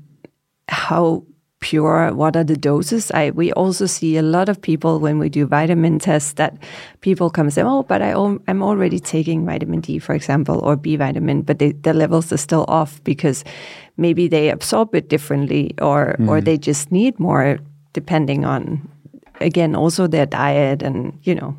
how 0.68 1.22
pure 1.62 2.12
what 2.12 2.36
are 2.36 2.44
the 2.44 2.56
doses. 2.56 3.10
I 3.14 3.30
we 3.30 3.52
also 3.52 3.86
see 3.86 4.18
a 4.18 4.22
lot 4.22 4.48
of 4.50 4.60
people 4.60 4.98
when 4.98 5.18
we 5.18 5.30
do 5.30 5.46
vitamin 5.46 5.98
tests 5.98 6.34
that 6.34 6.58
people 7.00 7.30
come 7.30 7.46
and 7.46 7.54
say 7.54 7.62
oh 7.62 7.82
but 7.84 8.02
I, 8.02 8.12
i'm 8.48 8.62
already 8.62 8.98
taking 8.98 9.46
vitamin 9.46 9.80
d 9.80 9.98
for 9.98 10.14
example 10.14 10.58
or 10.60 10.76
b 10.76 10.96
vitamin 10.96 11.42
but 11.42 11.58
they, 11.58 11.72
the 11.72 11.94
levels 11.94 12.32
are 12.32 12.36
still 12.36 12.64
off 12.68 13.02
because 13.04 13.44
maybe 13.96 14.28
they 14.28 14.50
absorb 14.50 14.94
it 14.94 15.08
differently 15.08 15.74
or 15.80 16.16
or 16.28 16.40
mm. 16.40 16.44
they 16.44 16.58
just 16.58 16.92
need 16.92 17.18
more 17.18 17.58
depending 17.92 18.44
on 18.44 18.82
again 19.40 19.74
also 19.74 20.06
their 20.06 20.26
diet 20.26 20.82
and 20.82 21.18
you 21.22 21.34
know 21.34 21.56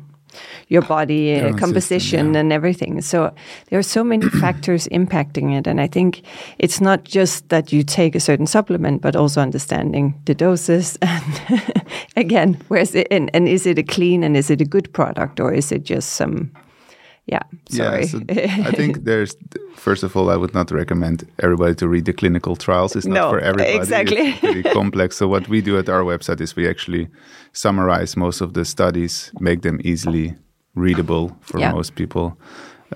your 0.68 0.82
body 0.82 1.34
uh, 1.34 1.36
own 1.36 1.42
system, 1.42 1.58
composition 1.58 2.34
yeah. 2.34 2.40
and 2.40 2.52
everything. 2.52 3.00
So 3.00 3.34
there 3.70 3.78
are 3.78 3.82
so 3.82 4.04
many 4.04 4.28
factors 4.40 4.88
impacting 4.88 5.56
it, 5.58 5.66
and 5.66 5.80
I 5.80 5.86
think 5.86 6.22
it's 6.58 6.80
not 6.80 7.04
just 7.04 7.48
that 7.48 7.72
you 7.72 7.82
take 7.82 8.14
a 8.14 8.20
certain 8.20 8.46
supplement, 8.46 9.02
but 9.02 9.16
also 9.16 9.40
understanding 9.40 10.14
the 10.24 10.34
doses 10.34 10.98
and 11.02 11.62
again, 12.16 12.60
where's 12.68 12.94
it 12.94 13.06
and, 13.10 13.30
and 13.34 13.48
is 13.48 13.66
it 13.66 13.78
a 13.78 13.82
clean 13.82 14.24
and 14.24 14.36
is 14.36 14.50
it 14.50 14.60
a 14.60 14.64
good 14.64 14.92
product 14.92 15.40
or 15.40 15.52
is 15.52 15.72
it 15.72 15.84
just 15.84 16.10
some? 16.14 16.50
Yeah, 17.26 17.42
sorry. 17.70 18.00
Yeah, 18.00 18.06
so 18.06 18.68
I 18.68 18.72
think 18.72 19.04
there's 19.04 19.34
first 19.76 20.02
of 20.02 20.14
all, 20.16 20.28
I 20.30 20.36
would 20.36 20.52
not 20.54 20.70
recommend 20.70 21.24
everybody 21.42 21.74
to 21.76 21.88
read 21.88 22.04
the 22.04 22.12
clinical 22.12 22.56
trials. 22.56 22.94
It's 22.96 23.06
not 23.06 23.14
No, 23.14 23.30
for 23.30 23.40
everybody. 23.40 23.76
exactly. 23.76 24.16
It's 24.28 24.40
pretty 24.40 24.62
complex. 24.62 25.16
So 25.16 25.26
what 25.28 25.48
we 25.48 25.62
do 25.62 25.78
at 25.78 25.88
our 25.88 26.02
website 26.04 26.40
is 26.42 26.56
we 26.56 26.68
actually 26.68 27.08
summarize 27.52 28.16
most 28.16 28.40
of 28.42 28.52
the 28.52 28.64
studies, 28.64 29.32
make 29.40 29.62
them 29.62 29.78
easily 29.84 30.34
readable 30.74 31.28
for 31.40 31.60
Yeah. 31.60 31.72
most 31.74 31.94
people, 31.94 32.36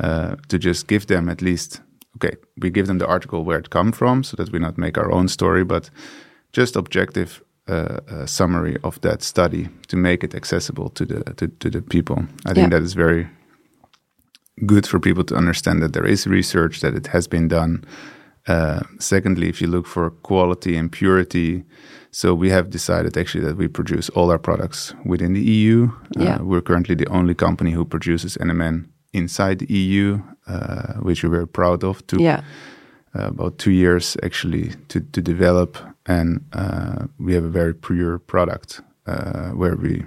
uh, 0.01 0.35
to 0.49 0.59
just 0.59 0.89
give 0.89 1.07
them 1.07 1.29
at 1.29 1.41
least 1.43 1.81
okay. 2.17 2.37
We 2.63 2.71
give 2.71 2.87
them 2.87 2.99
the 2.99 3.07
article 3.07 3.45
where 3.45 3.59
it 3.59 3.71
come 3.71 3.93
from, 3.93 4.23
so 4.25 4.37
that 4.37 4.53
we 4.53 4.59
not 4.59 4.77
make 4.77 4.99
our 5.01 5.11
own 5.13 5.29
story, 5.29 5.65
but 5.65 5.91
just 6.53 6.77
objective. 6.77 7.43
Uh, 7.71 7.99
uh, 8.11 8.27
summary 8.27 8.77
of 8.83 8.99
that 9.01 9.23
study 9.23 9.69
to 9.89 9.97
make 9.97 10.25
it 10.25 10.35
accessible 10.35 10.89
to 10.89 11.05
the 11.05 11.23
to, 11.37 11.49
to 11.59 11.69
the 11.71 11.83
people. 11.83 12.17
I 12.51 12.55
think 12.55 12.71
that 12.71 12.83
is 12.83 12.95
very 12.95 13.27
good 14.67 14.87
for 14.87 15.01
people 15.01 15.25
to 15.25 15.37
understand 15.37 15.83
that 15.83 15.93
there 15.93 16.07
is 16.07 16.27
research 16.27 16.81
that 16.81 16.95
it 16.95 17.07
has 17.09 17.29
been 17.29 17.49
done. 17.49 17.85
Uh, 18.47 18.81
secondly, 18.99 19.49
if 19.49 19.61
you 19.61 19.69
look 19.71 19.87
for 19.87 20.11
quality 20.23 20.77
and 20.79 20.91
purity, 20.91 21.65
So 22.11 22.35
we 22.35 22.51
have 22.51 22.71
decided 22.71 23.17
actually 23.17 23.45
that 23.45 23.57
we 23.59 23.69
produce 23.69 24.09
all 24.15 24.31
our 24.31 24.39
products 24.39 24.95
within 25.05 25.35
the 25.35 25.41
EU. 25.43 25.91
Yeah. 26.17 26.37
Uh, 26.41 26.45
we're 26.45 26.63
currently 26.63 26.95
the 26.97 27.07
only 27.11 27.35
company 27.35 27.73
who 27.73 27.85
produces 27.85 28.37
NMN 28.39 28.87
inside 29.13 29.59
the 29.59 29.73
EU, 29.73 30.19
uh, 30.47 30.95
which 31.03 31.23
we're 31.23 31.31
very 31.37 31.47
proud 31.47 31.85
of. 31.85 32.03
Took 32.07 32.21
Yeah. 32.21 32.41
uh, 33.15 33.29
about 33.29 33.59
two 33.59 33.71
years 33.73 34.17
actually 34.23 34.71
to, 34.89 35.01
to 35.13 35.21
develop, 35.21 35.77
and 36.07 36.41
uh, 36.55 37.07
we 37.19 37.35
have 37.35 37.45
a 37.45 37.51
very 37.53 37.75
pure 37.75 38.19
product 38.19 38.81
uh, 39.07 39.51
where 39.51 39.77
we 39.77 40.05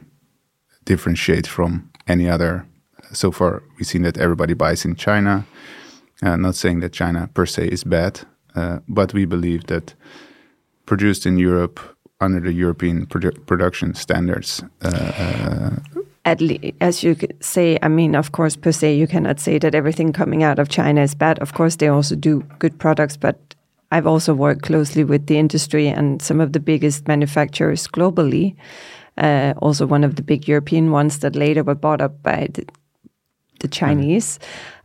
differentiate 0.85 1.47
from 1.47 1.89
any 2.07 2.29
other. 2.29 2.65
So 3.13 3.31
far, 3.31 3.61
we've 3.77 3.87
seen 3.87 4.03
that 4.03 4.17
everybody 4.17 4.53
buys 4.53 4.85
in 4.85 4.95
China. 4.95 5.45
Uh, 6.23 6.35
not 6.35 6.55
saying 6.55 6.81
that 6.81 6.93
China 6.93 7.29
per 7.33 7.45
se 7.45 7.67
is 7.67 7.83
bad, 7.83 8.21
uh, 8.55 8.79
but 8.87 9.13
we 9.13 9.25
believe 9.25 9.65
that 9.67 9.95
produced 10.85 11.25
in 11.25 11.37
Europe 11.37 11.79
under 12.19 12.39
the 12.39 12.53
European 12.53 13.05
produ- 13.07 13.45
production 13.45 13.93
standards. 13.95 14.63
Uh, 14.81 15.71
At 16.23 16.39
le- 16.39 16.71
as 16.79 17.03
you 17.03 17.15
say, 17.39 17.79
I 17.81 17.87
mean, 17.87 18.15
of 18.15 18.31
course, 18.31 18.55
per 18.55 18.71
se, 18.71 18.95
you 18.95 19.07
cannot 19.07 19.39
say 19.39 19.57
that 19.57 19.73
everything 19.73 20.13
coming 20.13 20.43
out 20.43 20.59
of 20.59 20.69
China 20.69 21.01
is 21.01 21.15
bad. 21.15 21.39
Of 21.39 21.53
course, 21.53 21.77
they 21.77 21.87
also 21.87 22.15
do 22.15 22.43
good 22.59 22.77
products, 22.77 23.17
but 23.17 23.37
I've 23.91 24.05
also 24.05 24.33
worked 24.33 24.61
closely 24.61 25.03
with 25.03 25.25
the 25.25 25.37
industry 25.37 25.87
and 25.87 26.21
some 26.21 26.39
of 26.39 26.51
the 26.53 26.59
biggest 26.59 27.07
manufacturers 27.07 27.87
globally. 27.87 28.55
Uh, 29.17 29.53
also, 29.57 29.87
one 29.87 30.05
of 30.05 30.15
the 30.15 30.21
big 30.23 30.47
European 30.47 30.91
ones 30.91 31.19
that 31.19 31.35
later 31.35 31.63
were 31.63 31.75
bought 31.75 32.01
up 32.01 32.21
by 32.23 32.47
the, 32.53 32.65
the 33.61 33.67
Chinese. 33.67 34.39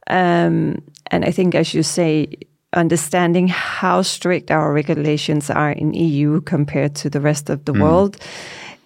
Um, 0.09 0.83
and 1.11 1.25
I 1.25 1.33
think, 1.33 1.55
as 1.55 1.75
you 1.75 1.83
say, 1.83 2.27
understanding 2.73 3.49
how 3.49 4.03
strict 4.03 4.51
our 4.51 4.73
regulations 4.73 5.51
are 5.51 5.73
in 5.73 5.95
EU 5.95 6.41
compared 6.43 6.95
to 6.97 7.11
the 7.11 7.21
rest 7.21 7.51
of 7.51 7.65
the 7.65 7.73
world 7.73 8.17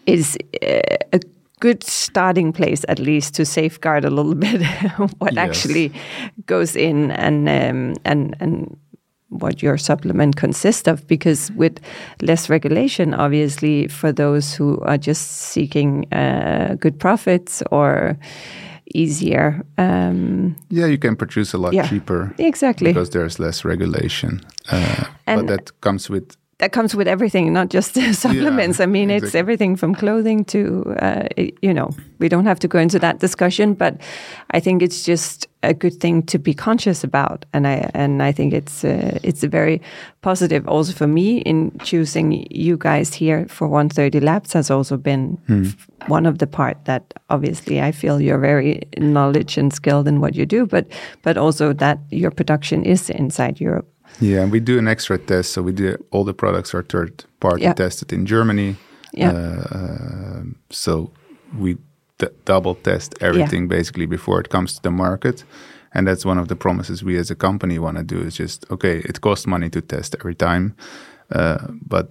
is 0.07 0.37
uh, 0.63 0.97
a 1.13 1.21
good 1.61 1.83
starting 1.85 2.53
place, 2.53 2.85
at 2.89 2.99
least, 2.99 3.35
to 3.35 3.45
safeguard 3.45 4.05
a 4.05 4.11
little 4.11 4.35
bit 4.47 4.63
what 5.19 5.35
Yes. 5.35 5.39
actually 5.49 5.93
goes 6.47 6.77
in 6.77 7.11
and 7.11 7.49
um, 7.49 7.95
and 8.05 8.37
and 8.41 8.77
what 9.29 9.63
your 9.63 9.79
supplement 9.79 10.37
consists 10.37 10.89
of. 10.89 11.07
Because 11.07 11.53
with 11.57 11.79
less 12.23 12.49
regulation, 12.51 13.15
obviously, 13.15 13.89
for 13.89 14.13
those 14.13 14.59
who 14.59 14.79
are 14.87 14.99
just 14.99 15.23
seeking 15.53 16.07
uh, 16.13 16.77
good 16.81 16.99
profits 16.99 17.63
or 17.71 18.17
easier, 18.95 19.63
um, 19.79 20.57
yeah, 20.69 20.87
you 20.87 20.99
can 20.99 21.17
produce 21.17 21.53
a 21.55 21.59
lot 21.59 21.73
Yeah. 21.73 21.89
cheaper 21.89 22.35
exactly. 22.39 22.93
because 22.93 23.11
there's 23.11 23.39
less 23.39 23.65
regulation. 23.65 24.41
Uh, 24.71 25.05
but 25.27 25.47
that 25.47 25.81
comes 25.81 26.11
with 26.11 26.37
that 26.61 26.73
comes 26.73 26.95
with 26.95 27.09
everything, 27.09 27.53
not 27.53 27.69
just 27.75 27.95
supplements. 28.13 28.81
I 28.81 28.87
mean, 28.87 29.11
it's 29.11 29.35
everything 29.35 29.77
from 29.77 29.95
clothing 29.95 30.45
to, 30.47 30.61
uh, 31.03 31.27
it- 31.37 31.59
you 31.63 31.75
know, 31.75 31.91
we 32.21 32.29
don't 32.29 32.47
have 32.47 32.59
to 32.61 32.69
go 32.69 32.79
into 32.79 32.99
that 32.99 33.19
discussion, 33.21 33.75
but 33.75 33.95
I 34.57 34.61
think 34.61 34.83
it's 34.83 35.03
just 35.09 35.47
a 35.63 35.75
good 35.75 35.95
thing 36.01 36.23
to 36.27 36.39
be 36.39 36.55
conscious 36.55 37.05
about, 37.05 37.45
and 37.53 37.67
I 37.67 37.91
and 37.95 38.23
I 38.23 38.33
think 38.33 38.53
it's 38.55 38.85
uh, 38.85 39.19
it's 39.23 39.43
a 39.45 39.49
very 39.49 39.81
positive 40.23 40.67
also 40.69 40.93
for 40.93 41.07
me 41.07 41.39
in 41.45 41.71
choosing 41.83 42.47
you 42.51 42.77
guys 42.79 43.15
here 43.21 43.47
for 43.49 43.69
130 43.69 44.21
Labs 44.21 44.53
has 44.55 44.71
also 44.71 44.97
been 44.97 45.37
f- 45.51 45.87
one 46.09 46.29
of 46.29 46.39
the 46.39 46.47
part 46.47 46.77
that 46.85 47.03
obviously 47.29 47.81
I 47.89 47.93
feel 47.93 48.21
you're 48.21 48.39
very 48.41 48.81
knowledge 48.99 49.59
and 49.61 49.73
skilled 49.73 50.09
in 50.09 50.21
what 50.21 50.35
you 50.35 50.47
do, 50.47 50.67
but 50.67 50.85
but 51.23 51.37
also 51.37 51.75
that 51.75 51.99
your 52.11 52.31
production 52.31 52.83
is 52.85 53.11
inside 53.11 53.61
Europe. 53.61 53.87
Yeah, 54.21 54.43
and 54.43 54.53
we 54.53 54.61
do 54.61 54.79
an 54.79 54.89
extra 54.89 55.19
test. 55.19 55.53
So 55.53 55.63
we 55.63 55.73
do 55.73 55.97
all 56.11 56.25
the 56.25 56.35
products 56.35 56.75
are 56.75 56.83
third 56.83 57.25
party 57.41 57.63
Yeah. 57.63 57.75
tested 57.75 58.13
in 58.13 58.27
Germany. 58.27 58.77
Yeah. 59.13 59.33
Uh, 59.33 60.43
so 60.71 61.11
we 61.59 61.75
d- 62.19 62.29
double 62.45 62.75
test 62.75 63.15
everything 63.21 63.69
basically 63.69 64.07
before 64.07 64.41
it 64.41 64.49
comes 64.49 64.75
to 64.75 64.83
the 64.83 64.91
market. 64.91 65.45
And 65.95 66.07
that's 66.07 66.25
one 66.25 66.39
of 66.41 66.47
the 66.49 66.55
promises 66.57 67.03
we 67.03 67.19
as 67.19 67.31
a 67.31 67.35
company 67.35 67.79
want 67.79 67.97
to 67.99 68.05
do 68.05 68.27
is 68.27 68.37
just, 68.39 68.65
okay, 68.71 68.99
it 68.99 69.21
costs 69.21 69.47
money 69.47 69.69
to 69.71 69.81
test 69.81 70.15
every 70.21 70.35
time. 70.37 70.75
Uh, 71.35 71.59
but 71.89 72.07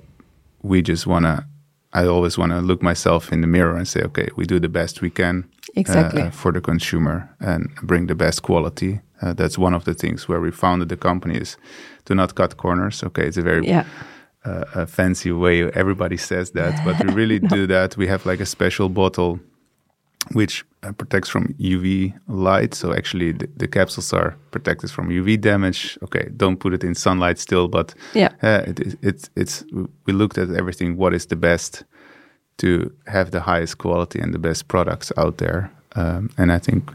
we 0.62 0.82
just 0.82 1.07
want 1.07 1.26
to, 1.26 1.45
I 1.93 2.05
always 2.05 2.38
want 2.38 2.51
to 2.51 2.60
look 2.62 2.82
myself 2.84 3.32
in 3.32 3.41
the 3.41 3.47
mirror 3.47 3.78
and 3.78 3.88
say, 3.88 4.01
okay, 4.03 4.28
we 4.36 4.45
do 4.45 4.60
the 4.60 4.68
best 4.70 5.01
we 5.01 5.10
can 5.10 5.43
Exactly. 5.76 6.22
uh, 6.24 6.32
for 6.32 6.51
the 6.51 6.60
consumer 6.62 7.30
and 7.39 7.70
bring 7.84 8.07
the 8.07 8.16
best 8.16 8.41
quality. 8.41 8.99
Uh, 9.22 9.34
that's 9.34 9.57
one 9.57 9.74
of 9.76 9.84
the 9.84 9.93
things 9.93 10.28
where 10.30 10.39
we 10.41 10.51
founded 10.51 10.89
the 10.89 10.97
company 10.97 11.36
is 11.36 11.57
to 12.05 12.15
not 12.15 12.36
cut 12.36 12.55
corners. 12.57 13.03
Okay, 13.03 13.28
it's 13.28 13.38
a 13.38 13.41
very 13.41 13.67
Yeah. 13.67 13.84
uh, 14.45 14.63
a 14.76 14.86
fancy 14.88 15.32
way. 15.32 15.70
Everybody 15.74 16.17
says 16.17 16.51
that, 16.51 16.74
but 16.86 16.95
we 17.03 17.13
really 17.13 17.39
do 17.55 17.67
that. 17.67 17.97
We 17.97 18.07
have 18.07 18.26
like 18.26 18.39
a 18.43 18.45
special 18.45 18.89
bottle 18.89 19.39
which 20.34 20.63
uh, 20.84 20.91
protects 20.91 21.30
from 21.30 21.53
UV 21.59 22.13
light. 22.28 22.74
So 22.76 22.93
actually, 22.93 23.34
the, 23.34 23.47
the 23.57 23.67
capsules 23.67 24.13
are 24.13 24.36
protected 24.51 24.91
from 24.91 25.09
UV 25.09 25.38
damage. 25.41 25.97
Okay, 26.03 26.30
don't 26.38 26.57
put 26.59 26.74
it 26.74 26.84
in 26.84 26.95
sunlight 26.95 27.39
still, 27.39 27.67
but 27.67 27.95
Yeah. 28.13 28.30
uh, 28.43 28.63
it, 28.67 28.80
it, 28.80 28.97
it's 29.01 29.30
it's 29.36 29.63
we 30.05 30.13
looked 30.13 30.38
at 30.38 30.49
everything. 30.51 30.97
What 30.97 31.13
is 31.13 31.26
the 31.26 31.36
best 31.36 31.84
to 32.57 32.91
have 33.07 33.32
the 33.32 33.39
highest 33.39 33.78
quality 33.78 34.20
and 34.22 34.34
the 34.34 34.39
best 34.39 34.67
products 34.67 35.11
out 35.17 35.38
there? 35.38 35.70
Um, 35.95 36.30
and 36.38 36.51
I 36.51 36.59
think 36.59 36.91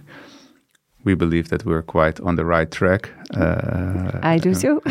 we 1.05 1.15
believe 1.15 1.49
that 1.51 1.65
we're 1.65 1.83
quite 1.83 2.19
on 2.21 2.37
the 2.37 2.45
right 2.45 2.71
track. 2.71 3.11
Uh, 3.37 4.19
I 4.23 4.39
do 4.39 4.55
too. 4.55 4.81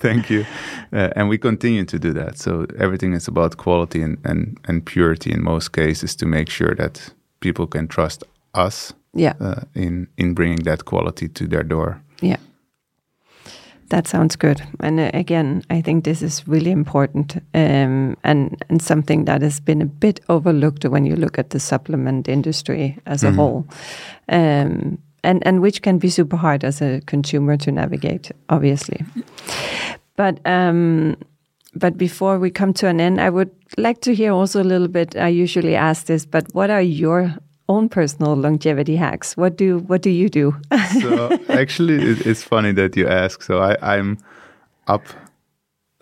Thank 0.00 0.30
you. 0.30 0.44
Uh, 0.92 1.10
and 1.14 1.28
we 1.28 1.38
continue 1.38 1.84
to 1.84 1.98
do 1.98 2.12
that. 2.14 2.38
So 2.38 2.66
everything 2.78 3.12
is 3.12 3.28
about 3.28 3.58
quality 3.58 4.02
and, 4.02 4.18
and, 4.24 4.58
and 4.64 4.84
purity 4.84 5.32
in 5.32 5.42
most 5.42 5.72
cases 5.72 6.16
to 6.16 6.26
make 6.26 6.48
sure 6.50 6.74
that 6.74 7.12
people 7.40 7.66
can 7.66 7.88
trust 7.88 8.24
us 8.54 8.94
yeah. 9.14 9.34
uh, 9.40 9.62
in, 9.74 10.08
in 10.16 10.34
bringing 10.34 10.64
that 10.64 10.86
quality 10.86 11.28
to 11.28 11.46
their 11.46 11.62
door. 11.62 12.02
Yeah. 12.20 12.38
That 13.90 14.06
sounds 14.06 14.36
good. 14.36 14.62
And 14.80 15.00
uh, 15.00 15.10
again, 15.14 15.62
I 15.70 15.80
think 15.80 16.04
this 16.04 16.22
is 16.22 16.46
really 16.46 16.70
important 16.70 17.36
um, 17.54 18.16
and, 18.22 18.62
and 18.68 18.82
something 18.82 19.24
that 19.24 19.40
has 19.40 19.60
been 19.60 19.80
a 19.80 19.86
bit 19.86 20.20
overlooked 20.28 20.84
when 20.84 21.06
you 21.06 21.16
look 21.16 21.38
at 21.38 21.50
the 21.50 21.60
supplement 21.60 22.28
industry 22.28 22.98
as 23.06 23.24
a 23.24 23.32
whole. 23.32 23.66
Um, 24.28 24.98
and, 25.24 25.46
and 25.46 25.60
which 25.60 25.82
can 25.82 25.98
be 25.98 26.08
super 26.08 26.36
hard 26.36 26.64
as 26.64 26.80
a 26.80 27.00
consumer 27.06 27.56
to 27.58 27.72
navigate, 27.72 28.30
obviously. 28.48 29.04
But 30.16 30.40
um, 30.46 31.16
but 31.74 31.96
before 31.96 32.38
we 32.38 32.50
come 32.50 32.72
to 32.74 32.88
an 32.88 33.00
end, 33.00 33.20
I 33.20 33.30
would 33.30 33.50
like 33.76 34.00
to 34.02 34.14
hear 34.14 34.32
also 34.32 34.62
a 34.62 34.64
little 34.64 34.88
bit. 34.88 35.16
I 35.16 35.28
usually 35.28 35.76
ask 35.76 36.06
this, 36.06 36.26
but 36.26 36.52
what 36.54 36.70
are 36.70 36.82
your 36.82 37.34
own 37.68 37.88
personal 37.88 38.34
longevity 38.34 38.96
hacks? 38.96 39.36
What 39.36 39.56
do 39.56 39.78
what 39.78 40.02
do 40.02 40.10
you 40.10 40.28
do? 40.28 40.56
So 41.00 41.38
actually, 41.48 42.02
it, 42.02 42.26
it's 42.26 42.42
funny 42.42 42.72
that 42.72 42.96
you 42.96 43.06
ask. 43.06 43.42
So 43.42 43.60
I, 43.60 43.76
I'm 43.96 44.18
up 44.86 45.06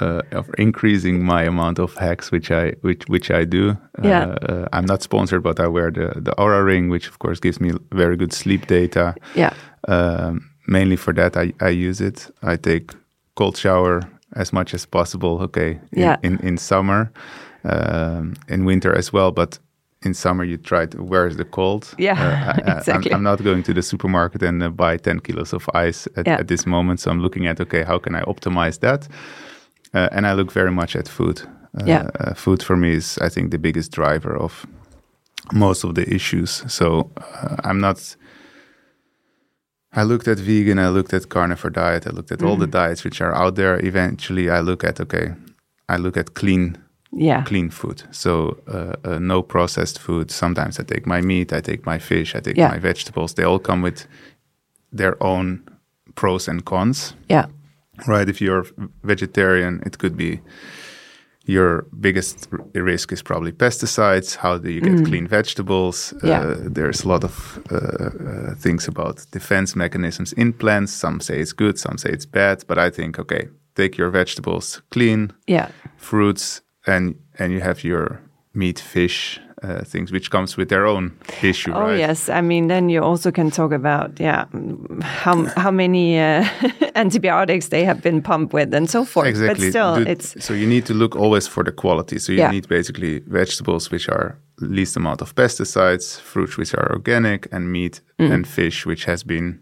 uh, 0.00 0.20
of 0.32 0.50
increasing 0.58 1.24
my 1.24 1.42
amount 1.44 1.78
of 1.78 1.94
hacks, 1.94 2.30
which 2.30 2.50
I 2.50 2.74
which 2.82 3.04
which 3.08 3.30
I 3.30 3.44
do. 3.44 3.76
Yeah. 4.02 4.26
Uh, 4.26 4.52
uh, 4.52 4.68
I'm 4.72 4.84
not 4.86 5.02
sponsored, 5.02 5.42
but 5.42 5.58
I 5.60 5.66
wear 5.68 5.90
the 5.90 6.20
the 6.20 6.32
Oura 6.38 6.64
ring, 6.64 6.90
which 6.90 7.08
of 7.08 7.18
course 7.18 7.40
gives 7.40 7.60
me 7.60 7.72
very 7.92 8.16
good 8.16 8.32
sleep 8.32 8.66
data. 8.66 9.14
yeah, 9.34 9.52
Um, 9.88 10.40
mainly 10.68 10.96
for 10.96 11.14
that, 11.14 11.36
I, 11.36 11.52
I 11.60 11.70
use 11.88 12.00
it. 12.00 12.30
I 12.42 12.56
take 12.56 12.92
cold 13.34 13.56
shower 13.56 14.02
as 14.34 14.52
much 14.52 14.74
as 14.74 14.86
possible. 14.86 15.38
Okay, 15.42 15.70
in, 15.92 16.02
Yeah. 16.02 16.16
in, 16.22 16.38
in 16.42 16.58
summer, 16.58 17.10
um, 17.64 18.34
in 18.48 18.64
winter 18.66 18.92
as 18.98 19.12
well. 19.12 19.32
But 19.32 19.58
in 20.02 20.14
summer, 20.14 20.44
you 20.44 20.58
try 20.58 20.86
to. 20.86 21.02
Where 21.02 21.26
is 21.26 21.36
the 21.36 21.44
cold? 21.44 21.94
Yeah, 21.98 22.16
I, 22.20 22.70
I, 22.72 22.76
exactly. 22.78 23.12
I'm, 23.12 23.16
I'm 23.18 23.22
not 23.22 23.42
going 23.42 23.62
to 23.62 23.72
the 23.74 23.82
supermarket 23.82 24.42
and 24.42 24.62
uh, 24.62 24.68
buy 24.70 24.98
10 24.98 25.20
kilos 25.20 25.52
of 25.54 25.68
ice 25.74 26.06
at, 26.16 26.26
Yeah. 26.26 26.38
at 26.40 26.46
this 26.48 26.66
moment. 26.66 27.00
So 27.00 27.10
I'm 27.10 27.20
looking 27.22 27.46
at 27.46 27.60
okay, 27.60 27.82
how 27.84 27.98
can 27.98 28.14
I 28.14 28.20
optimize 28.22 28.78
that? 28.80 29.08
Uh, 29.96 30.08
and 30.12 30.26
I 30.26 30.34
look 30.34 30.52
very 30.52 30.70
much 30.70 30.96
at 30.96 31.08
food. 31.08 31.40
Uh, 31.80 31.86
Yeah. 31.86 32.08
uh, 32.20 32.34
food 32.34 32.62
for 32.62 32.76
me 32.76 32.88
is, 32.96 33.18
I 33.26 33.28
think, 33.30 33.50
the 33.50 33.58
biggest 33.58 33.92
driver 33.92 34.36
of 34.36 34.66
most 35.52 35.84
of 35.84 35.94
the 35.94 36.02
issues. 36.14 36.64
So 36.68 37.10
uh, 37.16 37.56
I'm 37.68 37.80
not. 37.80 38.16
I 39.98 40.02
looked 40.04 40.28
at 40.28 40.38
vegan, 40.38 40.78
I 40.78 40.88
looked 40.88 41.14
at 41.14 41.28
carnivore 41.28 41.70
diet, 41.70 42.06
I 42.06 42.10
looked 42.10 42.30
at 42.32 42.42
all 42.42 42.56
the 42.56 42.66
diets 42.66 43.04
which 43.04 43.20
are 43.22 43.34
out 43.34 43.54
there. 43.54 43.78
Eventually, 43.86 44.50
I 44.50 44.60
look 44.60 44.84
at 44.84 45.00
okay, 45.00 45.34
I 45.88 45.96
look 45.96 46.16
at 46.16 46.34
clean 46.34 46.76
yeah, 47.12 47.42
clean 47.44 47.70
food. 47.70 48.02
So 48.10 48.58
uh, 48.68 48.92
uh, 49.04 49.18
no 49.18 49.42
processed 49.42 49.98
food. 49.98 50.30
Sometimes 50.30 50.78
I 50.78 50.82
take 50.82 51.06
my 51.06 51.20
meat, 51.22 51.52
I 51.52 51.60
take 51.60 51.86
my 51.86 51.98
fish, 51.98 52.34
I 52.34 52.40
take 52.40 52.58
Yeah. 52.60 52.72
my 52.74 52.78
vegetables. 52.78 53.34
They 53.34 53.44
all 53.46 53.58
come 53.60 53.82
with 53.82 54.06
their 54.96 55.14
own 55.22 55.60
pros 56.14 56.48
and 56.48 56.62
cons. 56.64 57.14
yeah, 57.30 57.46
Right? 58.06 58.28
If 58.28 58.40
you're 58.40 58.66
vegetarian, 59.02 59.82
it 59.86 59.98
could 59.98 60.16
be 60.16 60.40
your 61.46 61.86
biggest 62.00 62.48
risk 62.74 63.12
is 63.12 63.22
probably 63.22 63.52
pesticides. 63.52 64.36
How 64.36 64.58
do 64.58 64.70
you 64.70 64.80
get 64.80 65.04
clean 65.06 65.28
vegetables? 65.28 66.12
Mm. 66.16 66.28
Yeah. 66.28 66.40
Uh, 66.40 66.56
there's 66.72 67.04
a 67.04 67.08
lot 67.08 67.24
of 67.24 67.58
uh, 67.70 67.76
uh, 67.76 68.54
things 68.56 68.88
about 68.88 69.24
defense 69.30 69.76
mechanisms 69.76 70.32
in 70.32 70.52
plants. 70.52 70.92
Some 70.92 71.20
say 71.20 71.38
it's 71.38 71.52
good, 71.52 71.78
some 71.78 71.98
say 71.98 72.10
it's 72.10 72.26
bad. 72.26 72.64
But 72.66 72.78
I 72.78 72.90
think, 72.90 73.18
okay, 73.18 73.48
take 73.76 73.96
your 73.96 74.10
vegetables 74.10 74.82
clean, 74.90 75.32
yeah, 75.46 75.68
fruits 75.96 76.62
and 76.86 77.14
and 77.38 77.52
you 77.52 77.60
have 77.60 77.84
your 77.84 78.20
meat, 78.52 78.80
fish, 78.80 79.40
uh, 79.62 79.82
things 79.84 80.12
which 80.12 80.30
comes 80.30 80.56
with 80.56 80.68
their 80.68 80.86
own 80.86 81.10
issue. 81.42 81.72
Oh 81.74 81.80
right? 81.80 81.98
yes, 81.98 82.28
I 82.28 82.40
mean 82.42 82.68
then 82.68 82.88
you 82.90 83.02
also 83.02 83.30
can 83.32 83.50
talk 83.50 83.72
about 83.72 84.20
yeah 84.20 84.44
how 85.02 85.44
how 85.56 85.70
many 85.70 86.18
uh, 86.18 86.44
antibiotics 86.94 87.68
they 87.68 87.84
have 87.84 88.00
been 88.02 88.22
pumped 88.22 88.52
with 88.54 88.74
and 88.74 88.88
so 88.90 89.04
forth. 89.04 89.28
Exactly. 89.28 89.66
But 89.66 89.70
still, 89.70 89.94
Do- 90.04 90.10
it's 90.10 90.44
so 90.44 90.54
you 90.54 90.66
need 90.66 90.84
to 90.86 90.94
look 90.94 91.16
always 91.16 91.48
for 91.48 91.64
the 91.64 91.72
quality. 91.72 92.18
So 92.18 92.32
you 92.32 92.38
Yeah. 92.38 92.50
need 92.52 92.68
basically 92.68 93.22
vegetables 93.26 93.90
which 93.90 94.08
are 94.08 94.36
least 94.60 94.96
amount 94.96 95.22
of 95.22 95.34
pesticides, 95.34 96.20
fruits 96.20 96.56
which 96.58 96.74
are 96.74 96.90
organic, 96.92 97.48
and 97.52 97.70
meat 97.72 98.00
Mm. 98.18 98.32
and 98.32 98.46
fish 98.46 98.86
which 98.86 99.04
has 99.06 99.24
been 99.24 99.58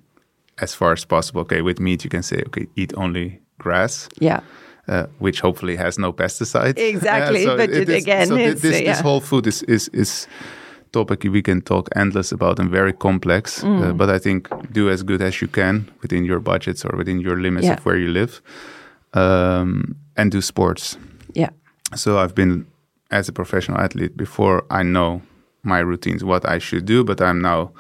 as 0.62 0.74
far 0.74 0.92
as 0.92 1.04
possible. 1.04 1.40
Okay, 1.42 1.62
with 1.62 1.78
meat 1.80 2.04
you 2.04 2.10
can 2.10 2.22
say 2.22 2.42
okay, 2.46 2.66
eat 2.76 2.92
only 2.96 3.40
grass. 3.58 4.08
yeah 4.20 4.40
uh, 4.88 5.06
which 5.18 5.40
hopefully 5.40 5.76
has 5.76 5.98
no 5.98 6.12
pesticides. 6.12 6.78
Exactly, 6.94 7.46
but 7.46 7.70
it- 7.70 7.88
is- 7.88 8.02
again, 8.02 8.26
so 8.28 8.36
it's, 8.36 8.60
this, 8.62 8.74
uh, 8.74 8.78
this 8.78 8.98
yeah. 8.98 9.02
whole 9.02 9.20
food 9.20 9.46
is 9.46 9.62
is 9.62 9.88
is 9.92 10.28
topic 10.92 11.24
we 11.24 11.42
can 11.42 11.60
talk 11.60 11.88
endless 11.96 12.32
about 12.32 12.58
and 12.60 12.70
very 12.70 12.92
complex. 12.92 13.62
Mm. 13.62 13.82
Uh, 13.82 13.92
but 13.92 14.08
I 14.16 14.18
think 14.20 14.48
do 14.72 14.88
as 14.90 15.02
good 15.02 15.20
as 15.22 15.40
you 15.40 15.48
can 15.50 15.90
within 16.02 16.24
your 16.24 16.40
budgets 16.40 16.84
or 16.84 16.96
within 16.96 17.20
your 17.20 17.40
limits 17.40 17.66
Yeah. 17.66 17.76
of 17.78 17.84
where 17.86 17.98
you 17.98 18.12
live, 18.12 18.40
um, 19.12 19.96
and 20.16 20.30
do 20.32 20.40
sports. 20.40 20.98
yeah 21.34 21.50
So 21.94 22.18
I've 22.18 22.34
been 22.34 22.64
as 23.10 23.28
a 23.28 23.32
professional 23.32 23.78
athlete 23.80 24.16
before. 24.16 24.62
I 24.70 24.82
know 24.82 25.20
my 25.62 25.80
routines, 25.80 26.22
what 26.22 26.44
I 26.44 26.58
should 26.60 26.84
do, 26.86 27.04
but 27.04 27.20
I'm 27.20 27.40
now 27.40 27.70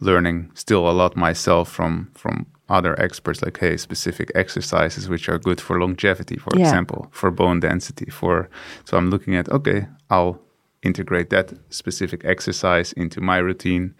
learning 0.00 0.50
still 0.54 0.88
a 0.88 0.92
lot 0.92 1.16
myself 1.16 1.68
from 1.68 2.08
from 2.14 2.46
other 2.68 2.94
experts. 3.00 3.42
Like, 3.42 3.58
hey, 3.60 3.76
specific 3.76 4.30
exercises 4.34 5.08
which 5.08 5.28
are 5.28 5.38
good 5.38 5.60
for 5.60 5.78
longevity, 5.80 6.36
for 6.36 6.50
Yeah. 6.56 6.62
example, 6.68 7.06
for 7.10 7.30
bone 7.30 7.60
density. 7.60 8.10
For 8.10 8.48
so 8.84 8.96
I'm 8.96 9.10
looking 9.10 9.36
at 9.36 9.48
okay, 9.48 9.86
I'll 10.10 10.38
integrate 10.82 11.28
that 11.30 11.52
specific 11.70 12.24
exercise 12.24 12.92
into 12.96 13.20
my 13.20 13.38
routine. 13.38 13.94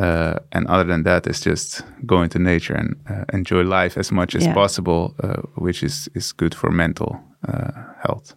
Uh, 0.00 0.34
and 0.52 0.66
other 0.68 0.84
than 0.84 1.02
that, 1.02 1.26
it's 1.26 1.40
just 1.40 1.82
go 2.06 2.22
into 2.22 2.38
nature 2.38 2.74
and 2.74 2.94
uh, 3.10 3.24
enjoy 3.32 3.62
life 3.62 4.00
as 4.00 4.12
much 4.12 4.34
as 4.36 4.44
Yeah. 4.44 4.54
possible, 4.54 5.14
uh, 5.22 5.42
which 5.64 5.82
is 5.82 6.08
is 6.14 6.32
good 6.36 6.54
for 6.54 6.70
mental 6.70 7.10
uh, 7.48 7.70
health. 8.06 8.34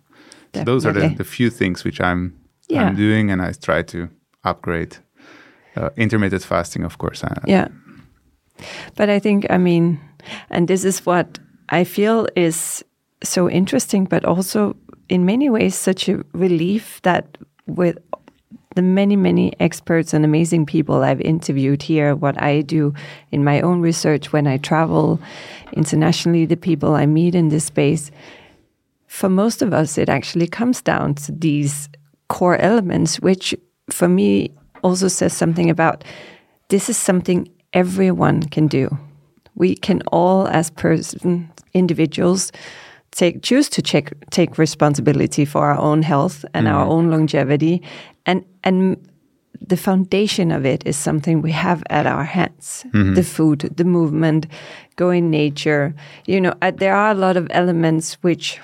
So 0.55 0.63
those 0.63 0.85
are 0.89 0.93
the, 0.93 1.15
the 1.17 1.23
few 1.23 1.49
things 1.49 1.83
which 1.85 1.99
I'm 1.99 2.33
Yeah. 2.69 2.87
I'm 2.89 2.95
doing, 2.95 3.31
and 3.31 3.41
I 3.41 3.53
try 3.65 3.83
to 3.83 3.97
upgrade. 4.43 4.97
Uh, 5.77 5.89
intermittent 5.95 6.43
fasting, 6.43 6.85
of 6.85 6.97
course. 6.97 7.23
Uh, 7.27 7.33
Yeah. 7.47 7.67
But 8.95 9.09
I 9.09 9.19
think, 9.19 9.47
I 9.49 9.57
mean, 9.57 9.99
and 10.49 10.67
this 10.67 10.85
is 10.85 11.05
what 11.05 11.39
I 11.69 11.83
feel 11.83 12.27
is 12.35 12.83
so 13.23 13.49
interesting, 13.49 14.05
but 14.05 14.25
also 14.25 14.75
in 15.09 15.25
many 15.25 15.49
ways 15.49 15.75
such 15.75 16.09
a 16.09 16.23
relief 16.33 17.01
that 17.03 17.37
with 17.67 17.97
the 18.75 18.81
many, 18.81 19.15
many 19.15 19.53
experts 19.59 20.13
and 20.13 20.23
amazing 20.23 20.65
people 20.65 21.03
I've 21.03 21.21
interviewed 21.21 21.83
here, 21.83 22.15
what 22.15 22.41
I 22.41 22.61
do 22.61 22.93
in 23.31 23.43
my 23.43 23.61
own 23.61 23.81
research 23.81 24.31
when 24.31 24.47
I 24.47 24.57
travel 24.57 25.19
internationally, 25.73 26.45
the 26.45 26.55
people 26.55 26.95
I 26.95 27.05
meet 27.05 27.35
in 27.35 27.49
this 27.49 27.65
space, 27.65 28.11
for 29.07 29.27
most 29.27 29.61
of 29.61 29.73
us, 29.73 29.97
it 29.97 30.07
actually 30.07 30.47
comes 30.47 30.81
down 30.81 31.15
to 31.15 31.33
these 31.33 31.89
core 32.29 32.57
elements, 32.57 33.19
which 33.19 33.53
for 33.89 34.07
me 34.07 34.51
also 34.83 35.09
says 35.09 35.33
something 35.33 35.69
about 35.69 36.05
this 36.69 36.89
is 36.89 36.97
something 36.97 37.47
everyone 37.73 38.43
can 38.43 38.67
do. 38.67 38.97
We 39.55 39.75
can 39.75 40.01
all, 40.11 40.47
as 40.47 40.69
person 40.69 41.51
individuals, 41.73 42.51
take 43.11 43.41
choose 43.41 43.69
to 43.69 43.81
check, 43.81 44.13
take 44.29 44.57
responsibility 44.57 45.45
for 45.45 45.61
our 45.61 45.77
own 45.77 46.01
health 46.01 46.45
and 46.53 46.67
our 46.67 46.85
own 46.85 47.09
longevity, 47.09 47.81
and 48.25 48.45
and 48.63 48.97
the 49.67 49.77
foundation 49.77 50.51
of 50.51 50.65
it 50.65 50.83
is 50.85 50.97
something 50.97 51.41
we 51.41 51.51
have 51.51 51.83
at 51.89 52.07
our 52.07 52.23
hands. 52.23 52.85
The 53.13 53.23
food 53.23 53.59
the 53.75 53.83
movement 53.83 54.47
go 54.95 55.09
in 55.09 55.29
nature. 55.29 55.93
You 56.25 56.41
know 56.41 56.53
uh, 56.61 56.71
there 56.71 56.95
are 56.95 57.11
a 57.11 57.15
lot 57.15 57.37
of 57.37 57.47
elements 57.51 58.17
which 58.21 58.59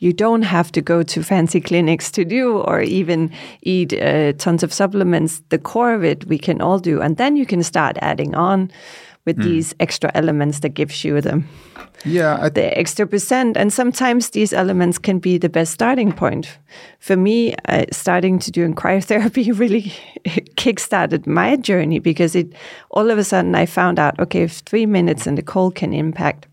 you 0.00 0.12
don't 0.12 0.42
have 0.42 0.72
to 0.72 0.80
go 0.80 1.02
to 1.02 1.22
fancy 1.22 1.60
clinics 1.60 2.10
to 2.10 2.24
do 2.24 2.58
or 2.58 2.80
even 2.80 3.30
eat 3.62 3.92
uh, 3.92 4.32
tons 4.32 4.62
of 4.62 4.72
supplements. 4.72 5.42
The 5.50 5.58
core 5.58 5.94
of 5.94 6.02
it 6.02 6.26
we 6.26 6.38
can 6.38 6.60
all 6.60 6.78
do. 6.78 7.00
And 7.00 7.16
then 7.16 7.36
you 7.36 7.46
can 7.46 7.62
start 7.62 7.96
adding 8.00 8.34
on 8.34 8.70
with 9.26 9.36
these 9.42 9.74
extra 9.80 10.10
elements 10.14 10.60
that 10.60 10.70
gives 10.70 11.04
you 11.04 11.20
the, 11.20 11.42
yeah. 12.06 12.38
I, 12.40 12.48
the 12.48 12.76
extra 12.78 13.06
percent. 13.06 13.56
And 13.56 13.70
sometimes 13.70 14.30
these 14.30 14.54
elements 14.54 14.98
can 14.98 15.18
be 15.18 15.36
the 15.36 15.50
best 15.50 15.72
starting 15.72 16.10
point. 16.10 16.58
For 16.98 17.16
me 17.16 17.54
uh, 17.68 17.84
starting 17.92 18.38
to 18.38 18.50
do 18.50 18.66
cryotherapy 18.74 19.56
really 19.58 19.92
kickstarted 20.56 21.26
my 21.26 21.56
journey 21.56 21.98
because 21.98 22.34
it 22.34 22.54
all 22.90 23.10
of 23.10 23.18
a 23.18 23.24
sudden 23.24 23.54
i 23.54 23.66
found 23.66 23.98
out 23.98 24.18
okay 24.20 24.42
if 24.42 24.58
three 24.58 24.86
minutes 24.86 25.26
in 25.26 25.34
the 25.34 25.42
cold 25.42 25.74
can 25.74 25.92
impact 25.92 26.46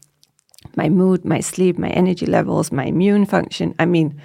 my 0.76 0.90
mood 0.90 1.24
my 1.26 1.40
sleep 1.40 1.78
my 1.78 1.90
energy 1.90 2.26
levels 2.26 2.72
my 2.72 2.86
immune 2.86 3.26
function. 3.26 3.74
I 3.80 3.86
mean 3.86 4.20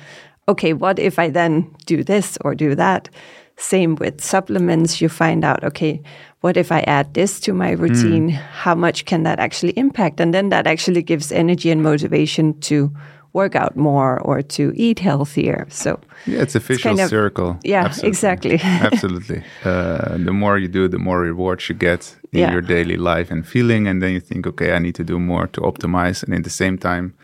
okay 0.49 0.72
what 0.72 0.99
if 0.99 1.18
i 1.18 1.28
then 1.30 1.74
do 1.86 2.03
this 2.03 2.38
or 2.40 2.55
do 2.55 2.74
that? 2.74 3.09
Same 3.57 3.95
with 3.97 4.20
supplements. 4.20 5.01
You 5.01 5.09
find 5.09 5.45
out 5.45 5.62
okay 5.64 6.03
what 6.40 6.57
if 6.57 6.72
i 6.72 6.80
add 6.80 7.14
this 7.14 7.38
to 7.40 7.53
my 7.53 7.74
hmm. 7.74 7.82
routine? 7.82 8.28
How 8.30 8.74
much 8.74 9.05
can 9.05 9.22
that 9.22 9.38
actually 9.38 9.72
impact? 9.78 10.20
And 10.20 10.34
then 10.34 10.49
that 10.49 10.66
actually 10.66 11.03
gives 11.03 11.30
energy 11.32 11.70
and 11.70 11.82
motivation 11.82 12.59
to 12.61 12.90
work 13.33 13.55
out 13.57 13.76
more 13.76 14.18
or 14.20 14.43
to 14.43 14.72
eat 14.76 14.99
healthier 15.01 15.66
so 15.70 15.99
yeah, 16.26 16.43
it's 16.43 16.55
a 16.55 16.61
vicious 16.61 16.83
kind 16.83 17.01
of- 17.01 17.09
circle. 17.11 17.57
yeah, 17.64 17.85
Absolutely. 17.85 18.09
exactly. 18.09 18.59
Absolutely. 18.93 19.43
Uh, 19.64 20.16
the 20.24 20.33
more 20.33 20.59
you 20.59 20.68
do, 20.68 20.87
the 20.89 20.99
more 20.99 21.20
rewards 21.20 21.68
you 21.68 21.74
get 21.78 22.16
in 22.33 22.41
Yeah. 22.41 22.53
your 22.53 22.62
daily 22.62 22.97
life 22.97 23.33
and 23.35 23.45
feeling, 23.47 23.89
and 23.89 24.01
then 24.03 24.12
you 24.12 24.20
think, 24.20 24.47
okay, 24.47 24.72
I 24.76 24.78
need 24.78 24.95
to 24.95 25.05
do 25.05 25.18
more 25.18 25.47
to 25.49 25.61
optimize, 25.62 26.22
and 26.24 26.33
in 26.35 26.43
the 26.43 26.51
same 26.51 26.78
time, 26.78 27.14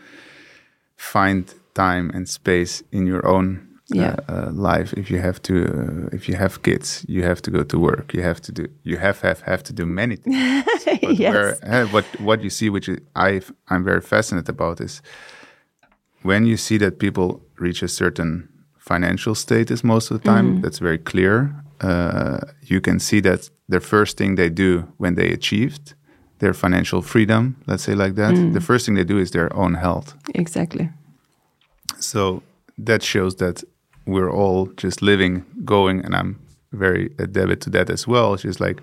find 0.97 1.53
time 1.73 2.11
and 2.13 2.27
space 2.27 2.83
in 2.91 3.07
your 3.07 3.25
own 3.25 3.59
Yeah. 3.91 4.15
uh, 4.27 4.33
uh, 4.33 4.51
life. 4.51 4.93
If 4.97 5.09
you 5.11 5.19
have 5.21 5.39
to, 5.43 5.53
uh, 5.53 6.15
if 6.15 6.27
you 6.29 6.35
have 6.37 6.61
kids, 6.61 7.05
you 7.07 7.23
have 7.23 7.41
to 7.41 7.51
go 7.51 7.63
to 7.63 7.79
work. 7.79 8.13
You 8.13 8.23
have 8.23 8.39
to 8.41 8.51
do, 8.51 8.63
you 8.83 8.97
have 8.97 9.21
have 9.21 9.41
have 9.45 9.63
to 9.63 9.73
do 9.73 9.85
many 9.85 10.15
things. 10.17 10.35
Yes 11.19 11.33
where, 11.33 11.57
uh, 11.63 11.85
what 11.93 12.05
what 12.19 12.39
you 12.43 12.49
see, 12.49 12.69
which 12.69 12.87
is, 12.89 12.97
I 13.15 13.41
I'm 13.71 13.83
very 13.85 14.01
fascinated 14.01 14.49
about, 14.49 14.79
is 14.81 15.01
when 16.23 16.45
you 16.45 16.57
see 16.57 16.77
that 16.77 16.99
people 16.99 17.41
reach 17.57 17.81
a 17.83 17.87
certain 17.87 18.49
financial 18.77 19.35
status 19.35 19.83
most 19.83 20.11
of 20.11 20.21
the 20.21 20.23
time. 20.31 20.61
That's 20.61 20.79
very 20.79 20.97
clear. 20.97 21.53
Uh, 21.81 22.39
you 22.63 22.81
can 22.81 22.99
see 22.99 23.21
that 23.21 23.49
the 23.69 23.79
first 23.79 24.17
thing 24.17 24.35
they 24.35 24.49
do 24.49 24.71
when 24.97 25.15
they 25.15 25.29
achieved 25.31 25.93
their 26.39 26.53
financial 26.53 27.01
freedom, 27.01 27.55
let's 27.67 27.83
say 27.83 27.95
like 27.95 28.15
that, 28.15 28.33
the 28.53 28.61
first 28.61 28.85
thing 28.85 28.95
they 28.95 29.03
do 29.03 29.17
is 29.17 29.31
their 29.31 29.53
own 29.55 29.73
health. 29.75 30.15
exactly 30.33 30.89
So 31.99 32.41
that 32.77 33.03
shows 33.03 33.35
that 33.35 33.63
we're 34.05 34.31
all 34.31 34.67
just 34.77 35.01
living, 35.01 35.45
going, 35.65 36.03
and 36.05 36.15
I'm 36.15 36.39
very 36.71 37.11
adept 37.19 37.61
to 37.63 37.69
that 37.71 37.89
as 37.89 38.07
well. 38.07 38.33
It's 38.33 38.43
just 38.43 38.59
like 38.59 38.81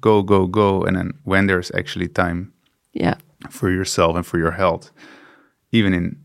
go, 0.00 0.22
go, 0.22 0.46
go, 0.46 0.82
and 0.84 0.96
then 0.96 1.12
when 1.24 1.46
there's 1.46 1.70
actually 1.74 2.08
time 2.08 2.52
yeah 2.92 3.16
for 3.50 3.70
yourself 3.70 4.16
and 4.16 4.26
for 4.26 4.38
your 4.38 4.52
health. 4.52 4.90
Even 5.72 5.94
in 5.94 6.16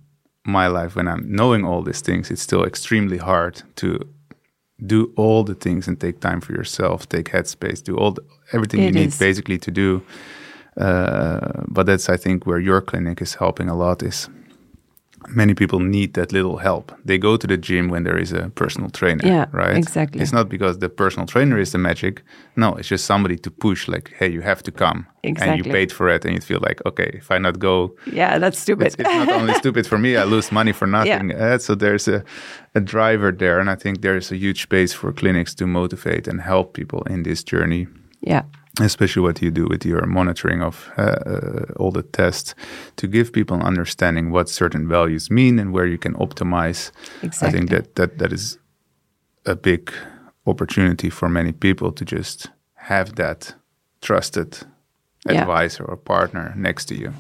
my 0.46 0.68
life, 0.68 0.96
when 0.96 1.08
I'm 1.08 1.32
knowing 1.32 1.64
all 1.66 1.82
these 1.84 2.02
things, 2.02 2.32
it's 2.32 2.42
still 2.42 2.64
extremely 2.64 3.18
hard 3.18 3.62
to 3.76 4.00
do 4.86 5.14
all 5.16 5.44
the 5.44 5.54
things 5.56 5.88
and 5.88 6.00
take 6.00 6.20
time 6.20 6.42
for 6.42 6.54
yourself, 6.54 7.08
take 7.08 7.30
headspace, 7.30 7.84
do 7.84 7.96
all 7.96 8.12
the, 8.12 8.24
everything 8.52 8.82
you 8.82 8.88
It 8.88 8.96
need 8.96 9.08
is. 9.10 9.20
basically 9.20 9.60
to 9.60 9.72
do. 9.72 10.02
Uh, 10.78 11.64
but 11.68 11.86
that's, 11.86 12.10
I 12.10 12.18
think, 12.18 12.46
where 12.48 12.60
your 12.60 12.82
clinic 12.82 13.22
is 13.22 13.36
helping 13.36 13.70
a 13.70 13.76
lot. 13.76 14.02
Is 14.02 14.30
many 15.28 15.54
people 15.54 15.80
need 15.80 16.14
that 16.14 16.32
little 16.32 16.58
help. 16.58 16.92
They 17.06 17.18
go 17.18 17.38
to 17.38 17.48
the 17.48 17.58
gym 17.58 17.90
when 17.90 18.04
there 18.04 18.18
is 18.18 18.32
a 18.34 18.50
personal 18.50 18.90
trainer, 18.90 19.26
Yeah, 19.26 19.46
right? 19.52 19.78
exactly. 19.78 20.22
It's 20.22 20.34
not 20.34 20.50
because 20.50 20.80
the 20.80 20.90
personal 20.90 21.26
trainer 21.28 21.60
is 21.60 21.72
the 21.72 21.78
magic. 21.78 22.24
No, 22.56 22.76
it's 22.76 22.88
just 22.88 23.06
somebody 23.06 23.38
to 23.38 23.52
push. 23.52 23.88
Like, 23.88 24.12
hey, 24.20 24.30
you 24.32 24.42
have 24.42 24.62
to 24.64 24.72
come, 24.72 25.06
and 25.24 25.58
you 25.58 25.64
paid 25.64 25.92
for 25.92 26.10
it, 26.10 26.26
and 26.26 26.34
you 26.34 26.42
feel 26.42 26.60
like, 26.62 26.82
okay, 26.86 27.12
if 27.14 27.30
I 27.32 27.38
not 27.40 27.60
go, 27.60 27.96
yeah 28.12 28.40
that's 28.40 28.60
stupid 28.60 28.88
it's, 28.88 28.96
it's 29.00 29.10
not 29.10 29.30
only 29.30 29.54
stupid 29.64 29.86
for 29.88 29.98
me, 29.98 30.18
I 30.18 30.24
lose 30.26 30.52
money 30.52 30.74
for 30.74 30.88
nothing. 30.88 31.32
Uh, 31.34 31.58
so 31.58 31.76
there's 31.76 32.08
a, 32.08 32.24
a 32.76 32.80
driver 32.82 33.32
there, 33.32 33.60
and 33.60 33.70
I 33.70 33.76
think 33.76 34.02
there's 34.02 34.32
a 34.32 34.36
huge 34.38 34.62
space 34.64 34.94
for 34.94 35.14
clinics 35.14 35.56
to 35.56 35.66
motivate 35.68 36.28
and 36.28 36.42
help 36.42 36.74
people 36.74 37.04
in 37.10 37.24
this 37.24 37.44
journey 37.44 37.88
yeah 38.24 38.44
especially 38.80 39.22
what 39.22 39.42
you 39.42 39.52
do 39.52 39.68
with 39.68 39.86
your 39.86 40.06
monitoring 40.06 40.62
of 40.62 40.90
uh, 40.98 41.02
uh, 41.02 41.66
all 41.78 41.92
the 41.92 42.04
tests 42.04 42.56
to 42.96 43.08
give 43.08 43.34
people 43.34 43.58
an 43.58 43.64
understanding 43.64 44.32
what 44.32 44.50
certain 44.50 44.88
values 44.88 45.30
mean 45.30 45.60
and 45.60 45.74
where 45.74 45.86
you 45.86 45.98
can 45.98 46.14
optimize. 46.14 46.92
I 47.42 47.52
think 47.52 47.70
that, 47.70 47.96
that 47.96 48.18
that 48.20 48.32
is 48.32 48.58
a 49.46 49.56
big 49.56 49.92
opportunity 50.46 51.10
for 51.10 51.30
many 51.30 51.52
people 51.52 51.92
to 51.92 52.06
just 52.06 52.50
have 52.76 53.16
that 53.16 53.56
trusted 54.02 54.58
Yeah. 55.26 55.42
advisor 55.42 55.84
or 55.86 55.98
partner 55.98 56.54
next 56.56 56.86
to 56.88 56.96
you. 56.96 57.14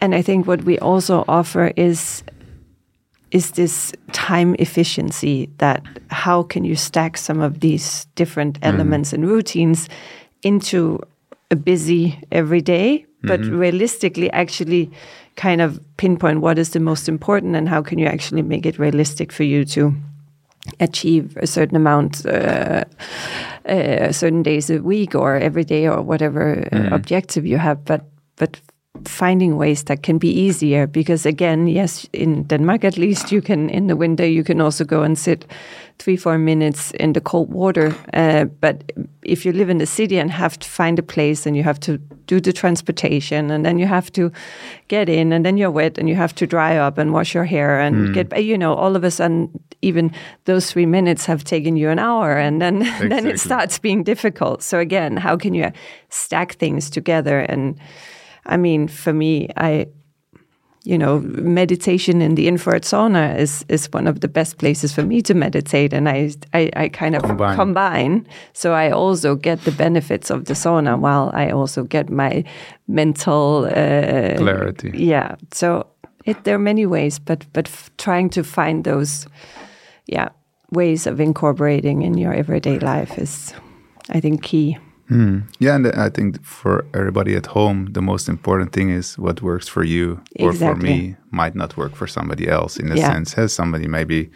And 0.00 0.14
I 0.14 0.22
think 0.22 0.46
what 0.46 0.64
we 0.64 0.78
also 0.78 1.24
offer 1.26 1.72
is 1.76 2.22
is 3.30 3.50
this 3.50 3.92
time 4.12 4.54
efficiency 4.58 5.48
that 5.58 5.82
how 6.10 6.42
can 6.42 6.64
you 6.64 6.76
stack 6.76 7.16
some 7.16 7.44
of 7.44 7.60
these 7.60 8.06
different 8.14 8.58
elements 8.62 9.12
and 9.12 9.28
routines 9.28 9.88
into 10.42 11.00
a 11.50 11.56
busy 11.56 12.18
everyday, 12.30 13.06
but 13.22 13.40
realistically 13.40 14.30
actually 14.30 14.90
kind 15.36 15.60
of 15.60 15.80
pinpoint 15.96 16.40
what 16.40 16.58
is 16.58 16.70
the 16.70 16.80
most 16.80 17.08
important 17.08 17.56
and 17.56 17.68
how 17.68 17.82
can 17.82 17.98
you 17.98 18.06
actually 18.06 18.42
make 18.42 18.66
it 18.66 18.78
realistic 18.78 19.32
for 19.32 19.44
you 19.44 19.64
to 19.64 19.94
achieve 20.80 21.36
a 21.36 21.46
certain 21.46 21.76
amount 21.76 22.26
uh, 22.26 22.84
uh, 23.68 24.12
certain 24.12 24.42
days 24.42 24.70
a 24.70 24.78
week 24.78 25.14
or 25.14 25.36
every 25.36 25.64
day 25.64 25.86
or 25.88 26.02
whatever 26.02 26.68
uh, 26.72 26.88
objective 26.94 27.46
you 27.46 27.58
have. 27.58 27.84
But 27.84 28.02
but 28.36 28.60
finding 29.04 29.56
ways 29.56 29.84
that 29.84 30.02
can 30.02 30.18
be 30.18 30.28
easier 30.28 30.86
because 30.86 31.24
again 31.24 31.68
yes 31.68 32.08
in 32.12 32.42
denmark 32.44 32.84
at 32.84 32.98
least 32.98 33.30
you 33.30 33.40
can 33.40 33.70
in 33.70 33.86
the 33.86 33.94
winter 33.94 34.26
you 34.26 34.42
can 34.42 34.60
also 34.60 34.84
go 34.84 35.02
and 35.02 35.16
sit 35.16 35.44
three 35.98 36.16
four 36.16 36.38
minutes 36.38 36.90
in 36.92 37.12
the 37.12 37.20
cold 37.20 37.52
water 37.52 37.94
uh, 38.14 38.44
but 38.60 38.92
if 39.22 39.44
you 39.44 39.52
live 39.52 39.68
in 39.68 39.78
the 39.78 39.86
city 39.86 40.18
and 40.18 40.30
have 40.30 40.58
to 40.58 40.68
find 40.68 40.98
a 40.98 41.02
place 41.02 41.46
and 41.46 41.56
you 41.56 41.62
have 41.62 41.80
to 41.80 41.98
do 42.28 42.40
the 42.40 42.52
transportation 42.52 43.50
and 43.50 43.64
then 43.64 43.78
you 43.78 43.86
have 43.86 44.12
to 44.12 44.30
get 44.88 45.08
in 45.08 45.32
and 45.32 45.44
then 45.44 45.56
you're 45.56 45.70
wet 45.70 45.98
and 45.98 46.08
you 46.08 46.14
have 46.14 46.34
to 46.34 46.46
dry 46.46 46.76
up 46.76 46.98
and 46.98 47.12
wash 47.12 47.34
your 47.34 47.44
hair 47.44 47.80
and 47.80 48.14
get 48.14 48.44
you 48.44 48.56
know 48.56 48.74
all 48.74 48.94
of 48.94 49.02
a 49.02 49.10
sudden 49.10 49.50
even 49.82 50.12
those 50.44 50.70
three 50.70 50.86
minutes 50.86 51.24
have 51.24 51.42
taken 51.42 51.76
you 51.76 51.88
an 51.88 51.98
hour 51.98 52.36
and 52.36 52.60
then 52.60 52.78
then 53.08 53.26
it 53.26 53.40
starts 53.40 53.78
being 53.78 54.04
difficult. 54.04 54.62
So 54.62 54.78
again 54.78 55.16
how 55.16 55.36
can 55.36 55.54
you 55.54 55.72
stack 56.10 56.54
things 56.54 56.90
together? 56.90 57.40
And 57.40 57.78
i 58.46 58.56
mean 58.56 58.88
for 58.88 59.12
me 59.12 59.48
i 59.56 59.86
you 60.88 60.96
know 60.96 61.20
meditation 61.20 62.22
in 62.22 62.34
the 62.34 62.48
infrared 62.48 62.82
sauna 62.82 63.38
is 63.38 63.64
is 63.68 63.88
one 63.92 64.06
of 64.10 64.20
the 64.20 64.28
best 64.28 64.56
places 64.56 64.92
for 64.94 65.02
me 65.02 65.20
to 65.22 65.34
meditate 65.34 65.92
and 65.92 66.08
i 66.08 66.30
i, 66.54 66.70
I 66.84 66.88
kind 66.88 67.14
of 67.14 67.22
Combine. 67.22 67.56
combine 67.56 68.26
so 68.54 68.72
i 68.72 68.90
also 68.90 69.34
get 69.36 69.64
the 69.64 69.70
benefits 69.72 70.30
of 70.30 70.44
the 70.44 70.54
sauna 70.54 70.98
while 70.98 71.30
i 71.34 71.50
also 71.50 71.84
get 71.84 72.08
my 72.08 72.42
mental 72.86 73.66
uh, 73.66 74.36
Clarity. 74.38 74.90
yeah 74.94 75.34
so 75.52 75.86
it, 76.24 76.42
there 76.44 76.54
are 76.54 76.64
many 76.72 76.86
ways 76.86 77.18
but 77.18 77.44
but 77.52 77.66
f- 77.66 77.90
trying 77.98 78.30
to 78.30 78.42
find 78.42 78.84
those 78.84 79.26
yeah 80.06 80.28
ways 80.70 81.06
of 81.06 81.20
incorporating 81.20 82.02
in 82.02 82.16
your 82.16 82.32
everyday 82.32 82.78
life 82.78 83.18
is 83.18 83.52
i 84.16 84.20
think 84.20 84.42
key 84.42 84.78
Hmm. 85.08 85.38
Yeah, 85.58 85.74
and 85.76 85.86
I 85.86 86.10
think 86.10 86.42
for 86.44 86.84
everybody 86.94 87.34
at 87.34 87.46
home, 87.46 87.88
the 87.92 88.02
most 88.02 88.28
important 88.28 88.72
thing 88.72 88.90
is 88.90 89.16
what 89.18 89.40
works 89.42 89.66
for 89.68 89.82
you 89.84 90.20
or 90.38 90.52
for 90.52 90.76
me 90.76 91.16
might 91.30 91.54
not 91.54 91.76
work 91.76 91.94
for 91.96 92.06
somebody 92.06 92.46
else. 92.48 92.76
In 92.82 92.92
a 92.92 92.96
Yeah. 92.96 93.12
sense, 93.12 93.34
has 93.36 93.52
somebody 93.54 93.88
maybe 93.88 94.28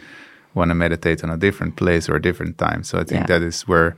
want 0.55 0.69
to 0.69 0.75
meditate 0.75 1.23
on 1.23 1.29
a 1.29 1.37
different 1.37 1.75
place 1.75 2.09
or 2.09 2.15
a 2.15 2.21
different 2.21 2.57
time. 2.57 2.83
So 2.83 2.97
I 2.99 3.03
think 3.03 3.21
Yeah. 3.21 3.27
that 3.39 3.41
is 3.43 3.67
where 3.67 3.95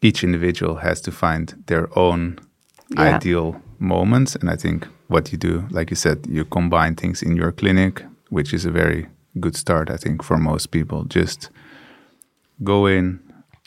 each 0.00 0.24
individual 0.24 0.76
has 0.76 1.00
to 1.02 1.10
find 1.10 1.54
their 1.66 1.86
own 1.98 2.38
Yeah. 2.88 3.16
ideal 3.16 3.60
moments. 3.78 4.36
And 4.36 4.50
I 4.50 4.56
think 4.56 4.86
what 5.08 5.32
you 5.32 5.38
do, 5.38 5.64
like 5.70 5.90
you 5.90 5.96
said, 5.96 6.18
you 6.28 6.44
combine 6.44 6.94
things 6.94 7.22
in 7.22 7.36
your 7.36 7.52
clinic, 7.52 8.02
which 8.30 8.54
is 8.54 8.64
a 8.66 8.70
very 8.70 9.06
good 9.40 9.56
start. 9.56 9.90
I 9.90 9.96
think 9.98 10.22
for 10.22 10.38
most 10.38 10.70
people, 10.70 11.04
just 11.08 11.50
go 12.62 12.86
in, 12.86 13.18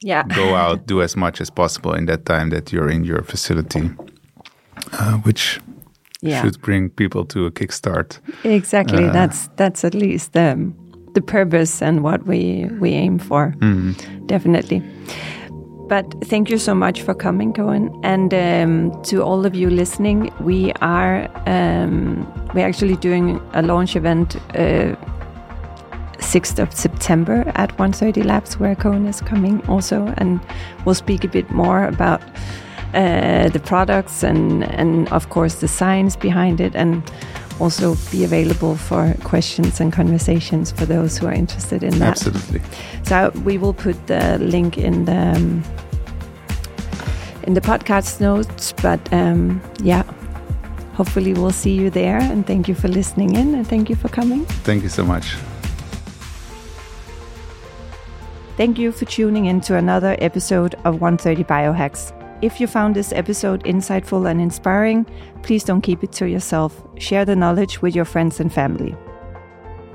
yeah 0.02 0.24
go 0.36 0.56
out, 0.56 0.86
do 0.86 1.02
as 1.02 1.16
much 1.16 1.42
as 1.42 1.50
possible 1.50 1.94
in 1.94 2.06
that 2.06 2.26
time 2.26 2.50
that 2.50 2.72
you're 2.72 2.90
in 2.90 3.04
your 3.04 3.24
facility, 3.24 3.90
uh, 4.94 5.14
which 5.24 5.60
yeah 6.22 6.42
should 6.42 6.60
bring 6.62 6.90
people 6.90 7.26
to 7.26 7.46
a 7.46 7.52
kickstart. 7.52 8.20
Exactly. 8.44 9.06
Uh, 9.06 9.12
that's 9.12 9.50
that's 9.56 9.84
at 9.84 9.94
least 9.94 10.34
the 10.34 10.72
the 11.14 11.22
purpose 11.22 11.82
and 11.82 12.04
what 12.04 12.26
we 12.28 12.70
we 12.80 12.92
aim 12.92 13.20
for. 13.20 13.54
Definitely. 14.28 14.82
But 15.88 16.06
thank 16.26 16.50
you 16.50 16.58
so 16.58 16.76
much 16.76 17.02
for 17.02 17.16
coming, 17.16 17.54
Koen, 17.54 17.90
and 18.04 18.34
um, 18.34 19.02
to 19.04 19.24
all 19.24 19.46
of 19.46 19.56
you 19.56 19.70
listening. 19.70 20.30
We 20.42 20.74
are 20.82 21.30
um, 21.48 22.28
we're 22.54 22.68
actually 22.68 22.98
doing 22.98 23.40
a 23.54 23.62
launch 23.62 23.96
event. 23.96 24.36
Uh, 24.54 24.96
6th 26.28 26.60
of 26.60 26.74
September 26.74 27.44
at 27.56 27.72
130 27.80 28.24
Labs, 28.24 28.60
where 28.60 28.76
Koen 28.76 29.06
is 29.06 29.22
coming 29.22 29.66
also, 29.68 30.14
and 30.18 30.40
we'll 30.86 30.96
speak 30.96 31.24
a 31.24 31.28
bit 31.28 31.50
more 31.52 31.86
about 31.86 32.22
uh, 32.94 33.50
the 33.50 33.60
products 33.60 34.24
and, 34.24 34.64
and 34.64 35.08
of 35.10 35.30
course 35.30 35.56
the 35.56 35.68
science 35.68 36.16
behind 36.16 36.60
it, 36.60 36.76
and 36.76 37.04
also 37.60 37.96
be 38.12 38.24
available 38.24 38.76
for 38.76 39.16
questions 39.24 39.80
and 39.80 39.92
conversations 39.94 40.72
for 40.72 40.86
those 40.86 41.18
who 41.18 41.28
are 41.28 41.34
interested 41.34 41.84
in 41.84 41.98
that. 42.00 42.10
Absolutely. 42.10 42.62
So 43.04 43.32
we 43.44 43.58
will 43.58 43.74
put 43.74 43.96
the 44.08 44.38
link 44.40 44.78
in 44.78 45.06
the 45.06 45.36
um, 45.36 45.64
in 47.48 47.54
the 47.54 47.62
podcast 47.62 48.20
notes. 48.20 48.74
But 48.74 49.02
um, 49.12 49.62
yeah, 49.82 50.04
hopefully 50.94 51.34
we'll 51.34 51.52
see 51.52 51.74
you 51.74 51.90
there. 51.90 52.20
And 52.20 52.46
thank 52.46 52.68
you 52.68 52.76
for 52.76 52.88
listening 52.88 53.36
in, 53.36 53.56
and 53.56 53.68
thank 53.68 53.90
you 53.90 53.96
for 53.96 54.10
coming. 54.10 54.46
Thank 54.64 54.84
you 54.84 54.90
so 54.90 55.04
much. 55.04 55.36
Thank 58.58 58.80
you 58.80 58.92
for 58.92 59.06
tuning 59.06 59.46
in 59.46 59.62
to 59.62 59.76
another 59.76 60.16
episode 60.18 60.74
of 60.84 61.00
130 61.00 61.44
Biohacks. 61.44 62.12
If 62.42 62.60
you 62.60 62.66
found 62.66 62.96
this 62.96 63.14
episode 63.14 63.64
insightful 63.66 64.28
and 64.28 64.42
inspiring, 64.42 65.06
please 65.44 65.64
don't 65.64 65.82
keep 65.82 66.04
it 66.04 66.12
to 66.14 66.28
yourself. 66.28 66.82
Share 66.98 67.24
the 67.24 67.36
knowledge 67.36 67.84
with 67.84 67.96
your 67.96 68.04
friends 68.04 68.40
and 68.40 68.52
family. 68.52 68.96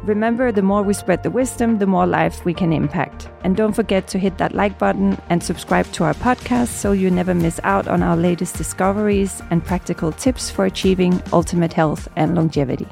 Remember, 0.05 0.53
the 0.53 0.63
more 0.63 0.85
we 0.85 0.95
spread 0.95 1.25
the 1.25 1.31
wisdom, 1.33 1.79
the 1.79 1.89
more 1.89 2.07
lives 2.07 2.45
we 2.45 2.55
can 2.55 2.73
impact. 2.73 3.29
And 3.43 3.57
don't 3.57 3.73
forget 3.73 4.07
to 4.09 4.19
hit 4.21 4.39
that 4.39 4.55
like 4.55 4.79
button 4.79 5.21
and 5.29 5.43
subscribe 5.43 5.91
to 5.95 6.05
our 6.05 6.15
podcast 6.15 6.69
so 6.69 6.93
you 6.93 7.11
never 7.11 7.35
miss 7.35 7.59
out 7.65 7.89
on 7.89 8.01
our 8.01 8.17
latest 8.17 8.55
discoveries 8.55 9.43
and 9.51 9.65
practical 9.65 10.13
tips 10.13 10.51
for 10.51 10.67
achieving 10.67 11.21
ultimate 11.33 11.73
health 11.73 12.07
and 12.15 12.37
longevity. 12.37 12.87